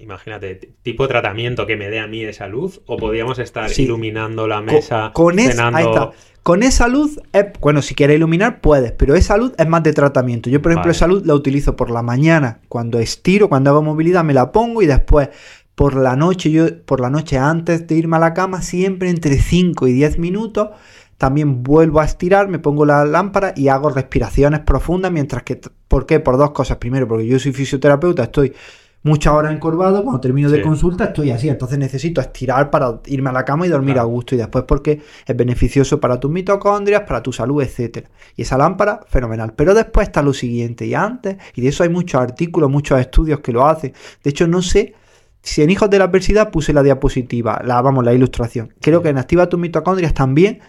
[0.00, 2.80] imagínate, tipo de tratamiento que me dé a mí esa luz?
[2.86, 6.14] ¿O podríamos estar iluminando la mesa, con, cenando...
[6.46, 7.18] Con esa luz,
[7.60, 10.48] bueno, si quieres iluminar puedes, pero esa luz es más de tratamiento.
[10.48, 14.22] Yo, por ejemplo, esa luz la utilizo por la mañana, cuando estiro, cuando hago movilidad,
[14.22, 15.30] me la pongo y después
[15.74, 19.38] por la noche, yo por la noche antes de irme a la cama, siempre entre
[19.38, 20.68] 5 y 10 minutos,
[21.18, 26.06] también vuelvo a estirar, me pongo la lámpara y hago respiraciones profundas mientras que, ¿por
[26.06, 26.20] qué?
[26.20, 26.76] Por dos cosas.
[26.76, 28.52] Primero, porque yo soy fisioterapeuta, estoy
[29.06, 33.32] muchas horas encorvado, cuando termino de consulta estoy así, entonces necesito estirar para irme a
[33.32, 37.22] la cama y dormir a gusto y después porque es beneficioso para tus mitocondrias, para
[37.22, 38.10] tu salud, etcétera.
[38.34, 39.54] Y esa lámpara, fenomenal.
[39.54, 43.40] Pero después está lo siguiente y antes, y de eso hay muchos artículos, muchos estudios
[43.40, 43.94] que lo hacen.
[44.24, 44.94] De hecho, no sé
[45.40, 48.74] si en Hijos de la Adversidad puse la diapositiva, la, vamos, la ilustración.
[48.80, 50.60] Creo que en Activa tus mitocondrias también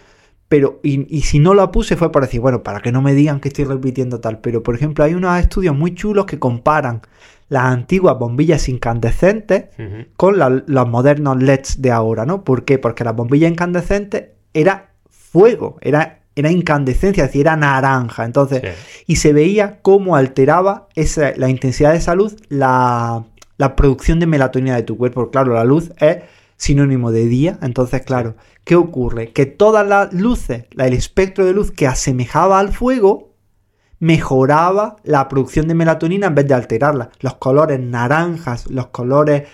[0.48, 3.12] pero y, y, si no la puse fue para decir, bueno, para que no me
[3.12, 7.02] digan que estoy repitiendo tal, pero por ejemplo hay unos estudios muy chulos que comparan
[7.48, 9.66] las antiguas bombillas incandescentes
[10.16, 12.44] con los modernos LEDs de ahora, ¿no?
[12.44, 12.78] ¿Por qué?
[12.78, 18.24] Porque las bombillas incandescentes era fuego, era, era incandescencia, es decir, era naranja.
[18.24, 18.62] Entonces,
[19.06, 23.24] y se veía cómo alteraba esa, la intensidad de esa luz la,
[23.56, 25.30] la producción de melatonina de tu cuerpo.
[25.30, 26.18] Claro, la luz es
[26.56, 27.58] sinónimo de día.
[27.62, 29.32] Entonces, claro, ¿qué ocurre?
[29.32, 33.27] Que todas las luces, el espectro de luz que asemejaba al fuego,
[34.00, 37.10] mejoraba la producción de melatonina en vez de alterarla.
[37.20, 39.48] Los colores naranjas, los colores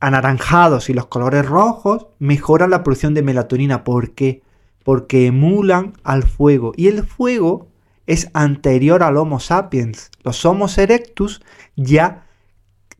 [0.00, 3.84] anaranjados y los colores rojos mejoran la producción de melatonina.
[3.84, 4.42] ¿Por qué?
[4.82, 6.72] Porque emulan al fuego.
[6.76, 7.68] Y el fuego
[8.06, 10.10] es anterior al Homo sapiens.
[10.22, 11.42] Los Homo erectus
[11.76, 12.26] ya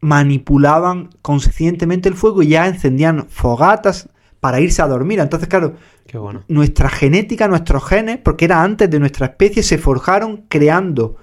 [0.00, 4.08] manipulaban conscientemente el fuego y ya encendían fogatas
[4.40, 5.20] para irse a dormir.
[5.20, 5.74] Entonces, claro,
[6.48, 11.16] nuestra genética, nuestros genes, porque era antes de nuestra especie, se forjaron creando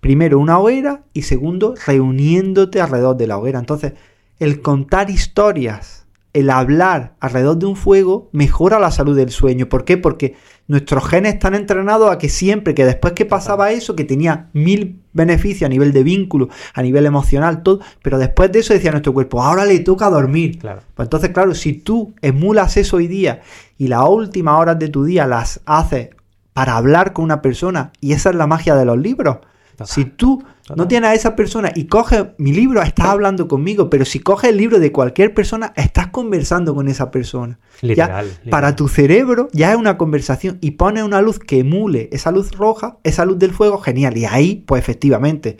[0.00, 3.58] primero una hoguera y segundo reuniéndote alrededor de la hoguera.
[3.58, 3.92] Entonces,
[4.38, 9.68] el contar historias, el hablar alrededor de un fuego mejora la salud del sueño.
[9.68, 9.98] ¿Por qué?
[9.98, 10.36] Porque
[10.70, 15.00] nuestros genes están entrenados a que siempre, que después que pasaba eso, que tenía mil
[15.12, 19.12] beneficios a nivel de vínculo, a nivel emocional, todo, pero después de eso decía nuestro
[19.12, 20.60] cuerpo, ahora le toca dormir.
[20.60, 20.82] Claro.
[20.94, 23.40] Pues entonces, claro, si tú emulas eso hoy día
[23.78, 26.10] y las últimas horas de tu día las haces
[26.52, 29.38] para hablar con una persona, y esa es la magia de los libros,
[29.84, 30.44] si tú
[30.76, 34.50] no tienes a esa persona y coges mi libro, estás hablando conmigo, pero si coges
[34.50, 37.58] el libro de cualquier persona, estás conversando con esa persona.
[37.80, 42.30] Literal, Para tu cerebro ya es una conversación y pones una luz que emule esa
[42.30, 44.16] luz roja, esa luz del fuego, genial.
[44.16, 45.58] Y ahí, pues efectivamente,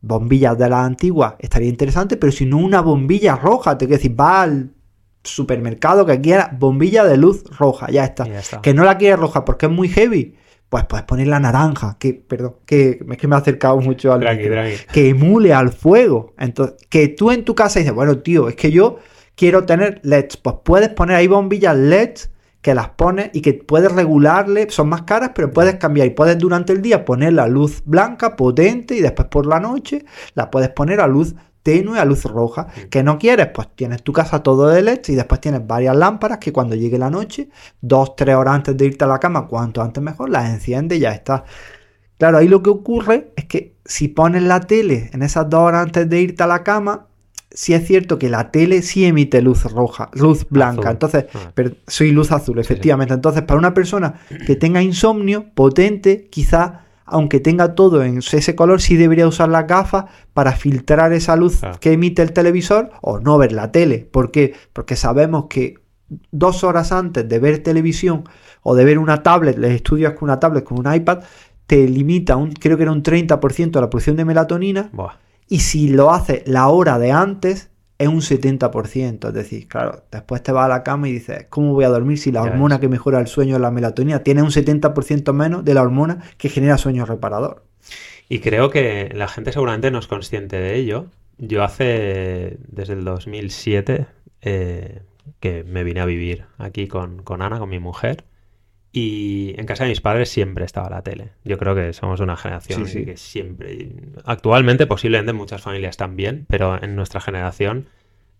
[0.00, 4.18] bombillas de la antigua estaría interesante, pero si no una bombilla roja, te quiero decir,
[4.18, 4.70] va al
[5.22, 8.26] supermercado que quiera, bombilla de luz roja, ya está.
[8.26, 8.60] Ya está.
[8.60, 10.34] Que no la quieres roja porque es muy heavy
[10.68, 14.24] pues puedes poner la naranja, que, perdón, que es que me ha acercado mucho al
[14.92, 16.34] que emule al fuego.
[16.38, 18.98] Entonces, que tú en tu casa dices, bueno, tío, es que yo
[19.36, 20.36] quiero tener LEDs.
[20.38, 22.30] Pues puedes poner ahí bombillas LEDs
[22.60, 26.38] que las pones y que puedes regularle, son más caras, pero puedes cambiar y puedes
[26.38, 30.70] durante el día poner la luz blanca potente y después por la noche la puedes
[30.70, 31.34] poner a luz
[31.64, 32.68] tenue a luz roja.
[32.88, 36.38] Que no quieres, pues tienes tu casa todo de LED y después tienes varias lámparas
[36.38, 37.48] que cuando llegue la noche,
[37.80, 41.00] dos, tres horas antes de irte a la cama, cuanto antes mejor, las enciende y
[41.00, 41.44] ya está.
[42.18, 45.86] Claro, ahí lo que ocurre es que si pones la tele en esas dos horas
[45.86, 47.08] antes de irte a la cama,
[47.50, 50.90] sí es cierto que la tele sí emite luz roja, luz blanca.
[50.90, 51.50] Entonces, ah.
[51.54, 53.14] pero soy luz azul, efectivamente.
[53.14, 58.80] Entonces, para una persona que tenga insomnio potente, quizá aunque tenga todo en ese color,
[58.80, 63.36] sí debería usar las gafas para filtrar esa luz que emite el televisor o no
[63.38, 64.08] ver la tele.
[64.10, 64.54] ¿Por qué?
[64.72, 65.74] Porque sabemos que
[66.30, 68.24] dos horas antes de ver televisión
[68.62, 71.22] o de ver una tablet, les estudias con una tablet, con un iPad,
[71.66, 74.90] te limita, un, creo que era un 30% la producción de melatonina.
[75.48, 79.28] Y si lo hace la hora de antes, es un 70%.
[79.28, 82.18] Es decir, claro, después te vas a la cama y dices, ¿cómo voy a dormir
[82.18, 84.22] si la hormona que mejora el sueño es la melatonina?
[84.22, 87.64] Tiene un 70% menos de la hormona que genera sueño reparador.
[88.28, 91.06] Y creo que la gente seguramente no es consciente de ello.
[91.38, 94.06] Yo hace, desde el 2007,
[94.42, 95.02] eh,
[95.40, 98.24] que me vine a vivir aquí con, con Ana, con mi mujer.
[98.96, 101.30] Y en casa de mis padres siempre estaba la tele.
[101.42, 103.88] Yo creo que somos una generación que siempre.
[104.24, 107.88] Actualmente, posiblemente muchas familias también, pero en nuestra generación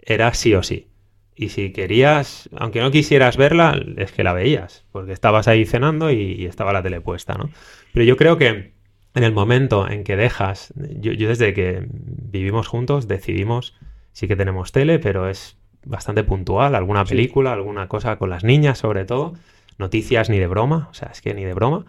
[0.01, 0.86] era sí o sí.
[1.35, 6.12] Y si querías, aunque no quisieras verla, es que la veías, porque estabas ahí cenando
[6.12, 7.51] y, estaba la tele puesta, ¿no?
[7.93, 8.74] Pero yo creo que
[9.14, 13.74] en el momento en que dejas, yo, yo desde que vivimos juntos decidimos,
[14.12, 18.78] sí que tenemos tele, pero es bastante puntual, alguna película, alguna cosa con las niñas
[18.78, 19.35] sobre todo
[19.78, 21.86] noticias ni de broma, o sea, es que ni de broma,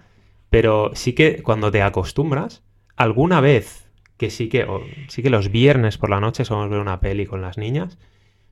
[0.50, 2.64] pero sí que cuando te acostumbras,
[2.96, 4.68] alguna vez que sí que,
[5.08, 7.98] sí que los viernes por la noche somos ver una peli con las niñas,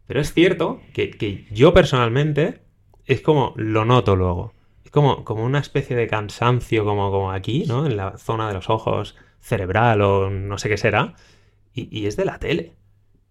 [0.05, 2.61] pero es cierto que, yo personalmente
[3.05, 4.53] es como lo noto luego.
[4.83, 7.85] Es como, como una especie de cansancio, como, como aquí, ¿no?
[7.85, 11.15] En la zona de los ojos, cerebral o no sé qué será.
[11.73, 12.73] y es de la tele.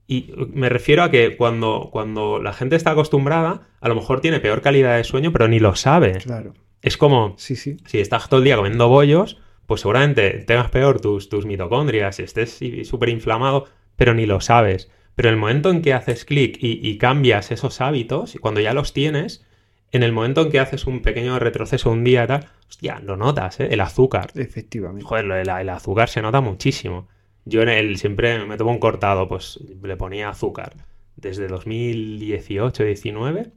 [0.06, 4.40] Y me refiero a que cuando, cuando la gente está acostumbrada, a lo mejor tiene
[4.40, 6.18] peor calidad de sueño, pero ni lo sabe.
[6.18, 6.54] Claro.
[6.82, 7.76] Es como, sí, sí.
[7.86, 12.58] si estás todo el día comiendo bollos, pues seguramente tengas peor tus, tus mitocondrias, estés
[12.84, 13.66] súper inflamado,
[13.96, 14.90] pero ni lo sabes.
[15.14, 18.72] Pero en el momento en que haces clic y, cambias esos hábitos, y cuando ya
[18.72, 19.46] los tienes,
[19.90, 23.60] en el momento en que haces un pequeño retroceso un día, tal, hostia, lo notas,
[23.60, 23.68] ¿eh?
[23.70, 24.30] El azúcar.
[24.34, 25.04] Efectivamente.
[25.04, 27.08] Joder, el azúcar se nota muchísimo.
[27.44, 30.74] Yo en él siempre me tomo un cortado, pues le ponía azúcar.
[31.16, 33.52] Desde 2018-19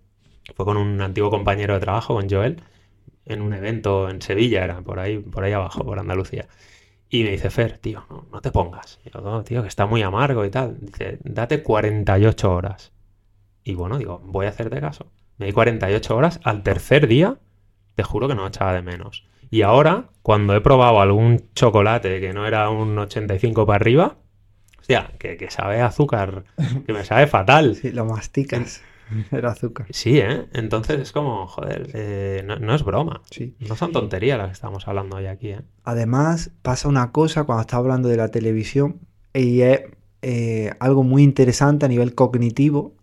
[0.56, 2.62] fue con un antiguo compañero de trabajo, con Joel,
[3.26, 6.48] en un evento en Sevilla, era por ahí, por ahí abajo, por Andalucía.
[7.10, 9.00] Y me dice, Fer, tío, no, te pongas.
[9.06, 10.78] Y yo, tío, que está muy amargo y tal.
[10.80, 12.92] Dice, date 48 horas.
[13.64, 15.12] Y bueno, digo, voy a hacerte caso.
[15.38, 16.40] Me di 48 horas.
[16.44, 17.38] Al tercer día,
[17.96, 19.26] te juro que no echaba de menos.
[19.50, 24.18] Y ahora, cuando he probado algún chocolate que no era un 85 para arriba,
[24.80, 26.46] hostia, que, que sabe azúcar,
[26.86, 27.76] que me sabe fatal.
[27.76, 28.82] Sí, lo masticas.
[29.32, 29.88] El azúcar.
[29.92, 30.46] Sí, ¿eh?
[30.54, 33.22] Entonces es como, joder, eh, no, es broma.
[33.30, 33.56] Sí.
[33.60, 35.62] No son tonterías las que estamos hablando hoy aquí, ¿eh?
[35.84, 39.00] Además, pasa una cosa cuando estás hablando de la televisión
[39.34, 39.82] y es
[40.22, 42.96] eh, algo muy interesante a nivel cognitivo,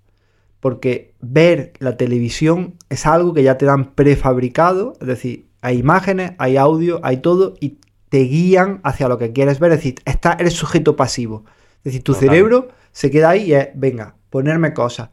[0.61, 6.33] porque ver la televisión es algo que ya te dan prefabricado, es decir, hay imágenes,
[6.39, 7.79] hay audio, hay todo y
[8.09, 9.73] te guían hacia lo que quieres ver.
[9.73, 11.45] Es decir, está, eres sujeto pasivo.
[11.79, 12.29] Es decir, tu Total.
[12.29, 15.11] cerebro se queda ahí y es, venga, ponerme cosas.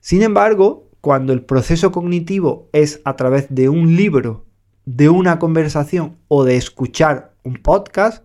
[0.00, 4.46] Sin embargo, cuando el proceso cognitivo es a través de un libro,
[4.84, 8.24] de una conversación o de escuchar un podcast,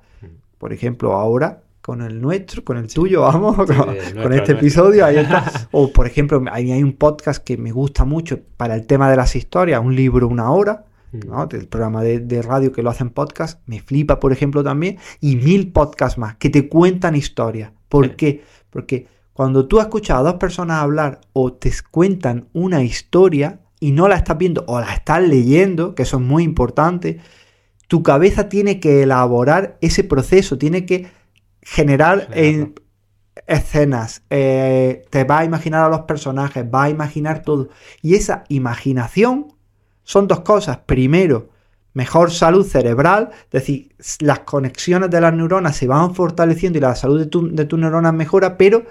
[0.58, 5.52] por ejemplo, ahora con el nuestro, con el tuyo, vamos, con, este episodio, ahí está.
[5.72, 9.18] O por ejemplo, hay, hay un podcast que me gusta mucho para el tema de
[9.18, 10.86] las historias, un libro, una hora,
[11.20, 11.48] ¿no?
[11.52, 15.36] El programa de, de radio que lo hacen podcast, me flipa, por ejemplo, también, y
[15.36, 17.72] mil podcasts más que te cuentan historias.
[17.90, 18.12] ¿Por Sí.
[18.18, 18.44] qué?
[18.70, 24.08] Porque cuando tú escuchas a dos personas hablar o te cuentan una historia y no
[24.08, 27.20] la estás viendo o la estás leyendo, que eso es muy importante,
[27.88, 31.08] tu cabeza tiene que elaborar ese proceso, tiene que
[31.62, 32.30] generar
[33.48, 37.70] escenas, eh, te va a imaginar a los personajes, va a imaginar todo.
[38.02, 39.48] Y esa imaginación
[40.06, 40.78] son dos cosas.
[40.86, 41.50] Primero,
[41.94, 46.96] mejor salud cerebral, es decir, las conexiones de las neuronas se van fortaleciendo y la
[46.96, 48.84] salud de, tu- tus neuronas mejora, pero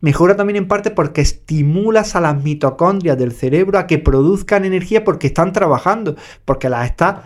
[0.00, 5.04] mejora también en parte porque estimulas a las mitocondrias del cerebro a que produzcan energía
[5.04, 7.16] porque están trabajando, porque las estás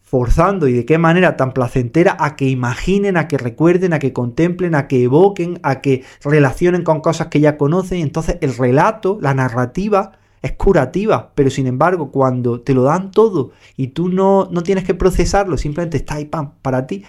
[0.00, 4.12] forzando y de qué manera tan placentera a que imaginen, a que recuerden, a que
[4.12, 8.00] contemplen, a que evoquen, a que relacionen con cosas que ya conocen.
[8.00, 10.12] Entonces el relato, la narrativa
[10.42, 14.84] es curativa, pero sin embargo cuando te lo dan todo y tú no, no tienes
[14.84, 17.04] que procesarlo, simplemente está ahí pam, para ti,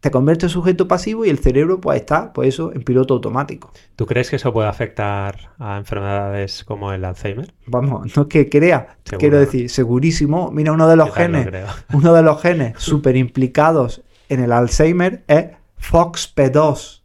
[0.00, 3.72] te convierte en sujeto pasivo y el cerebro pues está, pues eso, en piloto automático.
[3.96, 7.52] ¿Tú crees que eso puede afectar a enfermedades como el Alzheimer?
[7.66, 10.50] Vamos, no es que crea, Seguro, quiero decir, segurísimo.
[10.52, 11.48] Mira, uno de los lo genes,
[11.92, 15.46] uno de los genes súper implicados en el Alzheimer es
[15.80, 17.02] FOXP2.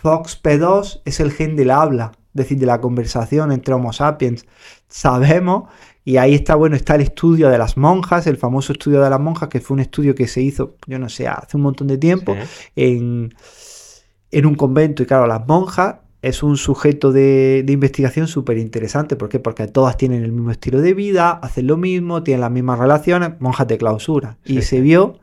[0.00, 4.44] FOXP2 es el gen del habla, decir, de la conversación entre Homo sapiens.
[4.88, 5.64] Sabemos,
[6.04, 9.20] y ahí está, bueno, está el estudio de las monjas, el famoso estudio de las
[9.20, 11.98] monjas, que fue un estudio que se hizo, yo no sé, hace un montón de
[11.98, 12.70] tiempo, Sí.
[12.76, 13.34] en,
[14.30, 15.02] en un convento.
[15.02, 19.16] Y claro, las monjas es un sujeto de, de investigación súper interesante.
[19.16, 19.38] ¿Por qué?
[19.38, 23.32] Porque todas tienen el mismo estilo de vida, hacen lo mismo, tienen las mismas relaciones,
[23.40, 24.36] monjas de clausura.
[24.44, 25.18] Y se vio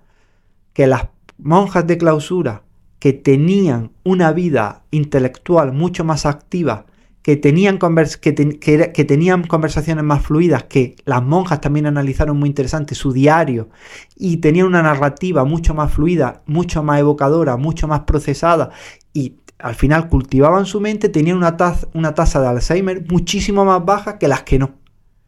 [0.73, 1.07] que las
[1.37, 2.61] monjas de clausura
[2.99, 6.85] que tenían una vida intelectual mucho más activa,
[7.25, 11.87] que tenían, convers- que, que era- que tenían conversaciones más fluidas, que las monjas también
[11.87, 13.69] analizaron muy interesante su diario
[14.15, 18.69] y tenían una narrativa mucho más fluida, mucho más evocadora, mucho más procesada
[19.11, 23.83] y al final cultivaban su mente, tenían una, taz- una tasa de Alzheimer muchísimo más
[23.83, 24.75] baja que las que no.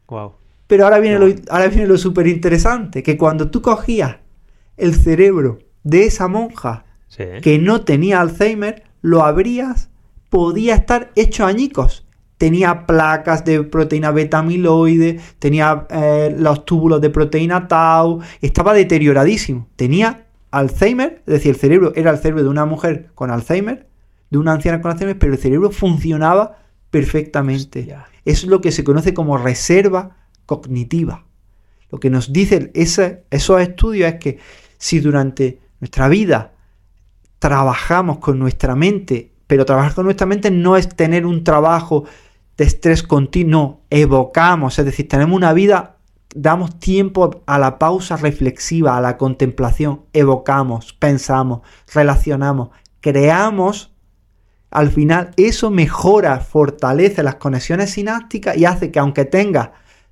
[0.08, 0.34] Wow.
[0.68, 4.18] Pero ahora viene lo, ahora viene lo súper interesante, que cuando tú cogías
[4.76, 7.24] el cerebro de esa monja Sí.
[7.42, 9.90] que no tenía Alzheimer, lo abrías,
[10.30, 12.06] podía estar hecho añicos.
[12.38, 19.68] Tenía placas de proteína beta amiloide, tenía eh, los túbulos de proteína tau, estaba deterioradísimo.
[19.76, 23.88] Tenía Alzheimer, es decir, el cerebro era el cerebro de una mujer con Alzheimer,
[24.30, 26.60] de una anciana con Alzheimer, pero el cerebro funcionaba
[26.92, 27.80] perfectamente.
[27.80, 28.06] Hostia.
[28.24, 31.26] Es lo que se conoce como reserva cognitiva.
[31.90, 34.40] Lo que nos dicen ese- esos estudios es que
[34.78, 36.54] si durante nuestra vida
[37.40, 42.04] trabajamos con nuestra mente, pero trabajar con nuestra mente no es tener un trabajo
[42.58, 45.98] de estrés continuo, evocamos, es decir, tenemos una vida,
[46.36, 51.62] damos tiempo a la pausa reflexiva, a la contemplación, evocamos, pensamos,
[51.94, 52.70] relacionamos,
[53.00, 53.94] creamos,
[54.70, 59.70] al final eso mejora, fortalece las conexiones sinápticas y hace que aunque tengas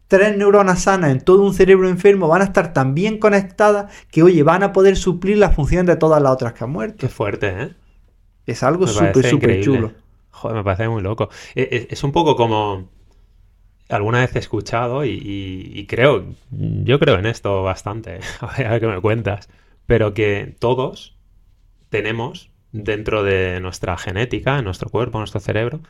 [0.07, 4.23] tres neuronas sanas en todo un cerebro enfermo, van a estar tan bien conectadas que,
[4.23, 6.97] oye, van a poder suplir las funciones de todas las otras que han muerto.
[6.99, 7.75] Qué fuerte, ¿eh?
[8.45, 9.93] Es algo súper, súper chulo.
[10.31, 11.29] Joder, me parece muy loco.
[11.55, 12.89] E- e- Es un poco como.
[13.89, 16.25] Alguna vez he escuchado y, y- y creo.
[16.51, 18.19] Yo creo en esto bastante.
[18.41, 19.49] A ver, a ver qué me cuentas.
[19.85, 21.17] Pero que todos
[21.89, 25.81] tenemos dentro de nuestra genética, en nuestro cuerpo, en nuestro cerebro,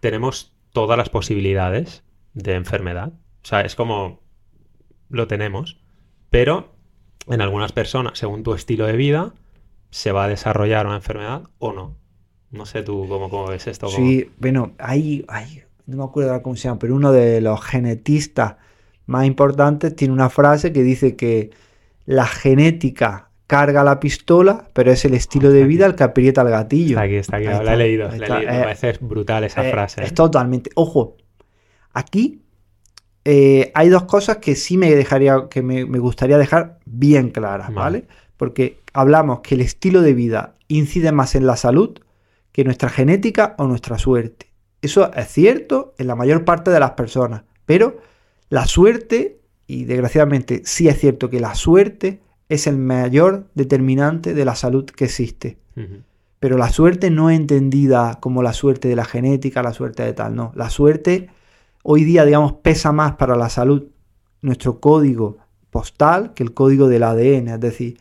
[0.00, 3.12] tenemos todas las posibilidades de enfermedad.
[3.44, 4.20] O sea, es como.
[5.10, 5.78] Lo tenemos.
[6.30, 6.74] Pero
[7.28, 9.34] en algunas personas, según tu estilo de vida,
[9.90, 11.96] se va a desarrollar una enfermedad o no.
[12.52, 13.86] No sé tú cómo, cómo ves esto.
[13.86, 17.60] cómo- Sí, bueno, hay, hay- no me acuerdo cómo se llama, pero uno de los
[17.64, 18.56] genetistas
[19.06, 21.50] más importantes tiene una frase que dice que
[22.06, 26.48] la genética carga la pistola, pero es el estilo de vida el que aprieta el
[26.50, 26.90] gatillo.
[26.96, 27.46] Está aquí, está aquí.
[27.46, 28.38] Ahí La está, he leído, la he está.
[28.38, 28.52] leído.
[28.52, 30.02] Eh, Me parece brutal esa Eh, frase.
[30.04, 30.14] Es ¿eh?
[30.14, 30.70] totalmente.
[30.74, 31.16] Ojo,
[31.92, 32.42] aquí
[33.24, 37.68] eh, hay dos cosas que sí me dejaría, que me, me gustaría dejar bien claras,
[37.68, 38.00] Vale.
[38.00, 38.04] ¿vale?
[38.36, 41.98] Porque hablamos que el estilo de vida incide más en la salud
[42.52, 44.52] que nuestra genética o nuestra suerte.
[44.80, 47.98] Eso es cierto en la mayor parte de las personas, pero
[48.48, 54.44] la suerte, y desgraciadamente sí es cierto que la suerte es el mayor determinante de
[54.44, 55.58] la salud que existe.
[56.38, 60.12] Pero la suerte no es entendida como la suerte de la genética, la suerte de
[60.12, 60.52] tal, no.
[60.54, 61.30] La suerte
[61.82, 63.84] hoy día, digamos, pesa más para la salud
[64.42, 65.38] nuestro código
[65.70, 67.48] postal que el código del ADN.
[67.48, 67.98] Es decir,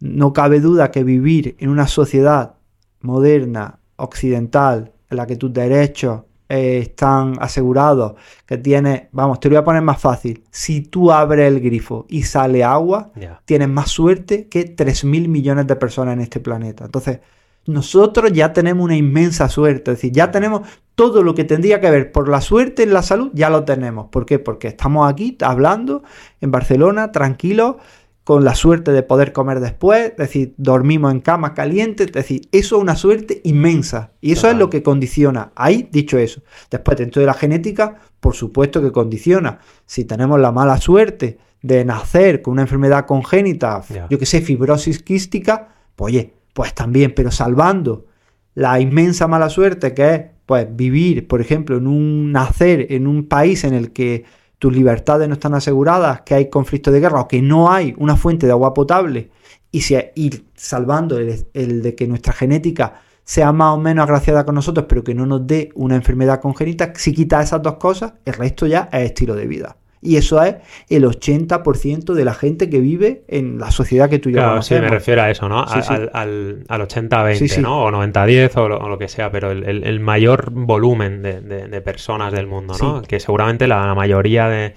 [0.00, 2.56] no cabe duda que vivir en una sociedad
[3.04, 8.14] moderna, occidental, en la que tus derechos eh, están asegurados,
[8.46, 12.06] que tienes, vamos, te lo voy a poner más fácil, si tú abres el grifo
[12.08, 13.12] y sale agua,
[13.44, 16.84] tienes más suerte que 3.000 millones de personas en este planeta.
[16.84, 17.20] Entonces,
[17.66, 21.90] nosotros ya tenemos una inmensa suerte, es decir, ya tenemos todo lo que tendría que
[21.90, 24.08] ver por la suerte en la salud, ya lo tenemos.
[24.10, 24.38] ¿Por qué?
[24.38, 26.02] Porque estamos aquí hablando
[26.42, 27.76] en Barcelona, tranquilos,
[28.24, 32.48] con la suerte de poder comer después, es decir, dormimos en camas calientes, es decir,
[32.52, 34.56] eso es una suerte inmensa y eso Total.
[34.56, 35.52] es lo que condiciona.
[35.54, 36.40] Ahí, dicho eso,
[36.70, 39.58] después dentro de la genética, por supuesto que condiciona.
[39.84, 45.02] Si tenemos la mala suerte de nacer con una enfermedad congénita, yo que sé, fibrosis
[45.02, 48.06] quística, pues oye, pues también, pero salvando
[48.54, 53.28] la inmensa mala suerte que es pues vivir, por ejemplo, en un nacer en un
[53.28, 54.24] país en el que
[54.64, 58.16] tus libertades no están aseguradas, que hay conflicto de guerra o que no hay una
[58.16, 59.28] fuente de agua potable
[59.70, 64.46] y se, ir salvando el, el de que nuestra genética sea más o menos agraciada
[64.46, 68.14] con nosotros, pero que no nos dé una enfermedad congénita, si quitas esas dos cosas,
[68.24, 69.76] el resto ya es estilo de vida.
[70.04, 70.56] Y eso es
[70.90, 74.60] el 80% de la gente que vive en la sociedad que tú y yo Claro,
[74.62, 75.66] sí, me refiero a eso, ¿no?
[75.66, 75.94] Sí, A- sí.
[75.94, 77.62] Al, al, al 80-20, Sí, sí.
[77.62, 77.84] ¿no?
[77.84, 81.40] O 90-10 o, lo- o lo que sea, pero el, el- el mayor volumen de,
[81.40, 83.00] de- de personas del mundo, ¿no?
[83.02, 84.74] Que seguramente la mayoría de...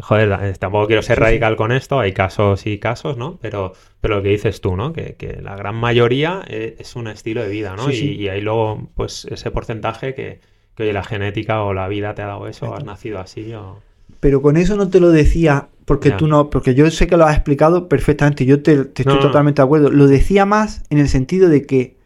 [0.00, 3.38] Joder, tampoco quiero ser radical con esto, hay casos y casos, ¿no?
[3.42, 4.92] Pero, pero lo que dices tú, ¿no?
[4.92, 7.90] Que, que la gran mayoría eh, es un estilo de vida, ¿no?
[7.90, 10.38] Y, y hay luego, pues, ese porcentaje que,
[10.76, 12.84] que, oye, la genética o la vida te ha dado eso, has Exacto.
[12.92, 13.80] nacido así o...
[14.20, 17.24] Pero con eso no te lo decía porque tú no, porque yo sé que lo
[17.24, 19.26] has explicado perfectamente, yo te, te estoy No, no, no.
[19.28, 19.90] totalmente de acuerdo.
[19.90, 21.96] Lo decía más en el sentido de que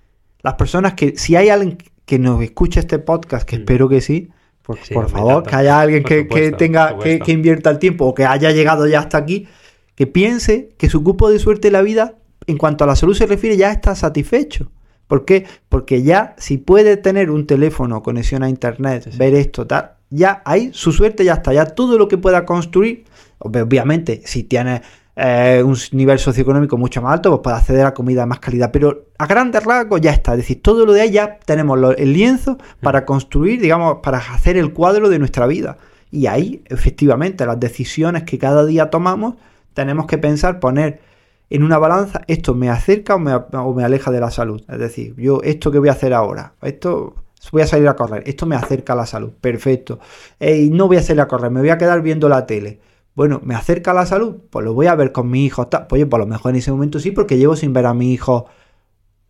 [0.43, 3.60] las personas que, si hay alguien que nos escucha este podcast, que Mm.
[3.60, 4.28] espero que sí,
[4.62, 8.05] por, Sí, por me favor, que haya alguien que, que tenga, que, invierta el tiempo
[8.06, 9.48] o que haya llegado ya hasta aquí,
[9.97, 12.14] que piense que su cupo de suerte en la vida,
[12.47, 14.70] en cuanto a la salud se refiere, ya está satisfecho.
[15.09, 15.44] ¿Por qué?
[15.68, 19.18] Porque ya si puede tener un teléfono, conexión a internet, Sí, sí.
[19.18, 23.05] ver esto, tal, ya ahí su suerte ya está, ya todo lo que pueda construir,
[23.39, 24.82] ob- obviamente, si tiene
[25.16, 28.70] eh, un nivel socioeconómico mucho más alto, pues puede acceder a comida de más calidad,
[28.72, 32.12] pero a grandes rasgos ya está, es decir, todo lo de ahí ya tenemos el
[32.12, 35.76] lienzo para construir, digamos, para hacer el cuadro de nuestra vida.
[36.10, 39.36] Y ahí, efectivamente, las decisiones que cada día tomamos,
[39.74, 41.01] tenemos que pensar, poner
[41.48, 44.62] en una balanza, esto me acerca o me, o me aleja de la salud.
[44.68, 47.14] Es decir, yo esto que voy a hacer ahora, esto
[47.51, 49.98] voy a salir a correr, esto me acerca a la salud, perfecto.
[50.40, 52.81] Y no voy a salir a correr, me voy a quedar viendo la tele.
[53.14, 54.36] Bueno, ¿me acerca a la salud?
[54.48, 55.69] Pues lo voy a ver con mi hijo.
[55.69, 58.12] Pues oye, por lo mejor en ese momento sí, porque llevo sin ver a mi
[58.12, 58.47] hijo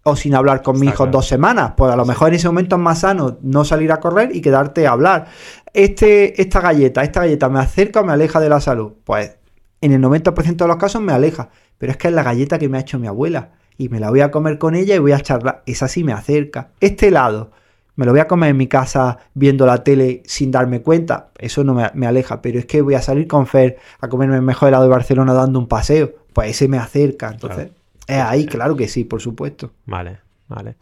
[0.05, 1.12] o sin hablar con mi hijo claro.
[1.12, 1.72] dos semanas.
[1.76, 4.40] Pues a lo mejor en ese momento es más sano no salir a correr y
[4.40, 5.26] quedarte a hablar.
[5.72, 8.93] Este, esta galleta, esta galleta me acerca o me aleja de la salud.
[9.05, 9.36] Pues
[9.80, 11.51] en el 90% de los casos me aleja.
[11.78, 13.52] Pero es que es la galleta que me ha hecho mi abuela.
[13.78, 15.64] Y me la voy a comer con ella y voy a charlar.
[15.66, 16.70] Esa sí me acerca.
[16.78, 17.51] Este helado,
[17.97, 21.31] me lo voy a comer en mi casa viendo la tele sin darme cuenta.
[21.39, 22.40] Eso no me, me aleja.
[22.43, 25.32] Pero es que voy a salir con Fer a comerme el mejor helado de Barcelona
[25.35, 26.12] dando un paseo.
[26.32, 27.28] Pues ese me acerca.
[27.31, 27.70] Entonces,
[28.06, 29.73] es ahí, claro que sí, por supuesto.
[29.86, 30.77] Vale, vale.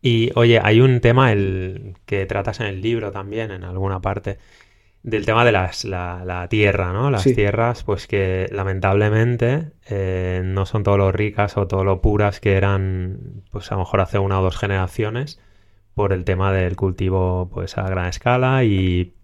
[0.00, 4.38] Y oye, hay un tema el, que tratas en el libro también, en alguna parte,
[5.02, 7.10] del tema de las, la, la tierra, ¿no?
[7.10, 7.34] Las Sí.
[7.34, 12.54] tierras, pues que lamentablemente eh, no son todo lo ricas o todo lo puras que
[12.54, 13.18] eran,
[13.50, 15.40] pues a lo mejor hace una o dos generaciones,
[15.94, 19.14] por el tema del cultivo, pues a gran escala y,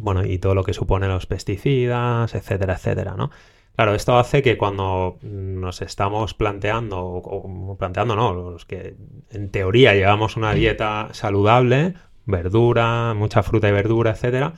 [0.00, 3.30] bueno, y todo lo que supone los pesticidas, etcétera, etcétera, ¿no?
[3.74, 8.96] Claro, esto hace que cuando nos estamos planteando, o, planteando no, los que
[9.30, 11.94] en teoría llevamos una dieta saludable,
[12.26, 14.52] verdura, mucha fruta y verdura, etcétera,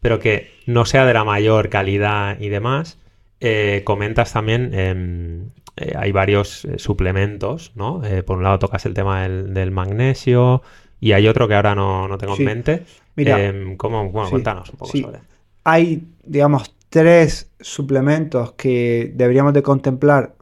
[0.00, 2.98] pero que no sea de la mayor calidad y demás,
[3.40, 8.02] eh, comentas también, em, eh, hay varios eh, suplementos, ¿no?
[8.26, 10.62] Por un lado tocas el tema del magnesio
[11.00, 12.42] y hay otro que ahora no, no tengo Sí.
[12.42, 12.86] en mente.
[13.16, 14.10] Mira, Em, ¿cómo?
[14.10, 15.02] Bueno, sí, cuéntanos un poco sí.
[15.02, 15.20] sobre.
[15.64, 20.36] hay, digamos, tres suplementos que deberíamos de contemplar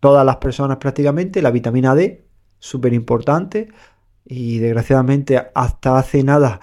[0.00, 1.42] todas las personas prácticamente.
[1.42, 2.24] La vitamina D,
[2.58, 3.68] súper importante.
[4.24, 6.60] Y desgraciadamente hasta hace nada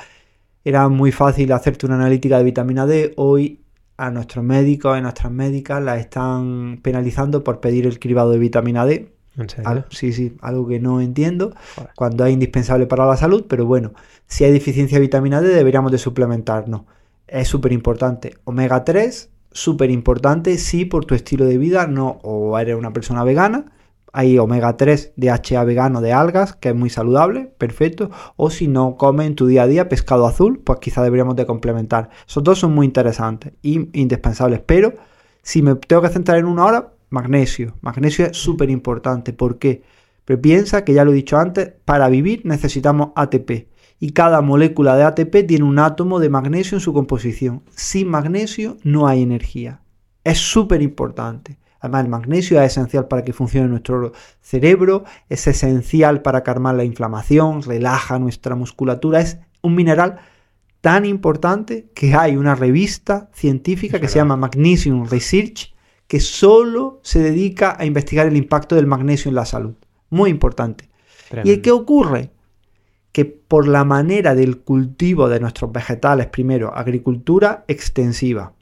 [0.65, 3.13] era muy fácil hacerte una analítica de vitamina D.
[3.17, 3.61] Hoy
[3.97, 8.85] a nuestros médicos y nuestras médicas la están penalizando por pedir el cribado de vitamina
[8.85, 9.12] D.
[9.37, 9.69] ¿En serio?
[9.69, 11.91] Al- sí, sí, algo que no entiendo Joder.
[11.95, 13.93] cuando es indispensable para la salud, pero bueno,
[14.27, 16.81] si hay deficiencia de vitamina D deberíamos de suplementarnos.
[17.27, 18.37] Es súper importante.
[18.43, 23.23] Omega 3, súper importante si por tu estilo de vida no o eres una persona
[23.23, 23.71] vegana,
[24.15, 28.95] hay omega 3 DHA vegano de algas, que es muy saludable, perfecto, o si no
[28.95, 32.11] comes en tu día a día pescado azul, pues quizá deberíamos de complementar.
[32.27, 34.93] Esos dos son muy interesantes y indispensables, pero
[35.41, 37.77] si me tengo que centrar en una hora, magnesio.
[37.81, 39.83] Magnesio es súper importante, ¿por qué?
[40.25, 43.67] Pero piensa que ya lo he dicho antes, para vivir necesitamos ATP
[43.99, 47.63] y cada molécula de ATP tiene un átomo de magnesio en su composición.
[47.75, 49.81] Sin magnesio no hay energía.
[50.23, 51.57] Es súper importante.
[51.79, 56.83] Además, el magnesio es esencial para que funcione nuestro cerebro, es esencial para calmar la
[56.83, 60.19] inflamación, relaja nuestra musculatura, es un mineral
[60.81, 65.72] tan importante que hay una revista científica que se llama Magnesium Research
[66.13, 69.73] que solo se dedica a investigar el impacto del magnesio en la salud.
[70.11, 70.87] Muy importante.
[71.43, 72.29] ¿Y qué ocurre?
[73.11, 78.53] Que por la manera del cultivo de nuestros vegetales, primero, agricultura extensiva,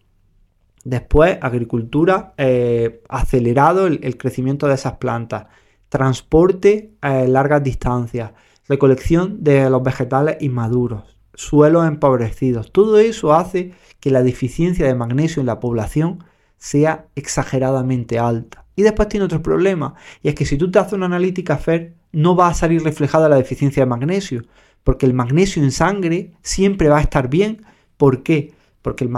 [0.85, 5.47] después agricultura eh, acelerado el, crecimiento de esas plantas,
[5.89, 8.31] transporte a largas distancias,
[8.69, 15.41] recolección de los vegetales inmaduros, suelos empobrecidos, todo eso hace que la deficiencia de magnesio
[15.41, 16.23] en la población
[16.61, 18.65] sea exageradamente alta.
[18.75, 21.95] Y después tiene otro problema, y es que si tú te haces una analítica FER,
[22.11, 24.43] no va a salir reflejada la deficiencia de magnesio,
[24.83, 27.65] porque el magnesio en sangre siempre va a estar bien.
[27.97, 28.53] ¿Por qué?
[28.83, 29.09] Porque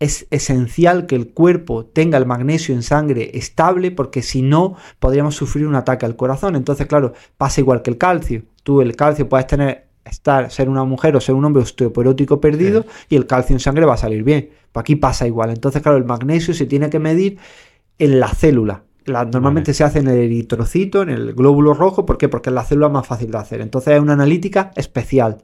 [0.00, 5.36] es esencial que el cuerpo tenga el magnesio en sangre estable, porque si no, podríamos
[5.36, 6.56] sufrir un ataque al corazón.
[6.56, 8.42] Entonces, claro, pasa igual que el calcio.
[8.64, 12.84] Tú el calcio puedes tener estar, ser una mujer o ser un hombre osteoporótico perdido
[13.08, 14.50] y el calcio en sangre va a salir bien.
[14.72, 15.50] Pues aquí pasa igual.
[15.50, 17.38] Entonces, claro, el magnesio se tiene que medir
[17.98, 22.06] en la célula normalmente se hace en el eritrocito, en el glóbulo rojo.
[22.06, 22.28] ¿Por qué?
[22.28, 23.60] Porque es la célula más fácil de hacer.
[23.60, 25.38] Entonces es una analítica especial.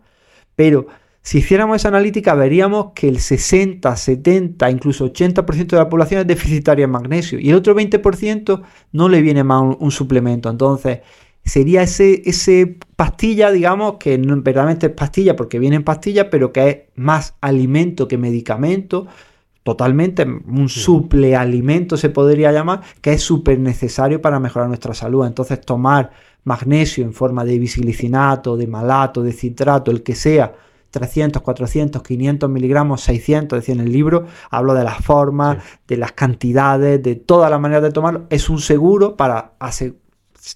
[0.54, 0.86] Pero
[1.22, 6.26] si hiciéramos esa analítica, veríamos que el 60, 70, incluso 80% de la población es
[6.26, 7.38] deficitaria en magnesio.
[7.38, 8.62] Y el otro 20%
[8.92, 10.50] no le viene más un, suplemento.
[10.50, 11.00] Entonces
[11.44, 16.52] sería ese, ese pastilla, digamos, que no, verdaderamente es pastilla porque viene en pastilla, pero
[16.52, 19.06] que es más alimento que medicamento
[19.64, 25.26] totalmente, un suplealimento se podría llamar, que es súper necesario para mejorar nuestra salud.
[25.26, 26.10] Entonces tomar
[26.44, 30.54] magnesio en forma de bisilicinato, de malato, de citrato, el que sea,
[30.90, 35.56] 300, 400, 500 miligramos, 600, decía en el libro, hablo de las formas,
[35.88, 39.54] de las cantidades, de todas las maneras de tomarlo, es un seguro para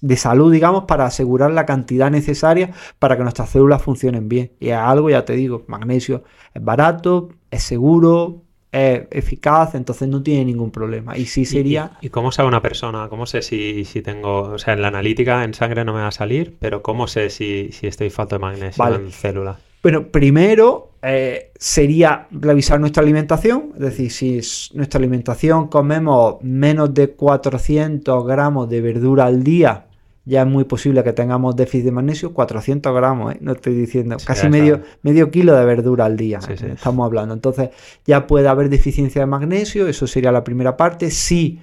[0.01, 4.51] de salud, digamos, para asegurar la cantidad necesaria para que nuestras células funcionen bien.
[4.59, 10.21] Y es algo, ya te digo, magnesio es barato, es seguro, es eficaz, entonces no
[10.21, 11.17] tiene ningún problema.
[11.17, 11.97] Y sí sería...
[12.01, 13.07] ¿Y, cómo sabe una persona?
[13.09, 14.41] ¿Cómo sé si, si, tengo...
[14.41, 17.29] O sea, en la analítica en sangre no me va a salir, pero ¿cómo sé
[17.29, 19.68] si, si estoy falto de magnesio en células?
[19.81, 24.41] Bueno, primero eh, sería revisar nuestra alimentación, es decir, si
[24.73, 29.85] nuestra alimentación comemos menos de 400 gramos de verdura al día,
[30.25, 33.37] ya es muy posible que tengamos déficit de magnesio, 400 gramos, ¿eh?
[33.39, 37.33] no estoy diciendo, casi medio, medio kilo de verdura al día, estamos hablando.
[37.33, 37.69] Entonces
[38.05, 41.09] ya puede haber deficiencia de magnesio, eso sería la primera parte.
[41.09, 41.59] Si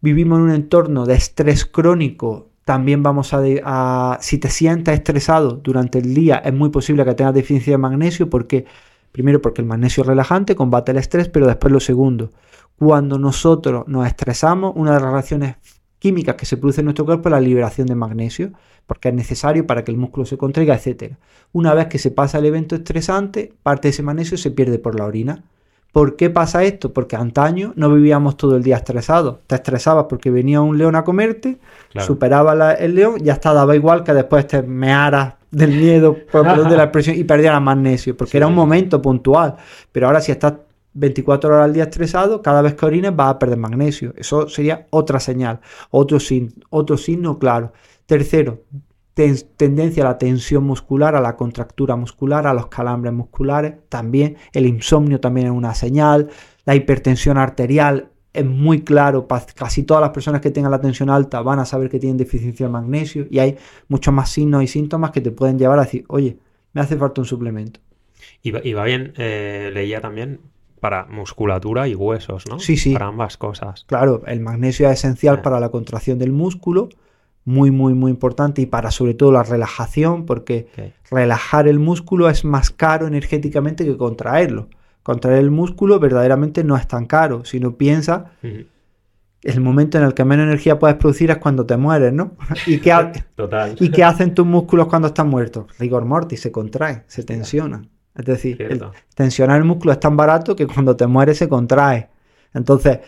[0.00, 6.00] vivimos en un entorno de estrés crónico, también vamos a, si te sientes estresado durante
[6.00, 8.64] el día, es muy posible que tengas deficiencia de magnesio, porque
[9.12, 12.32] primero porque el magnesio es relajante, combate el estrés, pero después lo segundo,
[12.76, 15.54] cuando nosotros nos estresamos, una de las reacciones
[16.00, 18.50] químicas que se produce en nuestro cuerpo la liberación de magnesio,
[18.88, 21.14] porque es necesario para que el músculo se contraiga, etc.
[21.52, 24.98] Una vez que se pasa el evento estresante, parte de ese magnesio se pierde por
[24.98, 25.44] la orina.
[25.92, 26.92] ¿Por qué pasa esto?
[26.92, 29.38] Porque antaño no vivíamos todo el día estresados.
[29.46, 31.58] Te estresabas porque venía un león a comerte,
[31.98, 36.76] superaba el león, ya está, daba igual que después te mearas del miedo, por de
[36.76, 39.56] la expresión, y perdieras magnesio, porque era un momento puntual.
[39.90, 40.54] Pero ahora si estás
[40.96, 44.12] 24 horas al día estresado, cada vez que orines vas a perder magnesio.
[44.16, 45.60] Eso sería otra señal,
[45.90, 46.18] otro,
[46.70, 47.72] otro signo claro.
[48.06, 48.62] Tercero,
[49.16, 53.74] tendencia a la tensión muscular, a la contractura muscular, a los calambres musculares.
[53.88, 56.28] También el insomnio también es una señal.
[56.66, 59.26] La hipertensión arterial es muy claro.
[59.54, 62.66] Casi todas las personas que tengan la tensión alta van a saber que tienen deficiencia
[62.66, 63.26] de magnesio.
[63.30, 63.56] Y hay
[63.88, 66.36] muchos más signos y síntomas que te pueden llevar a decir, oye,
[66.74, 67.80] me hace falta un suplemento.
[68.42, 70.40] Y va, bien, eh, leía también
[70.78, 72.58] para musculatura y huesos, ¿no?
[72.58, 72.92] Sí, sí.
[72.92, 73.84] Para ambas cosas.
[73.88, 76.90] Claro, el magnesio es esencial para la contracción del músculo,
[77.46, 82.44] muy, muy, muy importante, y para sobre todo la relajación, porque relajar el músculo es
[82.44, 84.68] más caro energéticamente que contraerlo.
[85.04, 88.32] Contraer el músculo verdaderamente no es tan caro, si no piensa...
[89.42, 92.32] El momento en el que menos energía puedes producir es cuando te mueres, ¿no?
[92.66, 92.92] ¿Y qué,
[93.36, 93.76] Total.
[93.78, 95.66] ¿Y qué hacen tus músculos cuando están muertos?
[95.78, 97.88] Rigor mortis, se contraen, se tensionan.
[98.16, 98.80] Es decir,
[99.14, 102.08] tensionar el músculo es tan barato que cuando te mueres se contrae.
[102.54, 103.00] Entonces,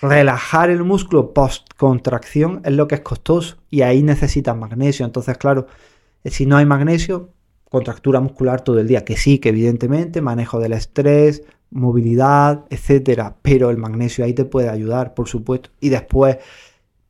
[0.00, 5.04] relajar el músculo post contracción es lo que es costoso y ahí necesitas magnesio.
[5.04, 5.66] Entonces, claro,
[6.24, 7.30] si no hay magnesio,
[7.68, 13.70] contractura muscular todo el día, que sí, que evidentemente manejo del estrés, movilidad, etcétera, pero
[13.70, 15.70] el magnesio ahí te puede ayudar, por supuesto.
[15.80, 16.38] Y después,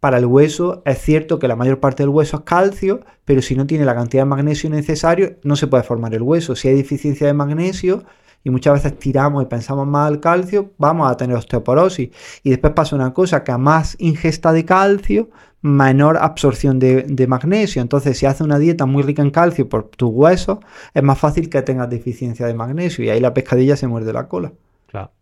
[0.00, 3.56] para el hueso, es cierto que la mayor parte del hueso es calcio, pero si
[3.56, 6.54] no tiene la cantidad de magnesio necesario, no se puede formar el hueso.
[6.54, 8.04] Si hay deficiencia de magnesio,
[8.42, 12.10] y muchas veces tiramos y pensamos más al calcio, vamos a tener osteoporosis.
[12.42, 15.30] Y después pasa una cosa, que a más ingesta de calcio,
[15.60, 17.82] menor absorción de, magnesio.
[17.82, 20.58] Entonces, si haces una dieta muy rica en calcio por tus huesos,
[20.94, 24.26] es más fácil que tengas deficiencia de magnesio y ahí la pescadilla se muerde la
[24.26, 24.52] cola.
[24.86, 25.12] Claro.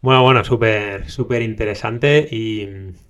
[0.00, 2.26] Bueno, bueno, súper, súper interesante.
[2.30, 2.66] Y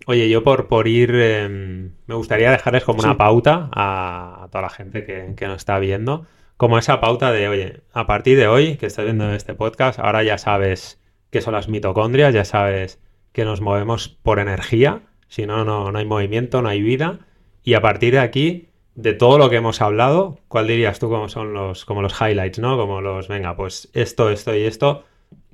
[0.06, 4.70] oye, yo por, por ir, em, me gustaría dejarles como una pauta a, toda la
[4.70, 6.26] gente que, que nos está viendo
[6.60, 10.22] como esa pauta de, oye, a partir de hoy que estás viendo este podcast, ahora
[10.22, 11.00] ya sabes
[11.30, 13.00] qué son las mitocondrias, ya sabes
[13.32, 17.20] que nos movemos por energía, si no, no, hay movimiento, no hay vida.
[17.64, 21.30] Y a partir de aquí, de todo lo que hemos hablado, ¿cuál dirías tú como
[21.30, 22.76] son los, como los highlights, ¿no?
[22.76, 25.04] Como los, venga, pues esto, esto y esto,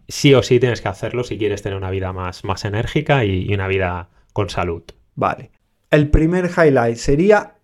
[0.09, 3.55] sí o sí tienes que hacerlo si quieres tener una vida más, más enérgica y
[3.55, 4.83] una vida con salud.
[5.15, 5.53] Vale.
[5.93, 7.56] El primer highlight sería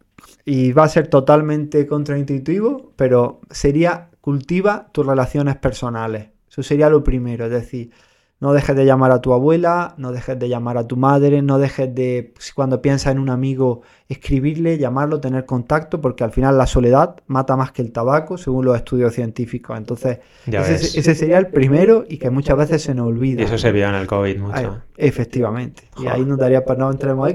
[0.44, 6.28] y va a ser totalmente contraintuitivo, pero sería cultiva tus relaciones personales.
[6.49, 7.90] Eso sería lo primero, es decir,
[8.43, 11.60] no dejes de llamar a tu abuela, no dejes de llamar a tu madre, no
[11.60, 16.66] dejes de, cuando piensas en un amigo, escribirle, llamarlo, tener contacto, porque al final la
[16.66, 19.78] soledad mata más que el tabaco, según los estudios científicos.
[19.78, 23.43] Entonces, ese, sería el primero y que muchas veces se nos olvida.
[23.43, 24.81] Y eso se vio en el COVID mucho.
[24.97, 25.85] efectivamente.
[26.02, 27.35] Y ahí nos daría para no entremos ahí.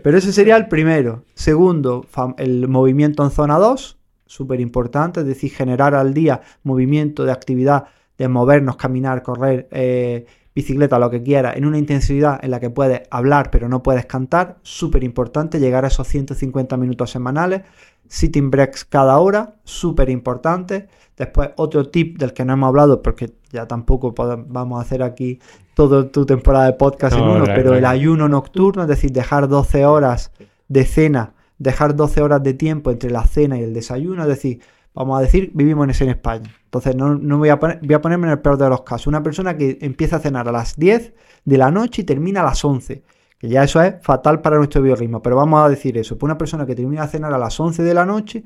[0.00, 1.24] Pero ese sería el primero.
[1.34, 2.06] Segundo,
[2.38, 3.98] el movimiento en zona 2
[4.34, 7.84] súper importante, es decir, generar al día movimiento de actividad,
[8.18, 12.70] de movernos, caminar, correr, eh, bicicleta, lo que quiera, en una intensidad en la que
[12.70, 17.62] puedes hablar pero no puedes cantar, súper importante llegar a esos 150 minutos semanales,
[18.08, 20.88] sitting breaks cada hora, súper importante.
[21.16, 24.14] Después otro tip del que no hemos hablado, porque ya tampoco
[24.48, 25.38] vamos a hacer aquí
[25.74, 29.86] toda tu temporada de podcast en uno, pero el ayuno nocturno, es decir, dejar 12
[29.86, 30.32] horas
[30.68, 31.34] de cena
[31.64, 34.60] dejar 12 horas de tiempo entre la cena y el desayuno, es decir,
[34.94, 36.54] vamos a decir, vivimos en España.
[36.66, 39.08] Entonces, no, voy, a voy a ponerme en el peor de los casos.
[39.08, 41.14] Una persona que empieza a cenar a las 10
[41.44, 43.02] de la noche y termina a las 11,
[43.38, 46.16] que ya eso es fatal para nuestro biorritmo, pero vamos a decir eso.
[46.16, 48.44] Pues una persona que termina a cenar a las 11 de la noche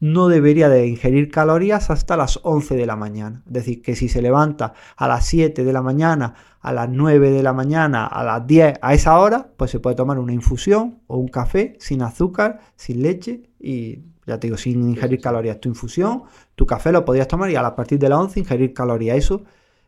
[0.00, 3.42] no debería de ingerir calorías hasta las 11 de la mañana.
[3.46, 7.30] Es decir, que si se levanta a las 7 de la mañana, a las 9
[7.30, 11.00] de la mañana, a las 10, a esa hora, pues se puede tomar una infusión
[11.06, 15.60] o un café sin azúcar, sin leche y ya te digo, sin ingerir calorías.
[15.60, 16.24] Tu infusión,
[16.54, 19.16] tu café lo podrías tomar y a partir de las 11 ingerir calorías.
[19.16, 19.44] Eso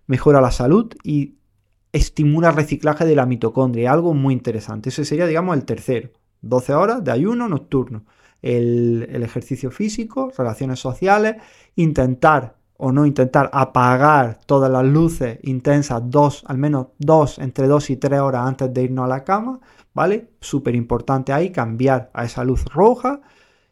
[0.06, 1.34] mejora la salud y
[1.92, 4.88] estimula el reciclaje de la mitocondria, algo muy interesante.
[4.88, 6.10] Ese sería, digamos, el tercero.
[6.40, 8.04] 12 horas de ayuno nocturno
[8.42, 11.36] el, ejercicio físico, relaciones sociales,
[11.76, 17.90] intentar o no intentar apagar todas las luces intensas dos, al menos dos, entre dos
[17.90, 19.60] y tres horas antes de irnos a la cama,
[19.94, 20.30] ¿vale?
[20.40, 23.20] Súper importante ahí cambiar a esa luz roja.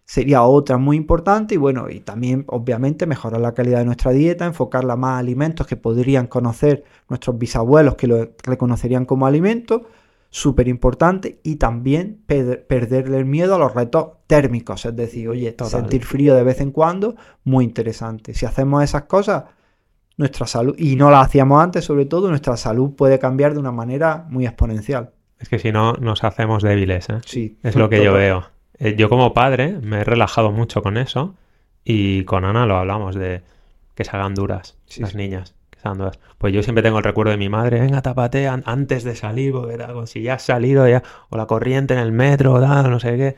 [0.04, 4.46] Sería otra muy importante y bueno, y también obviamente mejorar la calidad de nuestra dieta,
[4.46, 9.82] enfocarla más a alimentos que podrían conocer nuestros bisabuelos que lo reconocerían como alimentos
[10.30, 16.04] súper importante y también perderle el miedo a los retos térmicos, es decir, oye, sentir
[16.04, 18.34] frío de vez en cuando, muy interesante.
[18.34, 19.44] Si hacemos esas cosas,
[20.16, 23.72] nuestra salud, y no las hacíamos antes, sobre todo, nuestra salud puede cambiar de una
[23.72, 25.12] manera muy exponencial.
[25.38, 27.20] Es que si no, nos hacemos débiles, ¿eh?
[27.24, 27.58] Sí.
[27.62, 28.46] Es lo que yo veo.
[28.78, 31.34] Eh, yo como padre me he relajado mucho con eso
[31.84, 33.42] y con Ana lo hablamos de
[33.94, 35.55] que se hagan duras las niñas.
[36.38, 39.78] Pues yo siempre tengo el recuerdo de mi madre, venga, tapate antes de salir, porque
[40.06, 43.36] si ya has salido ya, o la corriente en el metro, no sé qué.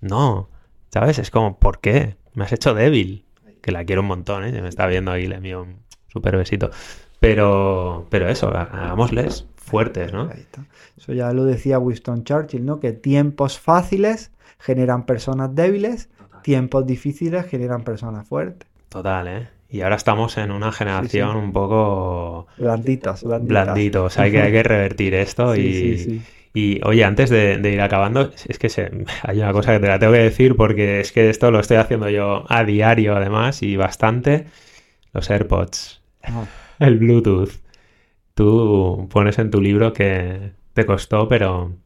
[0.00, 0.48] No,
[0.90, 1.18] ¿sabes?
[1.18, 2.16] Es como, ¿por qué?
[2.34, 3.24] Me has hecho débil.
[3.62, 4.62] Que la quiero un montón, ¿eh?
[4.62, 5.78] Me está viendo ahí, le envío un
[6.08, 6.70] súper besito.
[7.18, 10.30] Pero, pero eso, hagámosles fuertes, ¿no?
[10.96, 12.78] Eso ya lo decía Winston Churchill, ¿no?
[12.78, 16.08] Que tiempos fáciles generan personas débiles,
[16.42, 18.68] tiempos difíciles generan personas fuertes.
[18.88, 19.48] Total, ¿eh?
[19.68, 22.46] Y ahora estamos en una generación un poco...
[22.56, 24.18] Blanditos, blanditos.
[24.18, 26.22] Hay que, hay que revertir esto y...
[26.56, 28.90] Y oye, antes de, ir acabando, es que se,
[29.24, 31.76] hay una cosa que te la tengo que decir porque es que esto lo estoy
[31.76, 34.46] haciendo yo a diario además y bastante.
[35.12, 36.46] Los AirPods, ah.
[36.78, 37.50] el Bluetooth.
[38.32, 41.76] Tú pones en tu libro que te costó, pero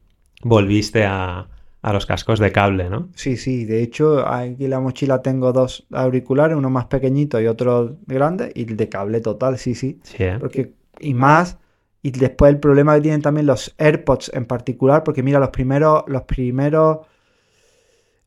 [0.41, 1.49] volviste a,
[1.81, 3.09] a los cascos de cable, ¿no?
[3.15, 7.47] Sí, sí, de hecho aquí en la mochila tengo dos auriculares, uno más pequeñito y
[7.47, 9.99] otro grande, y el de cable total, sí, sí.
[10.03, 10.37] Sí, ¿eh?
[10.39, 11.57] Porque, y más,
[12.03, 16.03] y después el problema que tienen también los AirPods en particular, porque mira, los primeros,
[16.07, 16.99] los primeros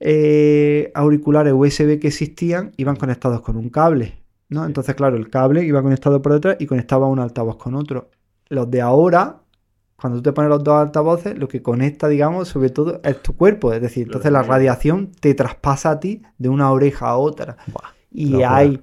[0.01, 4.18] eh, auriculares USB que existían iban conectados con un cable,
[4.48, 4.66] ¿no?
[4.66, 8.10] Entonces, claro, el cable iba conectado por detrás y conectaba un altavoz con otro.
[8.48, 9.44] Los de ahora,
[10.05, 13.35] cuando tú te pones los dos altavoces, lo que conecta, digamos, sobre todo es tu
[13.35, 13.72] cuerpo.
[13.72, 17.56] Es decir, entonces la radiación te traspasa a ti de una oreja a otra.
[17.68, 18.82] Buah, Y hay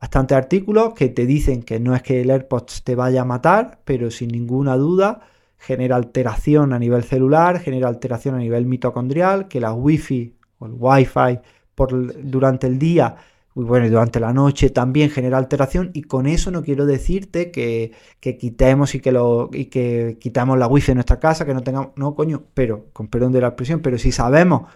[0.00, 3.78] bastantes artículos que te dicen que no es que el AirPods te vaya a matar,
[3.84, 5.20] pero sin ninguna duda
[5.56, 10.72] genera alteración a nivel celular, genera alteración a nivel mitocondrial, que la Wi-Fi o el
[10.76, 11.38] Wi-Fi
[11.76, 13.14] por, durante el día
[13.54, 17.92] y bueno, durante la noche también genera alteración y con eso no quiero decirte que,
[18.20, 21.62] que quitemos y que lo y que quitamos la wifi en nuestra casa, que no
[21.62, 24.70] tengamos, no coño, pero con perdón de la expresión, pero si sabemos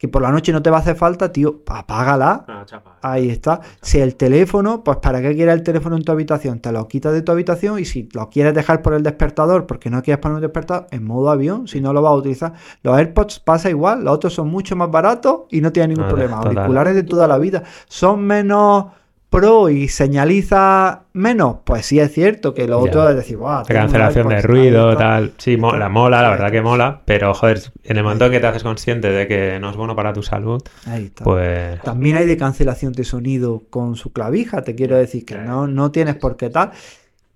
[0.00, 2.46] que por la noche no te va a hacer falta, tío, apágala.
[2.48, 2.96] Ah, chapa.
[3.02, 3.60] Ahí está.
[3.82, 6.58] Si el teléfono, pues ¿para qué quieres el teléfono en tu habitación?
[6.60, 9.90] Te lo quitas de tu habitación y si lo quieres dejar por el despertador porque
[9.90, 12.54] no quieres poner un despertador en modo avión, si no lo vas a utilizar.
[12.82, 16.38] Los AirPods pasa igual, los otros son mucho más baratos y no tienen ningún problema.
[16.40, 16.56] total.
[16.56, 17.62] Auriculares de toda la vida.
[17.86, 18.86] Son menos
[19.30, 21.58] pro y señaliza menos.
[21.64, 22.90] Pues sí es cierto que lo Ya.
[22.90, 25.04] otro es decir, "Buah, De tengo un cancelación de ruido, ahí está".
[25.04, 25.32] tal.
[25.38, 27.02] Sí, mola, mola, la verdad que mola.
[27.04, 29.94] Pero, joder, en el momento en que te haces consciente de que no es bueno
[29.96, 31.24] para tu salud, Ahí está.
[31.24, 31.80] pues.
[31.82, 35.90] También hay de cancelación de sonido con su clavija, te quiero decir que no, no
[35.90, 36.70] tienes por qué tal.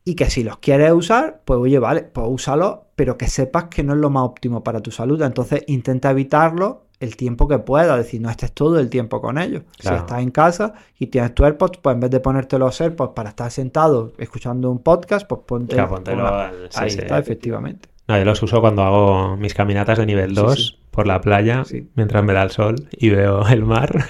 [0.07, 3.83] Y que si los quieres usar, pues oye, vale, pues úsalos, pero que sepas que
[3.83, 5.23] no es lo más óptimo para tu salud.
[5.23, 9.39] Entonces intenta evitarlo el tiempo que puedas, es decir, no estés todo el tiempo con
[9.39, 9.63] ellos.
[9.79, 9.97] Claro.
[9.99, 13.13] Si estás en casa y tienes tu AirPods, pues en vez de ponerte los AirPods
[13.15, 16.99] para estar sentado escuchando un podcast, pues ponte Claro, póntelo una- al- sí, Ahí sí.
[16.99, 17.89] está, efectivamente.
[18.09, 20.79] No, yo los uso cuando hago mis caminatas de nivel Sí, 2 sí.
[20.91, 21.63] por la playa,
[21.95, 24.05] mientras me da el sol y veo el mar.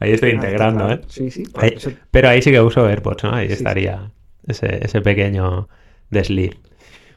[0.00, 1.00] Ahí estoy integrando, claro.
[1.02, 1.04] ¿eh?
[1.08, 1.44] Sí, sí.
[1.56, 3.34] Ahí- Eso- pero ahí sí que uso AirPods, ¿no?
[3.34, 4.10] Ahí estaría
[4.46, 5.68] ese, ese pequeño
[6.10, 6.52] desliz.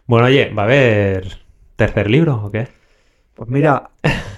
[0.06, 1.28] Bueno, oye, ¿va a haber
[1.76, 2.68] tercer libro o qué?
[3.34, 3.90] Pues mira,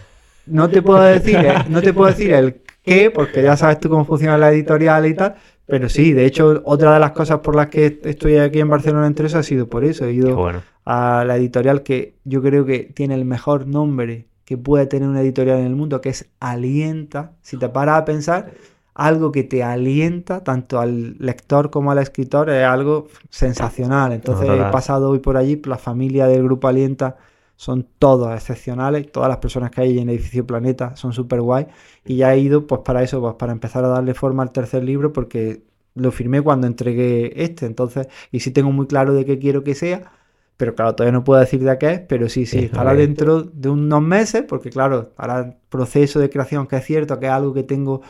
[0.50, 1.38] no te puedo decir,
[1.70, 5.14] no te puedo decir el qué, porque ya sabes tú cómo funciona la editorial y
[5.14, 5.36] tal,
[5.66, 9.06] pero sí, de hecho, otra de las cosas por las que estoy aquí en Barcelona
[9.06, 10.06] en tres ha sido por eso.
[10.06, 10.64] He ido bueno.
[10.86, 15.22] a la editorial que yo creo que tiene el mejor nombre que puede tener una
[15.22, 17.34] editorial en el mundo, que es Alienta.
[17.44, 18.50] Si te paras a pensar,
[18.96, 24.12] algo que te alienta tanto al lector como al escritor es algo sensacional.
[24.12, 27.18] Entonces No, he pasado hoy por allí, la familia del grupo Alienta
[27.60, 31.68] son todos excepcionales, todas las personas que hay en el edificio Planeta son súper guay
[32.06, 34.82] y ya he ido pues para eso, pues para empezar a darle forma al tercer
[34.82, 35.64] libro porque
[35.94, 39.76] lo firmé cuando entregué este, entonces, y sí tengo muy claro de qué quiero que
[39.76, 40.10] sea,
[40.56, 43.68] pero claro, todavía no puedo decir de qué es, pero sí, sí, estará dentro de
[43.68, 47.54] unos meses, porque claro, ahora el proceso de creación, que es cierto, que es algo
[47.54, 48.02] que tengo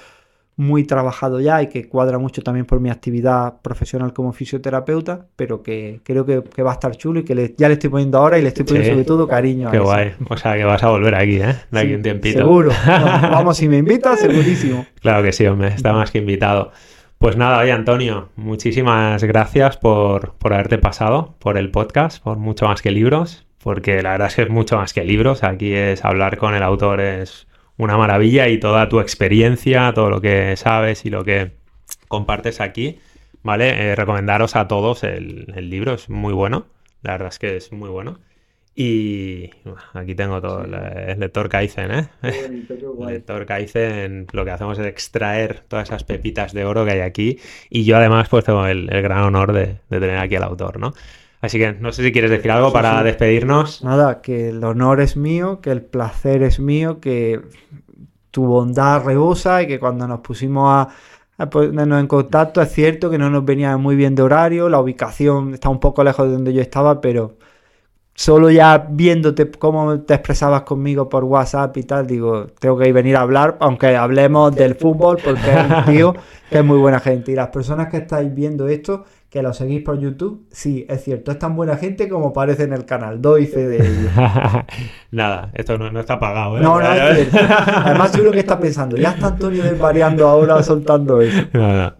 [0.60, 5.64] muy trabajado ya y que cuadra mucho también por mi actividad profesional como fisioterapeuta, pero
[5.64, 8.18] que creo que, que va a estar chulo y que le- ya le estoy poniendo
[8.18, 8.92] ahora y le estoy poniendo Sí.
[8.92, 9.86] sobre todo cariño a Qué eso.
[9.86, 10.12] guay.
[10.30, 11.56] O sea, que vas a volver aquí, ¿eh?
[11.72, 12.40] De aquí un tiempito.
[12.40, 12.72] Seguro.
[12.86, 14.86] Vamos, vamos, si me invitas, segurísimo.
[15.02, 16.72] Claro que sí, hombre, está más que invitado.
[17.20, 22.66] Pues nada, oye Antonio, muchísimas gracias por, por haberte pasado por el podcast, por mucho
[22.66, 25.44] más que libros, porque la verdad es que es mucho más que libros.
[25.44, 27.48] Aquí es hablar con el autor, es
[27.80, 31.54] una maravilla y toda tu experiencia, todo lo que sabes y lo que
[32.10, 33.00] compartes aquí,
[33.42, 33.92] ¿vale?
[33.92, 36.68] Eh, recomendaros a todos el, el libro, es muy bueno,
[37.02, 38.20] la verdad es que es muy bueno.
[38.76, 42.10] Y bueno, aquí tengo todo, el, el lector Kaizen, ¿eh?
[43.08, 47.40] Lector Kaizen, lo que hacemos es extraer todas esas pepitas de oro que hay aquí.
[47.70, 50.80] Y yo además pues tengo el, el gran honor de, de tener aquí al autor,
[50.80, 50.94] ¿no?
[51.42, 53.84] Así que no sé si quieres decir algo para despedirnos.
[53.84, 57.42] Nada, que el honor es mío, que el placer es mío, que
[58.32, 60.90] tu bondad rebosa y que cuando nos pusimos a,
[61.38, 64.80] a ponernos en contacto es cierto que no nos venía muy bien de horario, la
[64.80, 67.38] ubicación está un poco lejos de donde yo estaba, pero
[68.20, 73.16] solo ya viéndote cómo te expresabas conmigo por WhatsApp y tal, digo, tengo que venir
[73.16, 76.14] a hablar, aunque hablemos del fútbol, porque es un tío
[76.50, 77.32] que es muy buena gente.
[77.32, 81.32] Y las personas que estáis viendo esto, que lo seguís por YouTube, sí, es cierto,
[81.32, 84.10] es tan buena gente como parece en el canal, doy fe de ello.
[85.12, 86.62] Nada, esto no, no está pagado, ¿eh?
[86.62, 87.54] No, no, es cierto.
[87.76, 91.44] Además, seguro que está pensando, ya está Antonio desvariando ahora soltando eso.
[91.54, 91.96] Nada.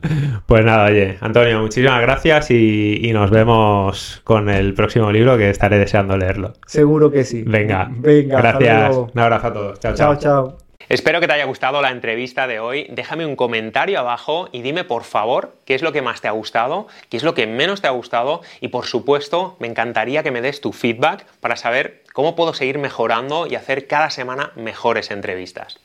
[0.48, 5.52] Pues nada, oye, Antonio, muchísimas gracias y, y nos vemos con el próximo libro que
[5.52, 6.54] estaré deseando leerlo.
[6.66, 7.44] Seguro que sí.
[7.44, 8.98] Venga, Venga, gracias.
[8.98, 9.80] Un abrazo a todos.
[9.80, 9.94] chao.
[9.94, 10.48] Chao, chao.
[10.48, 10.69] chao.
[10.90, 12.88] Espero que te haya gustado la entrevista de hoy.
[12.90, 16.32] Déjame un comentario abajo y dime por favor qué es lo que más te ha
[16.32, 20.32] gustado, qué es lo que menos te ha gustado y por supuesto me encantaría que
[20.32, 25.12] me des tu feedback para saber cómo puedo seguir mejorando y hacer cada semana mejores
[25.12, 25.80] entrevistas.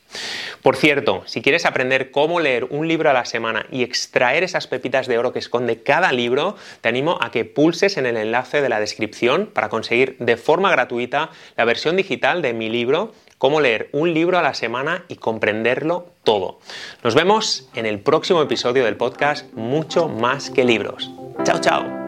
[0.63, 4.65] Por cierto, si quieres aprender cómo leer un libro a la semana y extraer esas
[4.65, 8.61] pepitas de oro que esconde cada libro, te animo a que pulses en el enlace
[8.61, 13.61] de la descripción para conseguir de forma gratuita la versión digital de mi libro cómo
[13.61, 16.59] leer un libro a la semana y comprenderlo todo.
[17.03, 21.11] Nos vemos en el próximo episodio del podcast Mucho más que libros.
[21.43, 22.04] Chao, chao.